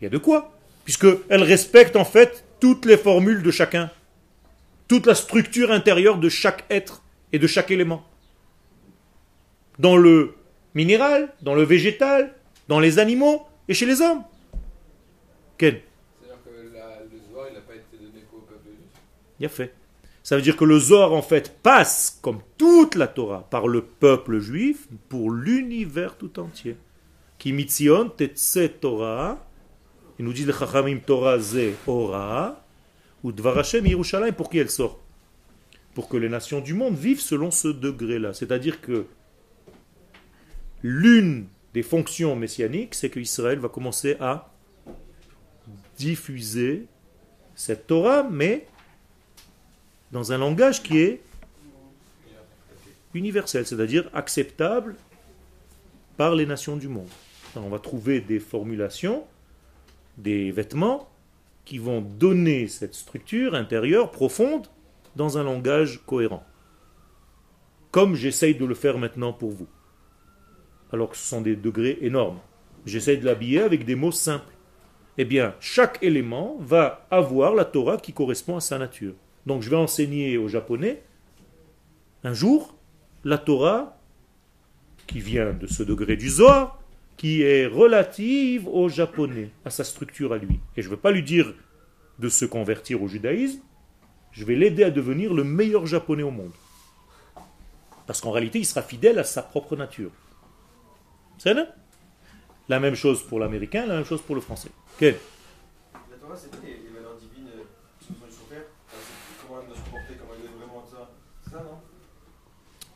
Il 0.00 0.04
y 0.04 0.06
a 0.06 0.10
de 0.10 0.18
quoi, 0.18 0.52
puisqu'elle 0.84 1.42
respecte 1.42 1.96
en 1.96 2.04
fait 2.04 2.44
toutes 2.60 2.84
les 2.84 2.96
formules 2.96 3.42
de 3.42 3.50
chacun, 3.50 3.90
toute 4.88 5.06
la 5.06 5.14
structure 5.14 5.70
intérieure 5.70 6.18
de 6.18 6.28
chaque 6.28 6.64
être 6.70 7.02
et 7.32 7.38
de 7.38 7.46
chaque 7.46 7.70
élément. 7.70 8.04
Dans 9.78 9.96
le 9.96 10.34
minéral, 10.74 11.32
dans 11.42 11.54
le 11.54 11.62
végétal, 11.62 12.34
dans 12.68 12.80
les 12.80 12.98
animaux 12.98 13.46
et 13.68 13.74
chez 13.74 13.86
les 13.86 14.00
hommes. 14.00 14.22
Ken 15.58 15.78
C'est-à-dire 16.20 16.38
que 16.44 16.50
le 16.50 17.20
Zohar, 17.32 17.46
il 17.48 17.54
n'a 17.54 17.60
pas 17.60 17.74
été 17.74 17.96
donné 17.96 18.24
qu'au 18.30 18.38
peuple 18.38 18.68
Il 19.40 19.46
a 19.46 19.48
fait. 19.48 19.72
Ça 20.22 20.36
veut 20.36 20.42
dire 20.42 20.56
que 20.56 20.64
le 20.64 20.78
Zohar, 20.78 21.12
en 21.12 21.22
fait, 21.22 21.58
passe, 21.62 22.18
comme 22.22 22.40
toute 22.56 22.94
la 22.94 23.08
Torah, 23.08 23.48
par 23.50 23.66
le 23.66 23.82
peuple 23.82 24.38
juif 24.38 24.86
pour 25.08 25.30
l'univers 25.30 26.16
tout 26.16 26.38
entier. 26.38 26.76
Qui 27.38 27.52
mitzion 27.52 28.08
tetse 28.08 28.58
Torah, 28.80 29.44
il 30.18 30.24
nous 30.24 30.32
dit 30.32 30.44
le 30.44 30.52
Chachamim 30.52 30.98
Torah 30.98 31.40
ze 31.40 31.72
ora, 31.88 32.64
ou 33.24 33.32
Dvarachem 33.32 33.84
Yerushalayim, 33.86 34.32
pour 34.32 34.48
qui 34.48 34.58
elle 34.58 34.70
sort? 34.70 35.00
Pour 35.94 36.08
que 36.08 36.16
les 36.16 36.28
nations 36.28 36.60
du 36.60 36.74
monde 36.74 36.96
vivent 36.96 37.20
selon 37.20 37.50
ce 37.50 37.68
degré-là. 37.68 38.32
C'est-à-dire 38.32 38.80
que 38.80 39.06
l'une 40.82 41.46
des 41.74 41.82
fonctions 41.82 42.36
messianiques, 42.36 42.94
c'est 42.94 43.10
qu'Israël 43.10 43.58
va 43.58 43.68
commencer 43.68 44.16
à 44.20 44.52
diffuser 45.96 46.86
cette 47.54 47.86
Torah, 47.88 48.22
mais 48.22 48.66
dans 50.12 50.30
un 50.32 50.38
langage 50.38 50.82
qui 50.82 50.98
est 50.98 51.22
universel, 53.14 53.66
c'est-à-dire 53.66 54.08
acceptable 54.12 54.94
par 56.16 56.34
les 56.34 56.46
nations 56.46 56.76
du 56.76 56.88
monde. 56.88 57.08
on 57.56 57.68
va 57.68 57.78
trouver 57.78 58.20
des 58.20 58.38
formulations, 58.38 59.24
des 60.18 60.50
vêtements 60.50 61.08
qui 61.64 61.78
vont 61.78 62.00
donner 62.00 62.68
cette 62.68 62.94
structure 62.94 63.54
intérieure 63.54 64.10
profonde 64.10 64.66
dans 65.16 65.38
un 65.38 65.44
langage 65.44 66.00
cohérent. 66.06 66.44
Comme 67.90 68.14
j'essaye 68.14 68.54
de 68.54 68.64
le 68.64 68.74
faire 68.74 68.98
maintenant 68.98 69.32
pour 69.32 69.50
vous. 69.50 69.68
Alors 70.92 71.10
que 71.10 71.16
ce 71.16 71.26
sont 71.26 71.40
des 71.40 71.56
degrés 71.56 71.98
énormes. 72.02 72.38
J'essaye 72.84 73.18
de 73.18 73.24
l'habiller 73.24 73.60
avec 73.60 73.84
des 73.84 73.94
mots 73.94 74.12
simples. 74.12 74.52
Eh 75.18 75.24
bien, 75.24 75.54
chaque 75.60 76.02
élément 76.02 76.56
va 76.60 77.06
avoir 77.10 77.54
la 77.54 77.64
Torah 77.64 77.98
qui 77.98 78.12
correspond 78.12 78.56
à 78.56 78.60
sa 78.60 78.78
nature. 78.78 79.14
Donc 79.46 79.62
je 79.62 79.70
vais 79.70 79.76
enseigner 79.76 80.38
aux 80.38 80.48
Japonais 80.48 81.02
un 82.24 82.34
jour 82.34 82.76
la 83.24 83.38
Torah 83.38 83.98
qui 85.06 85.20
vient 85.20 85.52
de 85.52 85.66
ce 85.66 85.82
degré 85.82 86.16
du 86.16 86.28
Zohar, 86.28 86.80
qui 87.16 87.42
est 87.42 87.66
relative 87.66 88.68
au 88.68 88.88
Japonais, 88.88 89.50
à 89.64 89.70
sa 89.70 89.84
structure 89.84 90.32
à 90.32 90.38
lui. 90.38 90.60
Et 90.76 90.82
je 90.82 90.88
ne 90.88 90.94
veux 90.94 91.00
pas 91.00 91.10
lui 91.10 91.22
dire 91.22 91.54
de 92.18 92.28
se 92.28 92.44
convertir 92.44 93.02
au 93.02 93.08
judaïsme, 93.08 93.60
je 94.30 94.44
vais 94.44 94.54
l'aider 94.54 94.84
à 94.84 94.90
devenir 94.90 95.34
le 95.34 95.44
meilleur 95.44 95.86
japonais 95.86 96.22
au 96.22 96.30
monde. 96.30 96.52
Parce 98.06 98.20
qu'en 98.20 98.30
réalité, 98.30 98.58
il 98.58 98.64
sera 98.64 98.82
fidèle 98.82 99.18
à 99.18 99.24
sa 99.24 99.42
propre 99.42 99.76
nature. 99.76 100.10
C'est 101.38 101.54
La 102.68 102.80
même 102.80 102.94
chose 102.94 103.22
pour 103.22 103.38
l'américain, 103.40 103.86
la 103.86 103.96
même 103.96 104.04
chose 104.04 104.22
pour 104.22 104.34
le 104.34 104.40
français. 104.40 104.70
Quel 104.98 105.16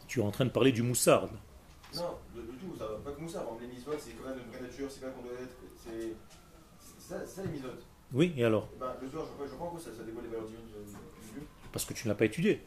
Tu 0.06 0.20
es 0.20 0.22
en 0.22 0.30
train 0.30 0.44
de 0.44 0.50
parler 0.50 0.72
du 0.72 0.82
moussard. 0.82 1.28
Non, 1.94 2.18
de, 2.34 2.42
tout, 2.42 2.76
ça, 2.78 2.86
pas 3.04 3.12
que 3.12 3.20
moussard. 3.20 3.44
Les 3.60 3.66
mitzvot, 3.66 3.92
c'est 3.98 4.12
quand 4.12 4.28
même 4.28 4.38
une 4.38 4.50
vraie 4.50 4.60
nature, 4.60 4.86
c'est 4.90 5.00
pas 5.00 5.10
qu'on 5.10 5.22
doit 5.22 5.32
être. 5.32 5.56
C'est 5.76 6.14
ça, 6.98 7.26
ça, 7.26 7.42
les 7.42 7.50
mitzvot. 7.50 7.68
Oui, 8.12 8.32
et 8.36 8.44
alors 8.44 8.68
ben, 8.78 8.94
Le 9.02 9.08
soir, 9.08 9.26
je, 9.26 9.50
je 9.50 9.54
crois 9.54 9.72
que 9.74 9.80
ça, 9.80 9.90
ça 9.96 10.04
dévoile 10.04 10.24
les 10.24 10.30
valeurs 10.30 10.46
divines 10.46 10.66
du 10.66 11.32
Dieu. 11.32 11.42
Parce 11.72 11.84
que 11.84 11.94
tu 11.94 12.06
ne 12.06 12.12
l'as 12.12 12.16
pas 12.16 12.24
étudié. 12.24 12.60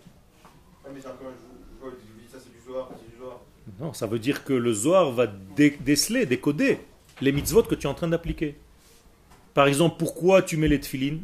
Ah, 0.85 0.89
mais 0.93 1.01
quand 1.01 1.09
je, 1.19 1.81
vois, 1.81 1.91
ça 2.31 2.37
c'est 2.39 2.51
du 2.51 2.59
Zohar, 2.65 2.89
c'est 2.97 3.09
du 3.09 3.17
Zohar. 3.17 3.39
Non, 3.79 3.93
ça 3.93 4.07
veut 4.07 4.19
dire 4.19 4.43
que 4.43 4.53
le 4.53 4.73
Zohar 4.73 5.11
va 5.11 5.27
déceler, 5.27 6.25
décoder 6.25 6.79
les 7.21 7.31
mitzvot 7.31 7.63
que 7.63 7.75
tu 7.75 7.87
es 7.87 7.89
en 7.89 7.93
train 7.93 8.07
d'appliquer. 8.07 8.57
Par 9.53 9.67
exemple, 9.67 9.97
pourquoi 9.97 10.41
tu 10.41 10.57
mets 10.57 10.67
les 10.67 10.79
tefilines 10.79 11.23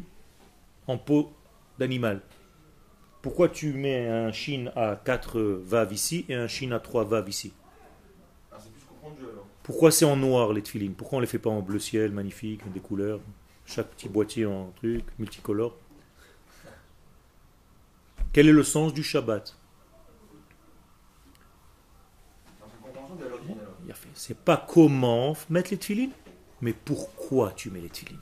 en 0.86 0.98
peau 0.98 1.32
d'animal? 1.78 2.20
Pourquoi 3.26 3.48
tu 3.48 3.72
mets 3.72 4.06
un 4.06 4.30
chine 4.30 4.70
à 4.76 4.94
4 4.94 5.40
vaves 5.40 5.92
ici 5.92 6.24
et 6.28 6.36
un 6.36 6.46
chine 6.46 6.72
à 6.72 6.78
3 6.78 7.02
vaves 7.02 7.28
ici? 7.28 7.52
Ah, 8.52 8.58
plus 9.16 9.26
alors. 9.26 9.48
Pourquoi 9.64 9.90
c'est 9.90 10.04
en 10.04 10.14
noir 10.14 10.52
les 10.52 10.62
tefilines? 10.62 10.94
Pourquoi 10.94 11.16
on 11.16 11.20
ne 11.20 11.26
les 11.26 11.28
fait 11.28 11.40
pas 11.40 11.50
en 11.50 11.60
bleu 11.60 11.80
ciel, 11.80 12.12
magnifique, 12.12 12.60
des 12.72 12.78
couleurs? 12.78 13.18
Chaque 13.64 13.88
petit 13.88 14.08
boîtier 14.08 14.46
en 14.46 14.70
truc, 14.76 15.04
multicolore. 15.18 15.74
Quel 18.32 18.46
est 18.46 18.52
le 18.52 18.62
sens 18.62 18.94
du 18.94 19.02
Shabbat? 19.02 19.56
C'est 24.14 24.38
pas 24.38 24.64
comment 24.68 25.36
mettre 25.50 25.72
les 25.72 25.78
tefilines, 25.78 26.12
mais 26.60 26.72
pourquoi 26.72 27.50
tu 27.56 27.72
mets 27.72 27.80
les 27.80 27.90
tefilines. 27.90 28.20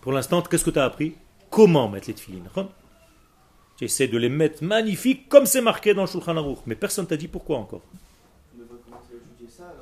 Pour 0.00 0.10
l'instant, 0.10 0.42
qu'est-ce 0.42 0.64
que 0.64 0.70
tu 0.70 0.80
as 0.80 0.86
appris? 0.86 1.14
Comment 1.50 1.88
mettre 1.88 2.08
les 2.08 2.14
tefilines 2.14 2.48
Tu 3.82 3.86
essaies 3.86 4.06
de 4.06 4.16
les 4.16 4.28
mettre 4.28 4.62
magnifiques 4.62 5.28
comme 5.28 5.44
c'est 5.44 5.60
marqué 5.60 5.92
dans 5.92 6.02
le 6.02 6.06
Shulchan 6.06 6.36
Aruch, 6.36 6.60
mais 6.66 6.76
personne 6.76 7.04
t'a 7.04 7.16
dit 7.16 7.26
pourquoi 7.26 7.58
encore. 7.58 7.82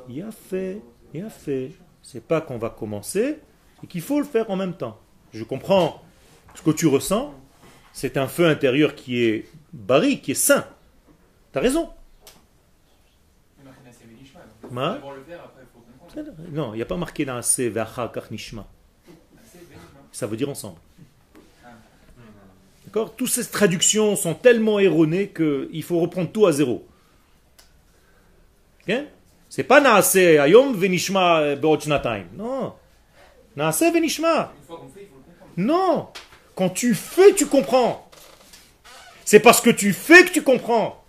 Il 0.09 0.23
a 0.23 0.31
fait, 0.31 0.81
il 1.13 1.23
a 1.23 1.29
fait. 1.29 1.73
C'est 2.01 2.27
pas 2.27 2.41
qu'on 2.41 2.57
va 2.57 2.71
commencer 2.71 3.41
et 3.85 3.87
qu'il 3.87 4.01
faut 4.01 4.19
le 4.19 4.25
faire 4.25 4.51
en 4.51 4.57
même 4.57 4.73
temps. 4.73 4.99
Je 5.35 5.45
comprends 5.45 6.01
ce 6.55 6.63
que 6.63 6.71
tu 6.71 6.87
ressens. 6.87 7.35
C'est 7.93 8.17
un 8.17 8.27
feu 8.27 8.47
intérieur 8.47 8.95
qui 8.95 9.23
est 9.23 9.47
barri, 9.75 10.23
qui 10.23 10.31
est 10.31 10.35
sain. 10.35 10.67
Tu 11.53 11.59
as 11.59 11.61
raison. 11.61 11.91
Non, 16.53 16.73
il 16.73 16.77
n'y 16.77 16.83
a 16.83 16.87
pas 16.87 16.97
marqué 16.97 17.27
dans 17.27 17.39
Nishma. 18.31 18.67
Ça 20.11 20.27
veut 20.27 20.39
dire 20.39 20.49
ensemble. 20.49 20.79
D'accord? 22.91 23.15
Toutes 23.15 23.29
ces 23.31 23.47
traductions 23.47 24.17
sont 24.17 24.35
tellement 24.35 24.81
erronées 24.81 25.29
qu'il 25.29 25.83
faut 25.85 26.01
reprendre 26.01 26.33
tout 26.33 26.47
à 26.47 26.53
zéro. 26.53 26.85
Okay 28.83 29.07
C'est 29.49 29.63
pas 29.63 29.81
Naase 29.81 30.17
Ayom 30.17 30.75
Venishma 30.75 31.55
Beochnataim. 31.55 32.25
Non. 32.37 32.73
Naase 33.55 33.85
Venishma. 33.95 34.53
Non. 35.57 36.09
Quand 36.57 36.71
tu 36.71 36.97
fais, 36.97 37.33
tu 37.33 37.47
comprends. 37.47 38.11
C'est 39.25 39.39
parce 39.39 39.61
que 39.61 39.71
tu 39.71 39.93
fais 39.93 40.25
que 40.25 40.33
tu 40.33 40.43
comprends. 40.43 41.05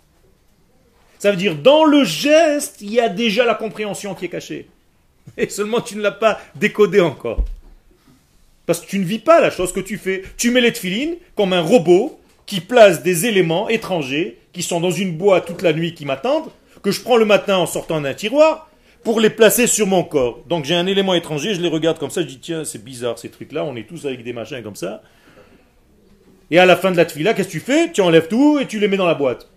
Ça 1.18 1.32
veut 1.32 1.36
dire, 1.36 1.56
dans 1.56 1.84
le 1.84 2.04
geste, 2.04 2.80
il 2.80 2.92
y 2.92 3.00
a 3.00 3.08
déjà 3.08 3.44
la 3.44 3.56
compréhension 3.56 4.14
qui 4.14 4.26
est 4.26 4.28
cachée. 4.28 4.68
Et 5.36 5.48
seulement 5.48 5.80
tu 5.80 5.96
ne 5.96 6.02
l'as 6.02 6.12
pas 6.12 6.40
décodé 6.54 7.00
encore. 7.00 7.44
Parce 8.66 8.80
que 8.80 8.86
tu 8.86 8.98
ne 8.98 9.04
vis 9.04 9.18
pas 9.18 9.40
la 9.40 9.50
chose 9.50 9.72
que 9.72 9.80
tu 9.80 9.98
fais. 9.98 10.22
Tu 10.36 10.50
mets 10.50 10.60
les 10.60 10.72
tefilines 10.72 11.16
comme 11.36 11.52
un 11.52 11.60
robot 11.60 12.20
qui 12.46 12.60
place 12.60 13.02
des 13.02 13.26
éléments 13.26 13.68
étrangers 13.68 14.38
qui 14.52 14.62
sont 14.62 14.80
dans 14.80 14.90
une 14.90 15.16
boîte 15.16 15.46
toute 15.46 15.62
la 15.62 15.72
nuit 15.72 15.94
qui 15.94 16.04
m'attendent, 16.04 16.50
que 16.82 16.90
je 16.90 17.00
prends 17.00 17.16
le 17.16 17.24
matin 17.24 17.56
en 17.56 17.66
sortant 17.66 18.00
d'un 18.00 18.14
tiroir 18.14 18.68
pour 19.02 19.20
les 19.20 19.30
placer 19.30 19.66
sur 19.66 19.86
mon 19.86 20.04
corps. 20.04 20.40
Donc 20.48 20.64
j'ai 20.64 20.74
un 20.74 20.86
élément 20.86 21.14
étranger, 21.14 21.54
je 21.54 21.60
les 21.60 21.68
regarde 21.68 21.98
comme 21.98 22.10
ça, 22.10 22.20
je 22.20 22.26
dis 22.26 22.38
tiens, 22.38 22.64
c'est 22.64 22.82
bizarre 22.82 23.18
ces 23.18 23.30
trucs-là, 23.30 23.64
on 23.64 23.74
est 23.76 23.88
tous 23.88 24.06
avec 24.06 24.22
des 24.22 24.32
machins 24.32 24.62
comme 24.62 24.76
ça. 24.76 25.02
Et 26.50 26.58
à 26.58 26.66
la 26.66 26.76
fin 26.76 26.90
de 26.90 26.96
la 26.96 27.04
tefila, 27.04 27.32
qu'est-ce 27.32 27.48
que 27.48 27.52
tu 27.52 27.60
fais? 27.60 27.90
Tu 27.90 28.02
enlèves 28.02 28.28
tout 28.28 28.58
et 28.60 28.66
tu 28.66 28.78
les 28.78 28.88
mets 28.88 28.98
dans 28.98 29.06
la 29.06 29.14
boîte. 29.14 29.48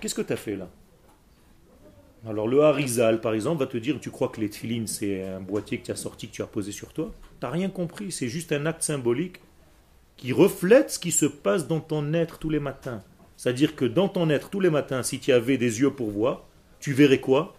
Qu'est-ce 0.00 0.14
que 0.14 0.22
tu 0.22 0.32
as 0.32 0.36
fait 0.36 0.56
là? 0.56 0.68
Alors 2.26 2.48
le 2.48 2.62
Harizal, 2.62 3.20
par 3.20 3.34
exemple, 3.34 3.60
va 3.60 3.66
te 3.66 3.76
dire, 3.76 3.98
tu 4.00 4.10
crois 4.10 4.28
que 4.28 4.40
les 4.40 4.50
tefilines, 4.50 4.86
c'est 4.86 5.24
un 5.24 5.40
boîtier 5.40 5.78
que 5.78 5.86
tu 5.86 5.92
as 5.92 5.96
sorti, 5.96 6.28
que 6.28 6.32
tu 6.32 6.42
as 6.42 6.46
posé 6.46 6.72
sur 6.72 6.92
toi? 6.92 7.12
Tu 7.40 7.46
n'as 7.46 7.50
rien 7.50 7.68
compris, 7.68 8.10
c'est 8.10 8.28
juste 8.28 8.52
un 8.52 8.66
acte 8.66 8.82
symbolique 8.82 9.40
qui 10.16 10.32
reflète 10.32 10.90
ce 10.90 10.98
qui 10.98 11.12
se 11.12 11.26
passe 11.26 11.68
dans 11.68 11.80
ton 11.80 12.12
être 12.12 12.38
tous 12.38 12.50
les 12.50 12.58
matins. 12.58 13.02
C'est-à-dire 13.36 13.76
que 13.76 13.84
dans 13.84 14.08
ton 14.08 14.30
être 14.30 14.50
tous 14.50 14.58
les 14.58 14.70
matins, 14.70 15.04
si 15.04 15.20
tu 15.20 15.32
avais 15.32 15.58
des 15.58 15.80
yeux 15.80 15.92
pour 15.92 16.10
voir, 16.10 16.44
tu 16.80 16.92
verrais 16.92 17.20
quoi? 17.20 17.56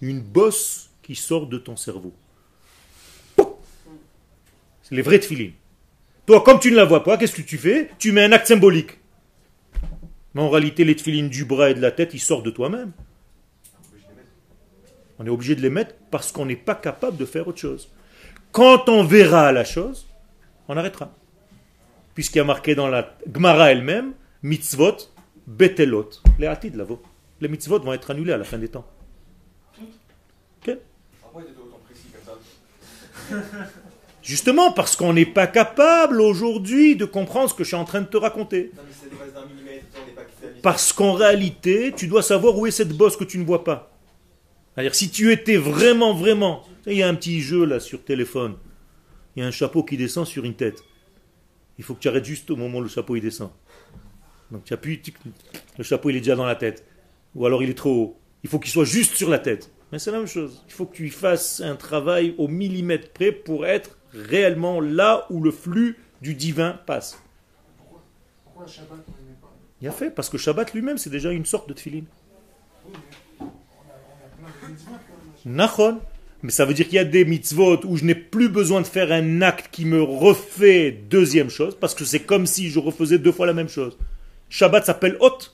Une 0.00 0.20
bosse 0.20 0.90
qui 1.02 1.16
sort 1.16 1.48
de 1.48 1.58
ton 1.58 1.76
cerveau. 1.76 2.12
C'est 4.82 4.94
les 4.94 5.02
vrais 5.02 5.18
tefilines. 5.18 5.54
Toi, 6.26 6.40
comme 6.42 6.60
tu 6.60 6.70
ne 6.70 6.76
la 6.76 6.84
vois 6.84 7.02
pas, 7.02 7.16
qu'est-ce 7.16 7.34
que 7.34 7.42
tu 7.42 7.58
fais? 7.58 7.90
Tu 7.98 8.12
mets 8.12 8.22
un 8.22 8.30
acte 8.30 8.46
symbolique. 8.46 8.98
Mais 10.34 10.40
en 10.40 10.50
réalité, 10.50 10.84
les 10.84 10.94
tefilines 10.94 11.28
du 11.28 11.44
bras 11.44 11.70
et 11.70 11.74
de 11.74 11.80
la 11.80 11.90
tête, 11.90 12.14
ils 12.14 12.20
sortent 12.20 12.46
de 12.46 12.50
toi-même. 12.50 12.92
On 15.18 15.26
est 15.26 15.30
obligé 15.30 15.54
de 15.54 15.60
les 15.60 15.70
mettre 15.70 15.94
parce 16.10 16.32
qu'on 16.32 16.46
n'est 16.46 16.56
pas 16.56 16.74
capable 16.74 17.16
de 17.16 17.24
faire 17.24 17.46
autre 17.48 17.58
chose. 17.58 17.90
Quand 18.50 18.88
on 18.88 19.04
verra 19.04 19.52
la 19.52 19.64
chose, 19.64 20.08
on 20.68 20.76
arrêtera. 20.76 21.12
Puisqu'il 22.14 22.38
y 22.38 22.40
a 22.40 22.44
marqué 22.44 22.74
dans 22.74 22.88
la 22.88 23.16
Gemara 23.32 23.70
elle-même, 23.70 24.12
mitzvot, 24.42 24.96
betelot. 25.46 26.10
Les 26.38 26.46
hatid, 26.46 26.74
là, 26.76 26.84
les 27.40 27.48
mitzvot 27.48 27.80
vont 27.80 27.92
être 27.92 28.10
annulés 28.10 28.32
à 28.32 28.38
la 28.38 28.44
fin 28.44 28.58
des 28.58 28.68
temps. 28.68 28.86
Justement 34.22 34.72
parce 34.72 34.94
qu'on 34.94 35.12
n'est 35.12 35.26
pas 35.26 35.46
capable 35.46 36.20
aujourd'hui 36.20 36.96
de 36.96 37.04
comprendre 37.04 37.50
ce 37.50 37.54
que 37.54 37.64
je 37.64 37.68
suis 37.68 37.76
en 37.76 37.84
train 37.84 38.00
de 38.00 38.06
te 38.06 38.16
raconter. 38.16 38.70
Parce 40.62 40.92
qu'en 40.92 41.14
réalité, 41.14 41.92
tu 41.96 42.06
dois 42.06 42.22
savoir 42.22 42.56
où 42.56 42.66
est 42.66 42.70
cette 42.70 42.96
bosse 42.96 43.16
que 43.16 43.24
tu 43.24 43.38
ne 43.38 43.44
vois 43.44 43.64
pas. 43.64 43.91
C'est-à-dire, 44.74 44.94
si 44.94 45.10
tu 45.10 45.32
étais 45.32 45.56
vraiment, 45.56 46.14
vraiment. 46.14 46.64
Il 46.86 46.94
y 46.94 47.02
a 47.02 47.08
un 47.08 47.14
petit 47.14 47.40
jeu 47.40 47.64
là 47.64 47.78
sur 47.78 48.02
téléphone. 48.02 48.56
Il 49.36 49.40
y 49.40 49.42
a 49.42 49.46
un 49.46 49.52
chapeau 49.52 49.82
qui 49.84 49.96
descend 49.96 50.26
sur 50.26 50.44
une 50.44 50.54
tête. 50.54 50.82
Il 51.78 51.84
faut 51.84 51.94
que 51.94 52.00
tu 52.00 52.08
arrêtes 52.08 52.24
juste 52.24 52.50
au 52.50 52.56
moment 52.56 52.78
où 52.78 52.82
le 52.82 52.88
chapeau 52.88 53.16
il 53.16 53.20
descend. 53.20 53.50
Donc 54.50 54.64
tu 54.64 54.74
appuies, 54.74 55.00
le 55.78 55.84
chapeau 55.84 56.10
il 56.10 56.16
est 56.16 56.20
déjà 56.20 56.36
dans 56.36 56.44
la 56.44 56.56
tête. 56.56 56.84
Ou 57.34 57.46
alors 57.46 57.62
il 57.62 57.70
est 57.70 57.74
trop 57.74 57.94
haut. 57.94 58.18
Il 58.42 58.50
faut 58.50 58.58
qu'il 58.58 58.70
soit 58.70 58.84
juste 58.84 59.14
sur 59.14 59.30
la 59.30 59.38
tête. 59.38 59.70
Mais 59.90 59.98
c'est 59.98 60.10
la 60.10 60.18
même 60.18 60.26
chose. 60.26 60.62
Il 60.66 60.72
faut 60.72 60.86
que 60.86 60.96
tu 60.96 61.08
fasses 61.10 61.60
un 61.60 61.76
travail 61.76 62.34
au 62.38 62.48
millimètre 62.48 63.10
près 63.10 63.32
pour 63.32 63.66
être 63.66 63.98
réellement 64.12 64.80
là 64.80 65.26
où 65.30 65.42
le 65.42 65.50
flux 65.50 65.98
du 66.20 66.34
divin 66.34 66.78
passe. 66.86 67.22
Pourquoi, 68.44 68.66
Shabbat 68.66 68.98
il 69.82 69.88
a 69.88 69.90
fait, 69.90 70.12
parce 70.12 70.28
que 70.28 70.38
Shabbat 70.38 70.72
lui-même, 70.74 70.96
c'est 70.96 71.10
déjà 71.10 71.32
une 71.32 71.44
sorte 71.44 71.68
de 71.68 71.74
tefilin. 71.74 72.04
Nachon. 75.44 75.98
Mais 76.42 76.50
ça 76.50 76.64
veut 76.64 76.74
dire 76.74 76.86
qu'il 76.86 76.96
y 76.96 76.98
a 76.98 77.04
des 77.04 77.24
mitzvot 77.24 77.84
où 77.86 77.96
je 77.96 78.04
n'ai 78.04 78.16
plus 78.16 78.48
besoin 78.48 78.80
de 78.80 78.86
faire 78.86 79.12
un 79.12 79.42
acte 79.42 79.68
qui 79.70 79.84
me 79.84 80.02
refait 80.02 80.90
deuxième 80.90 81.50
chose, 81.50 81.76
parce 81.78 81.94
que 81.94 82.04
c'est 82.04 82.20
comme 82.20 82.46
si 82.46 82.68
je 82.68 82.80
refaisais 82.80 83.18
deux 83.18 83.30
fois 83.30 83.46
la 83.46 83.52
même 83.52 83.68
chose. 83.68 83.96
Shabbat 84.48 84.84
s'appelle 84.84 85.16
Ot. 85.20 85.52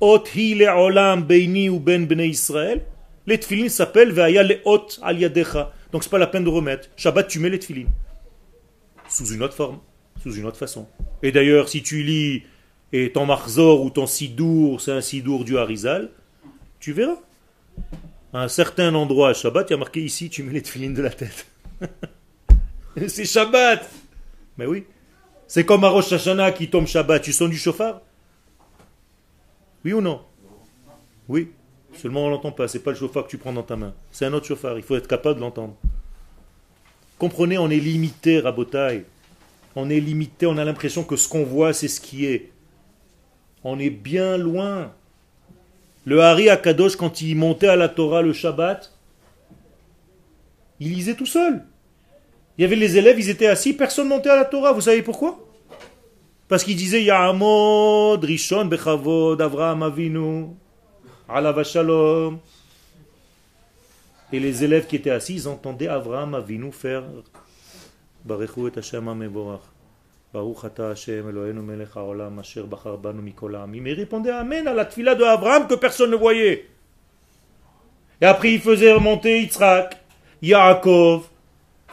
Ot 0.00 0.24
hi 0.34 0.54
le 0.54 0.66
olam 0.66 1.22
beini 1.22 1.68
ou 1.68 1.78
ben 1.78 2.06
bnei 2.06 2.30
Israël. 2.30 2.82
Les 3.26 3.38
tefilin 3.38 3.68
s'appellent 3.68 4.10
Ve'aya 4.12 4.42
le 4.42 4.58
Ot 4.64 4.98
al 5.02 5.20
yadecha. 5.20 5.72
Donc 5.92 6.02
c'est 6.02 6.10
pas 6.10 6.18
la 6.18 6.26
peine 6.26 6.44
de 6.44 6.48
remettre. 6.48 6.88
Shabbat, 6.96 7.28
tu 7.28 7.38
mets 7.38 7.50
les 7.50 7.58
tefilin. 7.58 7.86
Sous 9.08 9.26
une 9.26 9.42
autre 9.42 9.54
forme, 9.54 9.78
sous 10.22 10.34
une 10.34 10.46
autre 10.46 10.56
façon. 10.56 10.88
Et 11.22 11.30
d'ailleurs, 11.30 11.68
si 11.68 11.82
tu 11.82 12.02
lis 12.02 12.42
et 12.92 13.12
ton 13.12 13.26
marzor 13.26 13.82
ou 13.82 13.90
ton 13.90 14.06
sidour, 14.06 14.80
c'est 14.80 14.92
un 14.92 15.02
sidour 15.02 15.44
du 15.44 15.58
Harizal, 15.58 16.10
tu 16.80 16.92
verras. 16.92 17.18
À 18.32 18.42
un 18.42 18.48
certain 18.48 18.94
endroit 18.94 19.30
à 19.30 19.34
Shabbat, 19.34 19.68
il 19.68 19.72
y 19.72 19.74
a 19.74 19.78
marqué 19.78 20.02
ici, 20.02 20.30
tu 20.30 20.42
mets 20.42 20.52
les 20.52 20.62
tefilines 20.62 20.94
de 20.94 21.02
la 21.02 21.10
tête. 21.10 21.46
c'est 23.08 23.26
Shabbat 23.26 23.88
Mais 24.56 24.66
oui. 24.66 24.84
C'est 25.46 25.66
comme 25.66 25.84
à 25.84 25.88
Hashanah 25.88 26.52
qui 26.52 26.70
tombe 26.70 26.86
Shabbat, 26.86 27.22
tu 27.22 27.32
sens 27.32 27.50
du 27.50 27.58
chauffard? 27.58 28.00
Oui 29.84 29.92
ou 29.92 30.00
non? 30.00 30.22
Oui. 31.28 31.50
Seulement 31.94 32.24
on 32.24 32.30
l'entend 32.30 32.52
pas, 32.52 32.68
c'est 32.68 32.78
pas 32.78 32.92
le 32.92 32.96
chauffard 32.96 33.24
que 33.24 33.30
tu 33.30 33.36
prends 33.36 33.52
dans 33.52 33.62
ta 33.62 33.76
main. 33.76 33.92
C'est 34.10 34.24
un 34.24 34.32
autre 34.32 34.46
chauffard, 34.46 34.78
il 34.78 34.82
faut 34.82 34.96
être 34.96 35.08
capable 35.08 35.36
de 35.36 35.40
l'entendre. 35.40 35.76
Comprenez, 37.18 37.58
on 37.58 37.68
est 37.70 37.78
limité, 37.78 38.40
Rabotai. 38.40 39.04
On 39.76 39.90
est 39.90 40.00
limité, 40.00 40.46
on 40.46 40.56
a 40.58 40.64
l'impression 40.64 41.04
que 41.04 41.16
ce 41.16 41.28
qu'on 41.28 41.44
voit, 41.44 41.72
c'est 41.72 41.88
ce 41.88 42.00
qui 42.00 42.26
est. 42.26 42.50
On 43.62 43.78
est 43.78 43.90
bien 43.90 44.36
loin. 44.38 44.92
Le 46.04 46.20
Hari 46.20 46.48
Akadosh, 46.48 46.96
quand 46.96 47.20
il 47.20 47.36
montait 47.36 47.68
à 47.68 47.76
la 47.76 47.88
Torah 47.88 48.22
le 48.22 48.32
Shabbat, 48.32 48.92
il 50.80 50.92
lisait 50.92 51.14
tout 51.14 51.26
seul. 51.26 51.64
Il 52.58 52.62
y 52.62 52.64
avait 52.64 52.76
les 52.76 52.96
élèves, 52.96 53.18
ils 53.18 53.30
étaient 53.30 53.46
assis, 53.46 53.72
personne 53.72 54.08
montait 54.08 54.30
à 54.30 54.36
la 54.36 54.44
Torah. 54.44 54.72
Vous 54.72 54.80
savez 54.80 55.02
pourquoi? 55.02 55.38
Parce 56.48 56.64
qu'il 56.64 56.76
disait 56.76 57.02
Ya'amod, 57.02 58.22
Rishon, 58.24 58.64
Bechavod, 58.66 59.40
Avraham 59.40 59.82
Avinu. 59.84 60.48
Allah 61.28 61.64
shalom. 61.64 62.38
Et 64.32 64.40
les 64.40 64.64
élèves 64.64 64.86
qui 64.86 64.96
étaient 64.96 65.10
assis, 65.10 65.34
ils 65.34 65.48
entendaient 65.48 65.88
Avraham 65.88 66.34
Avinu 66.34 66.72
faire 66.72 67.04
Baruchu 68.24 68.68
et 68.68 68.78
Hashem. 68.78 69.08
Baruch 70.32 70.64
ata 70.64 70.90
Hashem 70.90 71.28
Eloheinu 71.28 71.62
melech 71.62 71.94
haolam 71.94 72.38
asher 72.38 72.62
bachar 72.62 72.96
banu 72.96 73.22
mikol 73.22 73.54
ha'amim. 73.54 73.86
Il 73.86 73.94
répondait 73.94 74.30
Amen 74.30 74.66
à 74.66 74.72
la 74.72 74.86
tfila 74.86 75.14
de 75.14 75.24
Abraham 75.24 75.68
que 75.68 75.74
personne 75.74 76.10
ne 76.10 76.16
voyait. 76.16 76.66
Et 78.20 78.24
après 78.24 78.54
il 78.54 78.60
faisait 78.60 78.92
remonter 78.92 79.42
Yitzhak, 79.42 80.00
Yaakov. 80.40 81.28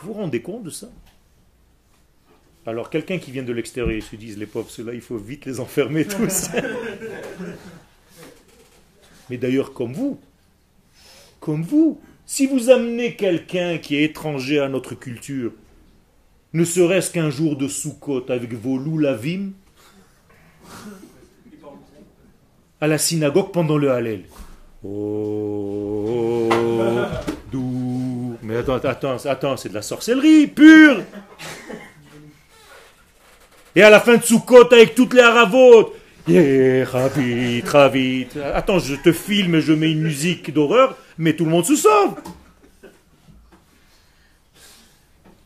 Vous 0.01 0.07
vous 0.07 0.13
rendez 0.13 0.41
compte 0.41 0.63
de 0.63 0.69
ça? 0.69 0.87
Alors 2.65 2.89
quelqu'un 2.89 3.17
qui 3.17 3.31
vient 3.31 3.43
de 3.43 3.51
l'extérieur, 3.51 3.91
ils 3.91 4.03
se 4.03 4.15
disent 4.15 4.37
les 4.37 4.45
pauvres, 4.45 4.69
ceux-là, 4.69 4.93
il 4.93 5.01
faut 5.01 5.17
vite 5.17 5.45
les 5.45 5.59
enfermer 5.59 6.05
tous. 6.05 6.49
Mais 9.29 9.37
d'ailleurs 9.37 9.73
comme 9.73 9.91
vous, 9.91 10.19
comme 11.41 11.63
vous, 11.63 11.99
si 12.25 12.47
vous 12.47 12.69
amenez 12.69 13.15
quelqu'un 13.15 13.79
qui 13.79 13.97
est 13.97 14.03
étranger 14.03 14.59
à 14.59 14.69
notre 14.69 14.95
culture, 14.95 15.51
ne 16.53 16.63
serait-ce 16.63 17.11
qu'un 17.11 17.29
jour 17.29 17.55
de 17.55 17.67
Sukkot 17.67 18.25
avec 18.29 18.53
vos 18.53 18.77
loulavim, 18.77 19.51
à 22.81 22.87
la 22.87 22.97
synagogue 22.97 23.51
pendant 23.51 23.77
le 23.77 23.91
Hallel. 23.91 24.23
Oh, 24.83 26.49
doux. 27.51 28.37
Mais 28.41 28.57
attends, 28.57 28.75
attends, 28.75 29.17
attends, 29.25 29.57
c'est 29.57 29.69
de 29.69 29.73
la 29.73 29.81
sorcellerie 29.81 30.47
pure. 30.47 31.03
Et 33.75 33.83
à 33.83 33.89
la 33.89 33.99
fin 33.99 34.17
de 34.17 34.23
Sukkot 34.23 34.71
avec 34.71 34.95
toutes 34.95 35.13
les 35.13 35.21
haravotes. 35.21 35.93
Yeah, 36.27 36.85
ravit, 36.85 37.61
ravit. 37.61 38.27
Attends, 38.53 38.79
je 38.79 38.95
te 38.95 39.11
filme, 39.11 39.59
je 39.59 39.73
mets 39.73 39.91
une 39.91 40.01
musique 40.01 40.53
d'horreur 40.53 40.95
mais 41.19 41.33
tout 41.33 41.45
le 41.45 41.51
monde 41.51 41.65
se 41.65 41.75
sauve. 41.75 42.15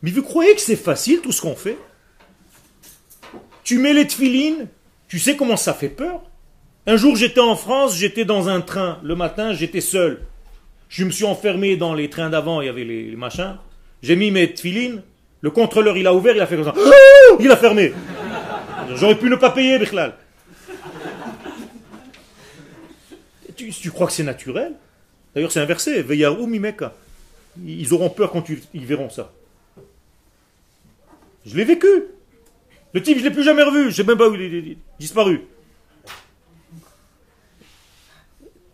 Mais 0.04 0.10
vous 0.10 0.22
croyez 0.22 0.54
que 0.54 0.60
c'est 0.60 0.76
facile 0.76 1.22
tout 1.22 1.32
ce 1.32 1.40
qu'on 1.40 1.56
fait 1.56 1.78
Tu 3.64 3.78
mets 3.78 3.94
les 3.94 4.06
tefilines, 4.06 4.68
tu 5.08 5.18
sais 5.18 5.34
comment 5.34 5.56
ça 5.56 5.72
fait 5.72 5.88
peur 5.88 6.20
Un 6.86 6.98
jour 6.98 7.16
j'étais 7.16 7.40
en 7.40 7.56
France, 7.56 7.96
j'étais 7.96 8.26
dans 8.26 8.50
un 8.50 8.60
train, 8.60 9.00
le 9.02 9.16
matin 9.16 9.54
j'étais 9.54 9.80
seul. 9.80 10.20
Je 10.90 11.04
me 11.04 11.10
suis 11.10 11.24
enfermé 11.24 11.78
dans 11.78 11.94
les 11.94 12.10
trains 12.10 12.28
d'avant, 12.28 12.60
il 12.60 12.66
y 12.66 12.68
avait 12.68 12.84
les, 12.84 13.16
machins. 13.16 13.56
J'ai 14.02 14.14
mis 14.14 14.30
mes 14.30 14.52
tefilines, 14.52 15.02
le 15.40 15.50
contrôleur 15.50 15.96
il 15.96 16.06
a 16.06 16.12
ouvert, 16.12 16.36
il 16.36 16.42
a 16.42 16.46
fait 16.46 16.56
comme 16.56 16.66
ça. 16.66 16.74
il 17.40 17.50
a 17.50 17.56
fermé. 17.56 17.94
J'aurais 18.96 19.16
pu 19.16 19.30
ne 19.30 19.36
pas 19.36 19.52
payer, 19.52 19.78
Bichlal. 19.78 20.16
Tu, 23.56 23.70
tu 23.70 23.90
crois 23.90 24.08
que 24.08 24.12
c'est 24.12 24.22
naturel? 24.22 24.74
D'ailleurs, 25.34 25.50
c'est 25.50 25.60
inversé. 25.60 26.02
Veyarou 26.02 26.46
mimeka. 26.46 26.92
Ils 27.64 27.94
auront 27.94 28.10
peur 28.10 28.32
quand 28.32 28.44
ils 28.74 28.84
verront 28.84 29.08
ça. 29.08 29.32
Je 31.44 31.56
l'ai 31.56 31.64
vécu. 31.64 31.86
Le 32.92 33.02
type, 33.02 33.18
je 33.18 33.24
l'ai 33.24 33.30
plus 33.30 33.42
jamais 33.42 33.62
revu. 33.62 33.90
Je 33.90 33.96
sais 33.96 34.04
même 34.04 34.16
pas 34.16 34.28
où 34.28 34.34
il 34.34 34.42
est 34.42 34.78
disparu. 34.98 35.46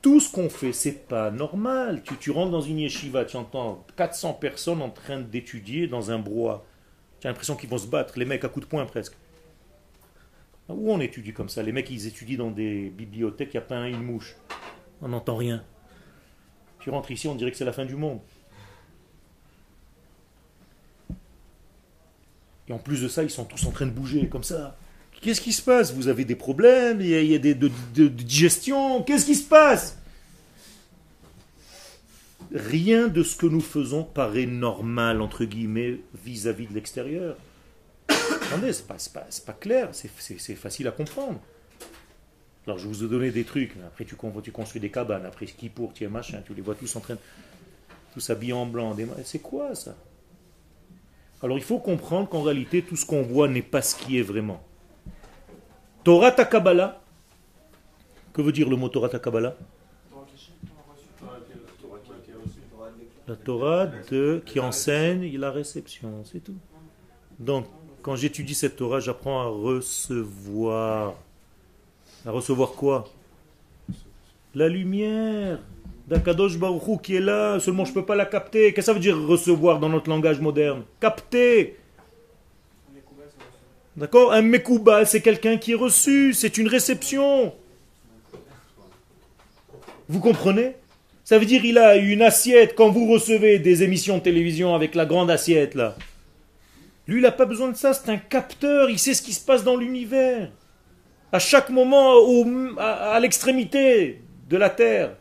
Tout 0.02 0.20
ce 0.20 0.32
qu'on 0.32 0.48
fait, 0.48 0.72
c'est 0.72 1.08
pas 1.08 1.30
normal. 1.30 2.02
Tu, 2.20 2.30
rentres 2.30 2.50
dans 2.50 2.60
une 2.60 2.78
yeshiva, 2.78 3.24
tu 3.24 3.36
entends 3.36 3.84
400 3.96 4.34
personnes 4.34 4.80
en 4.80 4.90
train 4.90 5.20
d'étudier 5.20 5.88
dans 5.88 6.10
un 6.10 6.18
brouhaha. 6.18 6.62
Tu 7.20 7.26
as 7.26 7.30
l'impression 7.30 7.54
qu'ils 7.54 7.68
vont 7.68 7.78
se 7.78 7.86
battre, 7.86 8.18
les 8.18 8.24
mecs 8.24 8.44
à 8.44 8.48
coups 8.48 8.64
de 8.64 8.70
poing 8.70 8.86
presque. 8.86 9.14
Où 10.68 10.92
on 10.92 11.00
étudie 11.00 11.32
comme 11.32 11.48
ça? 11.48 11.62
Les 11.62 11.72
mecs, 11.72 11.90
ils 11.90 12.06
étudient 12.06 12.38
dans 12.38 12.50
des 12.50 12.88
bibliothèques, 12.90 13.50
il 13.52 13.56
n'y 13.58 13.64
a 13.64 13.66
pas 13.66 13.88
une 13.88 14.02
mouche. 14.02 14.36
On 15.02 15.08
n'entend 15.08 15.36
rien. 15.36 15.64
Tu 16.78 16.88
rentres 16.88 17.10
ici, 17.10 17.28
on 17.28 17.34
dirait 17.34 17.50
que 17.50 17.56
c'est 17.56 17.64
la 17.64 17.72
fin 17.72 17.84
du 17.84 17.96
monde. 17.96 18.20
Et 22.70 22.72
en 22.72 22.78
plus 22.78 23.02
de 23.02 23.08
ça, 23.08 23.24
ils 23.24 23.30
sont 23.30 23.44
tous 23.44 23.66
en 23.66 23.72
train 23.72 23.86
de 23.86 23.90
bouger 23.90 24.28
comme 24.28 24.44
ça. 24.44 24.78
Qu'est-ce 25.20 25.40
qui 25.40 25.52
se 25.52 25.60
passe? 25.60 25.92
Vous 25.92 26.06
avez 26.06 26.24
des 26.24 26.36
problèmes? 26.36 27.00
Il 27.00 27.08
y 27.08 27.34
a, 27.34 27.38
des 27.38 27.54
de, 27.54 27.68
digestion? 28.06 29.02
Qu'est-ce 29.02 29.26
qui 29.26 29.34
se 29.34 29.46
passe? 29.46 29.98
Rien 32.54 33.08
de 33.08 33.24
ce 33.24 33.36
que 33.36 33.46
nous 33.46 33.60
faisons 33.60 34.04
paraît 34.04 34.46
normal, 34.46 35.20
entre 35.20 35.44
guillemets, 35.44 36.00
vis-à-vis 36.24 36.68
de 36.68 36.74
l'extérieur. 36.74 37.36
Attendez, 38.08 38.72
c'est 38.72 38.86
pas, 38.86 38.96
pas, 39.46 39.52
clair, 39.52 39.90
c'est 39.92 40.54
facile 40.54 40.86
à 40.86 40.92
comprendre. 40.92 41.40
Alors 42.66 42.78
je 42.78 42.86
vous 42.86 43.02
ai 43.04 43.08
donné 43.08 43.30
des 43.30 43.44
trucs, 43.44 43.72
après 43.86 44.04
tu, 44.04 44.14
construis 44.14 44.80
des 44.80 44.90
cabanes, 44.90 45.26
après 45.26 45.46
ski 45.46 45.68
pour, 45.70 45.92
tu 45.92 46.04
es 46.04 46.08
machin, 46.08 46.42
tu 46.46 46.54
les 46.54 46.62
vois 46.62 46.74
tous 46.74 46.94
en 46.94 47.00
train 47.00 47.14
de 47.14 47.20
tous 48.14 48.30
habillés 48.30 48.52
en 48.52 48.66
blanc. 48.66 48.96
C'est 49.24 49.40
quoi 49.40 49.74
ça? 49.74 49.96
Alors 51.42 51.56
il 51.56 51.64
faut 51.64 51.78
comprendre 51.78 52.28
qu'en 52.28 52.42
réalité 52.42 52.82
tout 52.82 52.96
ce 52.96 53.06
qu'on 53.06 53.22
voit 53.22 53.48
n'est 53.48 53.62
pas 53.62 53.82
ce 53.82 53.94
qui 53.94 54.18
est 54.18 54.22
vraiment. 54.22 54.62
Torah 56.04 56.32
Takabala, 56.32 57.00
que 58.32 58.42
veut 58.42 58.52
dire 58.52 58.68
le 58.68 58.76
mot 58.76 58.88
Torah 58.88 59.08
Takabala 59.08 59.56
La 63.28 63.36
Torah 63.36 63.86
qui 64.44 64.58
enseigne 64.58 65.38
la 65.38 65.50
réception, 65.50 66.24
c'est 66.24 66.40
tout. 66.40 66.56
Donc, 67.38 67.66
quand 68.02 68.16
j'étudie 68.16 68.54
cette 68.54 68.76
Torah, 68.76 68.98
j'apprends 68.98 69.40
à 69.42 69.46
recevoir 69.46 71.14
à 72.26 72.30
recevoir 72.30 72.72
quoi? 72.72 73.08
La 74.54 74.68
lumière 74.68 75.60
d'Akadosh 76.10 76.58
Baruchou 76.58 76.98
qui 76.98 77.16
est 77.16 77.20
là, 77.20 77.58
seulement 77.60 77.84
je 77.84 77.90
ne 77.90 77.94
peux 77.94 78.04
pas 78.04 78.16
la 78.16 78.26
capter. 78.26 78.74
Qu'est-ce 78.74 78.74
que 78.74 78.82
ça 78.82 78.92
veut 78.92 79.00
dire 79.00 79.16
recevoir 79.16 79.78
dans 79.78 79.88
notre 79.88 80.10
langage 80.10 80.40
moderne? 80.40 80.82
Capter 81.00 81.76
D'accord? 83.96 84.32
Un 84.32 84.42
mekouba, 84.42 85.04
c'est 85.04 85.20
quelqu'un 85.20 85.56
qui 85.56 85.72
est 85.72 85.76
reçu, 85.76 86.32
c'est 86.32 86.58
une 86.58 86.68
réception. 86.68 87.54
Vous 90.08 90.20
comprenez? 90.20 90.74
Ça 91.24 91.38
veut 91.38 91.46
dire 91.46 91.64
il 91.64 91.78
a 91.78 91.96
une 91.96 92.22
assiette, 92.22 92.74
quand 92.74 92.90
vous 92.90 93.06
recevez 93.06 93.58
des 93.58 93.82
émissions 93.82 94.18
de 94.18 94.22
télévision 94.22 94.74
avec 94.74 94.94
la 94.94 95.06
grande 95.06 95.30
assiette 95.30 95.74
là. 95.74 95.96
Lui, 97.06 97.18
il 97.18 97.22
n'a 97.22 97.32
pas 97.32 97.46
besoin 97.46 97.70
de 97.70 97.76
ça, 97.76 97.92
c'est 97.92 98.10
un 98.10 98.18
capteur, 98.18 98.90
il 98.90 98.98
sait 98.98 99.14
ce 99.14 99.22
qui 99.22 99.32
se 99.32 99.44
passe 99.44 99.64
dans 99.64 99.76
l'univers 99.76 100.50
à 101.32 101.38
chaque 101.38 101.70
moment 101.70 102.14
à, 102.78 103.18
l'extrémité 103.20 104.22
de 104.48 104.56
la 104.56 104.70
terre. 104.70 105.16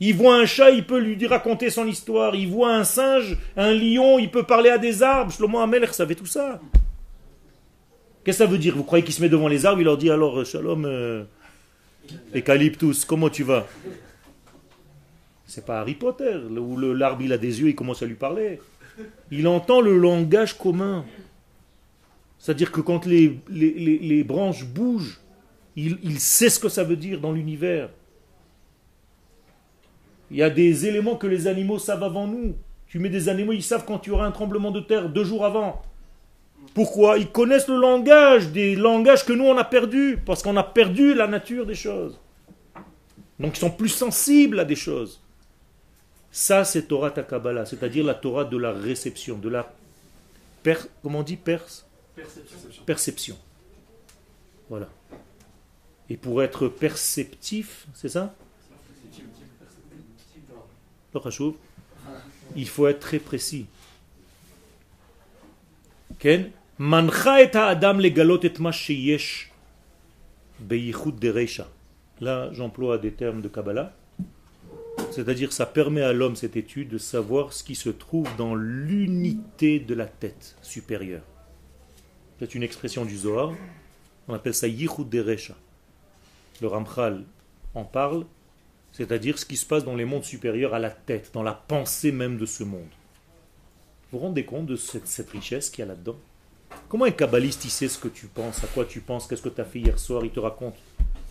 Il 0.00 0.14
voit 0.14 0.36
un 0.36 0.46
chat, 0.46 0.70
il 0.70 0.86
peut 0.86 0.98
lui 0.98 1.26
raconter 1.26 1.70
son 1.70 1.86
histoire. 1.86 2.34
Il 2.34 2.48
voit 2.48 2.74
un 2.74 2.84
singe, 2.84 3.36
un 3.56 3.72
lion, 3.72 4.18
il 4.18 4.30
peut 4.30 4.44
parler 4.44 4.70
à 4.70 4.78
des 4.78 5.02
arbres. 5.02 5.32
Shlomo 5.32 5.58
Amelech 5.58 5.92
savait 5.92 6.14
tout 6.14 6.26
ça. 6.26 6.60
Qu'est-ce 8.24 8.38
que 8.38 8.44
ça 8.44 8.50
veut 8.50 8.58
dire? 8.58 8.76
Vous 8.76 8.84
croyez 8.84 9.04
qu'il 9.04 9.14
se 9.14 9.22
met 9.22 9.28
devant 9.28 9.48
les 9.48 9.66
arbres, 9.66 9.80
il 9.80 9.84
leur 9.84 9.98
dit 9.98 10.10
alors 10.10 10.44
Shalom, 10.44 10.84
euh, 10.84 11.24
Eucalyptus, 12.34 13.04
comment 13.04 13.28
tu 13.28 13.42
vas? 13.42 13.66
C'est 15.46 15.64
pas 15.64 15.80
Harry 15.80 15.94
Potter, 15.94 16.36
où 16.36 16.76
l'arbre 16.78 17.22
il 17.22 17.32
a 17.32 17.38
des 17.38 17.60
yeux, 17.60 17.68
il 17.68 17.74
commence 17.74 18.02
à 18.02 18.06
lui 18.06 18.14
parler. 18.14 18.60
Il 19.30 19.48
entend 19.48 19.80
le 19.80 19.96
langage 19.96 20.56
commun. 20.56 21.04
C'est-à-dire 22.38 22.70
que 22.70 22.80
quand 22.80 23.06
les 23.06 24.24
branches 24.24 24.64
bougent, 24.64 25.18
il, 25.78 26.18
sait 26.20 26.50
ce 26.50 26.58
que 26.58 26.68
ça 26.68 26.82
veut 26.82 26.96
dire 26.96 27.20
dans 27.20 27.32
l'univers. 27.32 27.90
Il 30.30 30.36
y 30.36 30.42
a 30.42 30.50
des 30.50 30.86
éléments 30.86 31.16
que 31.16 31.26
les 31.26 31.46
animaux 31.46 31.78
savent 31.78 32.02
avant 32.02 32.26
nous. 32.26 32.56
Tu 32.86 32.98
mets 32.98 33.08
des 33.08 33.28
animaux, 33.28 33.52
ils 33.52 33.62
savent 33.62 33.84
quand 33.84 34.06
il 34.06 34.10
y 34.10 34.12
aura 34.12 34.26
un 34.26 34.30
tremblement 34.30 34.70
de 34.70 34.80
terre 34.80 35.08
deux 35.08 35.24
jours 35.24 35.44
avant. 35.44 35.82
Pourquoi? 36.74 37.18
Ils 37.18 37.30
connaissent 37.30 37.68
le 37.68 37.78
langage, 37.78 38.48
des 38.50 38.76
langages 38.76 39.24
que 39.24 39.32
nous 39.32 39.44
on 39.44 39.56
a 39.56 39.64
perdus, 39.64 40.18
parce 40.24 40.42
qu'on 40.42 40.56
a 40.56 40.62
perdu 40.62 41.14
la 41.14 41.26
nature 41.26 41.66
des 41.66 41.74
choses. 41.74 42.18
Donc 43.38 43.56
ils 43.56 43.60
sont 43.60 43.70
plus 43.70 43.88
sensibles 43.88 44.60
à 44.60 44.64
des 44.64 44.76
choses. 44.76 45.20
Ça, 46.30 46.64
c'est 46.64 46.82
Torah 46.82 47.10
Takabala, 47.10 47.64
c'est-à-dire 47.66 48.04
la 48.04 48.14
Torah 48.14 48.44
de 48.44 48.56
la 48.56 48.72
réception, 48.72 49.38
de 49.38 49.48
la 49.48 49.72
per, 50.62 50.76
comment 51.02 51.20
on 51.20 51.22
dit 51.22 51.36
Perception. 51.36 51.84
Perception. 52.84 53.36
Voilà. 54.68 54.88
Et 56.10 56.16
pour 56.16 56.42
être 56.42 56.68
perceptif, 56.68 57.86
c'est 57.94 58.08
ça? 58.08 58.34
Il 62.56 62.68
faut 62.68 62.86
être 62.86 63.00
très 63.00 63.18
précis. 63.18 63.66
Ken? 66.18 66.50
Adam 66.80 67.98
Là, 72.20 72.52
j'emploie 72.52 72.98
des 72.98 73.12
termes 73.12 73.42
de 73.42 73.48
Kabbalah. 73.48 73.92
C'est-à-dire, 75.12 75.52
ça 75.52 75.66
permet 75.66 76.02
à 76.02 76.12
l'homme, 76.12 76.36
cette 76.36 76.56
étude, 76.56 76.88
de 76.88 76.98
savoir 76.98 77.52
ce 77.52 77.62
qui 77.62 77.74
se 77.74 77.90
trouve 77.90 78.28
dans 78.36 78.54
l'unité 78.54 79.78
de 79.78 79.94
la 79.94 80.06
tête 80.06 80.56
supérieure. 80.62 81.22
C'est 82.38 82.54
une 82.54 82.62
expression 82.62 83.04
du 83.04 83.16
Zohar. 83.16 83.52
On 84.26 84.34
appelle 84.34 84.54
ça 84.54 84.68
Yichud 84.68 85.08
Derecha 85.08 85.54
le 86.60 86.68
Ramchal 86.68 87.24
en 87.74 87.84
parle, 87.84 88.24
c'est-à-dire 88.92 89.38
ce 89.38 89.46
qui 89.46 89.56
se 89.56 89.66
passe 89.66 89.84
dans 89.84 89.96
les 89.96 90.04
mondes 90.04 90.24
supérieurs 90.24 90.74
à 90.74 90.78
la 90.78 90.90
tête, 90.90 91.30
dans 91.32 91.42
la 91.42 91.54
pensée 91.54 92.12
même 92.12 92.38
de 92.38 92.46
ce 92.46 92.64
monde. 92.64 92.88
Vous 94.10 94.18
vous 94.18 94.24
rendez 94.24 94.44
compte 94.44 94.66
de 94.66 94.76
cette, 94.76 95.30
richesse 95.30 95.70
qu'il 95.70 95.80
y 95.80 95.82
a 95.82 95.88
là-dedans? 95.88 96.16
Comment 96.88 97.04
un 97.04 97.10
kabbaliste, 97.10 97.64
il 97.64 97.70
sait 97.70 97.88
ce 97.88 97.98
que 97.98 98.08
tu 98.08 98.26
penses, 98.26 98.64
à 98.64 98.66
quoi 98.68 98.84
tu 98.84 99.00
penses, 99.00 99.26
qu'est-ce 99.26 99.42
que 99.42 99.48
tu 99.48 99.60
as 99.60 99.64
fait 99.64 99.80
hier 99.80 99.98
soir, 99.98 100.24
il 100.24 100.30
te 100.30 100.40
raconte? 100.40 100.76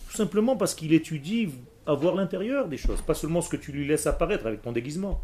Tout 0.09 0.15
simplement 0.15 0.55
parce 0.55 0.75
qu'il 0.75 0.93
étudie 0.93 1.49
à 1.85 1.93
voir 1.93 2.15
l'intérieur 2.15 2.67
des 2.67 2.77
choses, 2.77 3.01
pas 3.01 3.13
seulement 3.13 3.41
ce 3.41 3.49
que 3.49 3.57
tu 3.57 3.71
lui 3.71 3.87
laisses 3.87 4.07
apparaître 4.07 4.45
avec 4.45 4.61
ton 4.61 4.71
déguisement. 4.71 5.21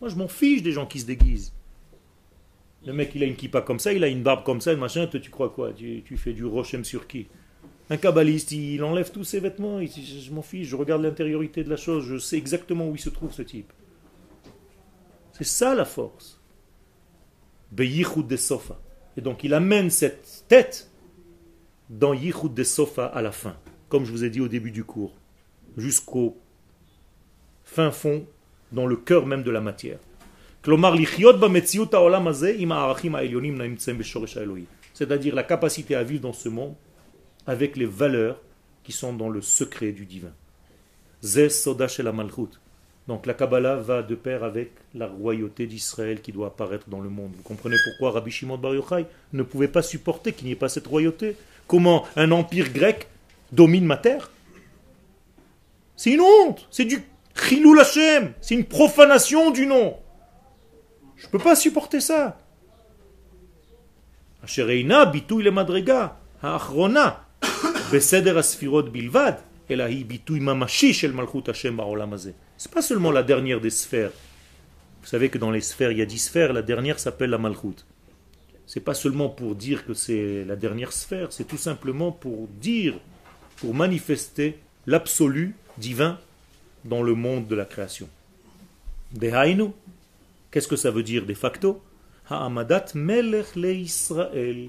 Moi, 0.00 0.10
je 0.10 0.16
m'en 0.16 0.28
fiche 0.28 0.62
des 0.62 0.72
gens 0.72 0.86
qui 0.86 1.00
se 1.00 1.06
déguisent. 1.06 1.52
Le 2.86 2.92
mec, 2.92 3.12
il 3.14 3.22
a 3.22 3.26
une 3.26 3.36
kippa 3.36 3.62
comme 3.62 3.78
ça, 3.78 3.92
il 3.92 4.04
a 4.04 4.08
une 4.08 4.22
barbe 4.22 4.44
comme 4.44 4.60
ça, 4.60 4.74
machin, 4.76 5.06
tu 5.06 5.30
crois 5.30 5.50
quoi? 5.50 5.72
Tu, 5.72 6.02
tu, 6.04 6.16
fais 6.16 6.32
du 6.32 6.44
rochem 6.44 6.84
sur 6.84 7.06
qui? 7.06 7.26
Un 7.90 7.96
kabbaliste, 7.96 8.52
il 8.52 8.82
enlève 8.82 9.10
tous 9.10 9.24
ses 9.24 9.40
vêtements, 9.40 9.78
il, 9.78 9.90
je 9.90 10.32
m'en 10.32 10.42
fiche, 10.42 10.68
je 10.68 10.76
regarde 10.76 11.02
l'intériorité 11.02 11.64
de 11.64 11.70
la 11.70 11.76
chose, 11.76 12.04
je 12.06 12.16
sais 12.16 12.36
exactement 12.36 12.88
où 12.88 12.94
il 12.94 13.00
se 13.00 13.10
trouve 13.10 13.32
ce 13.32 13.42
type. 13.42 13.72
C'est 15.32 15.44
ça 15.44 15.74
la 15.74 15.84
force. 15.84 16.40
Beyichud 17.72 18.26
de 18.26 18.36
Sofa. 18.36 18.80
Et 19.16 19.20
donc 19.20 19.44
il 19.44 19.54
amène 19.54 19.90
cette 19.90 20.44
tête 20.48 20.90
dans 21.90 22.14
Yichud 22.14 22.54
de 22.54 22.64
Sofa 22.64 23.06
à 23.06 23.22
la 23.22 23.32
fin, 23.32 23.56
comme 23.88 24.04
je 24.04 24.10
vous 24.10 24.24
ai 24.24 24.30
dit 24.30 24.40
au 24.40 24.48
début 24.48 24.70
du 24.70 24.84
cours, 24.84 25.14
jusqu'au 25.76 26.38
fin 27.64 27.90
fond, 27.90 28.26
dans 28.72 28.86
le 28.86 28.96
cœur 28.96 29.26
même 29.26 29.42
de 29.42 29.50
la 29.50 29.60
matière. 29.60 29.98
C'est-à-dire 34.94 35.34
la 35.34 35.42
capacité 35.42 35.94
à 35.94 36.02
vivre 36.02 36.22
dans 36.22 36.32
ce 36.32 36.48
monde 36.48 36.74
avec 37.46 37.76
les 37.76 37.86
valeurs 37.86 38.40
qui 38.82 38.92
sont 38.92 39.12
dans 39.12 39.28
le 39.28 39.40
secret 39.40 39.92
du 39.92 40.06
divin. 40.06 40.32
Donc 43.06 43.26
la 43.26 43.34
Kabbalah 43.34 43.76
va 43.76 44.02
de 44.02 44.14
pair 44.14 44.44
avec 44.44 44.72
la 44.94 45.06
royauté 45.06 45.66
d'Israël 45.66 46.20
qui 46.22 46.32
doit 46.32 46.48
apparaître 46.48 46.88
dans 46.88 47.00
le 47.00 47.10
monde. 47.10 47.32
Vous 47.36 47.42
comprenez 47.42 47.76
pourquoi 47.84 48.12
Rabbi 48.12 48.30
Shimon 48.30 48.56
Bar 48.56 48.74
Yochai 48.74 49.06
ne 49.32 49.42
pouvait 49.42 49.68
pas 49.68 49.82
supporter 49.82 50.32
qu'il 50.32 50.46
n'y 50.46 50.52
ait 50.52 50.56
pas 50.56 50.68
cette 50.68 50.86
royauté? 50.86 51.36
Comment 51.66 52.06
un 52.16 52.30
empire 52.30 52.72
grec 52.72 53.08
domine 53.52 53.84
ma 53.84 53.96
terre? 53.96 54.30
C'est 55.96 56.12
une 56.12 56.22
honte, 56.22 56.66
c'est 56.70 56.84
du 56.84 57.02
Chilou 57.34 57.78
Hashem, 57.78 58.32
c'est 58.40 58.54
une 58.54 58.64
profanation 58.64 59.50
du 59.50 59.66
nom. 59.66 59.96
Je 61.16 61.26
ne 61.26 61.30
peux 61.30 61.38
pas 61.38 61.56
supporter 61.56 62.00
ça. 62.00 62.38
Ashereina 64.42 65.06
bitou 65.06 65.40
le 65.40 65.50
madrega, 65.50 66.18
ba'olam 71.76 72.12
hazeh. 72.12 72.34
C'est 72.56 72.70
pas 72.70 72.82
seulement 72.82 73.10
la 73.10 73.22
dernière 73.22 73.60
des 73.60 73.70
sphères. 73.70 74.10
Vous 75.02 75.08
savez 75.08 75.28
que 75.28 75.38
dans 75.38 75.50
les 75.50 75.60
sphères, 75.60 75.92
il 75.92 75.98
y 75.98 76.02
a 76.02 76.06
dix 76.06 76.18
sphères, 76.18 76.52
la 76.52 76.62
dernière 76.62 76.98
s'appelle 76.98 77.30
la 77.30 77.38
malchut. 77.38 77.84
C'est 78.66 78.80
pas 78.80 78.94
seulement 78.94 79.28
pour 79.28 79.54
dire 79.54 79.84
que 79.84 79.92
c'est 79.92 80.44
la 80.44 80.56
dernière 80.56 80.92
sphère, 80.92 81.32
c'est 81.32 81.44
tout 81.44 81.58
simplement 81.58 82.10
pour 82.10 82.48
dire, 82.48 82.94
pour 83.56 83.74
manifester 83.74 84.58
l'absolu 84.86 85.54
divin 85.76 86.18
dans 86.84 87.02
le 87.02 87.14
monde 87.14 87.46
de 87.46 87.54
la 87.54 87.64
création. 87.64 88.08
Dehainu, 89.12 89.70
qu'est-ce 90.50 90.68
que 90.68 90.76
ça 90.76 90.90
veut 90.90 91.02
dire 91.02 91.26
de 91.26 91.34
facto? 91.34 91.82
Ha'amadat 92.28 92.86
melech 92.94 93.54
le. 93.56 94.68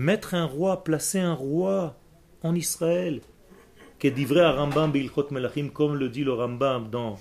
Mettre 0.00 0.32
un 0.32 0.46
roi, 0.46 0.82
placer 0.82 1.18
un 1.18 1.34
roi 1.34 1.94
en 2.42 2.54
Israël. 2.54 3.20
Que 3.98 4.08
divrei 4.08 4.46
Rambam 4.46 4.90
Bilchot 4.90 5.26
Melachim, 5.30 5.68
comme 5.68 5.94
le 5.94 6.08
dit 6.08 6.24
le 6.24 6.32
Rambam 6.32 6.88
dans 6.88 7.18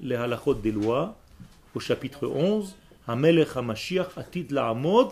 les 0.00 0.14
halachot 0.14 0.54
des 0.54 0.70
lois, 0.70 1.18
au 1.74 1.80
chapitre 1.80 2.28
11, 2.28 2.76
Hamelech 3.08 3.56
HaMashiach 3.56 4.16
atid 4.16 4.52
la'amod 4.52 5.08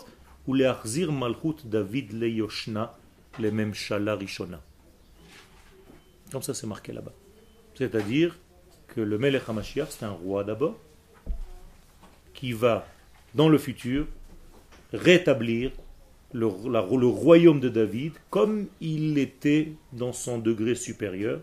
ou 0.47 0.53
le'achzir 0.53 1.11
malchut 1.11 1.57
David 1.65 2.13
le 2.13 2.29
Yoshna, 2.29 2.95
le 3.37 3.51
Memshala 3.51 4.15
Rishona. 4.15 4.61
Comme 6.31 6.41
ça 6.41 6.53
c'est 6.53 6.67
marqué 6.67 6.93
là-bas. 6.93 7.11
C'est-à-dire 7.75 8.37
que 8.87 9.01
le 9.01 9.17
Melech 9.17 9.43
HaMashiach, 9.49 9.87
c'est 9.89 10.05
un 10.05 10.11
roi 10.11 10.45
d'abord, 10.45 10.77
qui 12.33 12.53
va, 12.53 12.87
dans 13.35 13.49
le 13.49 13.57
futur, 13.57 14.07
rétablir 14.93 15.71
le, 16.33 16.45
royaume 16.45 17.59
de 17.59 17.69
David 17.69 18.13
comme 18.29 18.67
il 18.81 19.17
était 19.17 19.73
dans 19.93 20.13
son 20.13 20.37
degré 20.37 20.75
supérieur, 20.75 21.41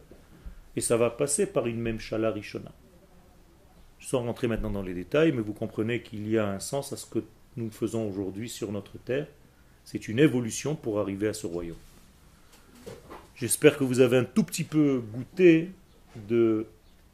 et 0.77 0.81
ça 0.81 0.97
va 0.97 1.11
passer 1.11 1.47
par 1.47 1.67
une 1.67 1.81
même 1.81 1.99
Shala 1.99 2.31
Rishona. 2.31 2.73
Sans 3.99 4.23
rentrer 4.23 4.47
maintenant 4.47 4.71
dans 4.71 4.83
les 4.83 4.95
détails, 4.95 5.33
mais 5.33 5.43
vous 5.43 5.55
comprenez 5.55 6.03
qu'il 6.03 6.29
y 6.29 6.39
a 6.39 6.49
un 6.49 6.61
sens 6.61 6.93
à 6.93 6.97
ce 6.97 7.07
que 7.07 7.21
nous 7.57 7.71
faisons 7.71 8.07
aujourd'hui 8.09 8.49
sur 8.49 8.71
notre 8.71 8.99
terre. 8.99 9.27
C'est 9.85 10.09
une 10.09 10.19
évolution 10.19 10.75
pour 10.75 11.01
arriver 11.01 11.29
à 11.29 11.33
ce 11.33 11.47
royaume. 11.47 11.77
J'espère 13.35 13.79
que 13.79 13.85
vous 13.85 14.01
avez 14.01 14.19
un 14.19 14.25
tout 14.25 14.45
petit 14.45 14.65
peu 14.65 15.03
goûté 15.13 15.71
de 16.29 16.67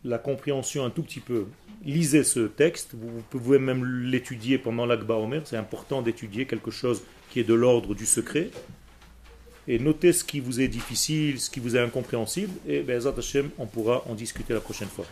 la 0.05 0.19
compréhension 0.19 0.85
un 0.85 0.91
tout 0.91 1.03
petit 1.03 1.21
peu, 1.21 1.47
lisez 1.85 2.25
ce 2.25 2.41
texte, 2.41 2.95
vous 2.95 3.23
pouvez 3.31 3.59
même 3.59 3.85
l'étudier 3.85 4.59
pendant 4.59 4.87
l'Akba 4.87 5.15
Omer, 5.15 5.43
c'est 5.45 5.57
important 5.57 6.03
d'étudier 6.03 6.47
quelque 6.47 6.71
chose 6.71 7.03
qui 7.33 7.41
est 7.41 7.45
de 7.45 7.55
l'ordre 7.55 7.95
du 7.95 8.05
secret, 8.05 8.51
et 9.67 9.79
notez 9.79 10.13
ce 10.13 10.23
qui 10.23 10.41
vous 10.41 10.61
est 10.61 10.69
difficile, 10.69 11.41
ce 11.41 11.49
qui 11.49 11.61
vous 11.61 11.77
est 11.77 11.81
incompréhensible, 11.81 12.53
et 12.69 12.81
ben, 12.81 13.01
on 13.59 13.67
pourra 13.67 14.05
en 14.07 14.15
discuter 14.15 14.53
la 14.53 14.61
prochaine 14.61 14.89
fois. 14.89 15.07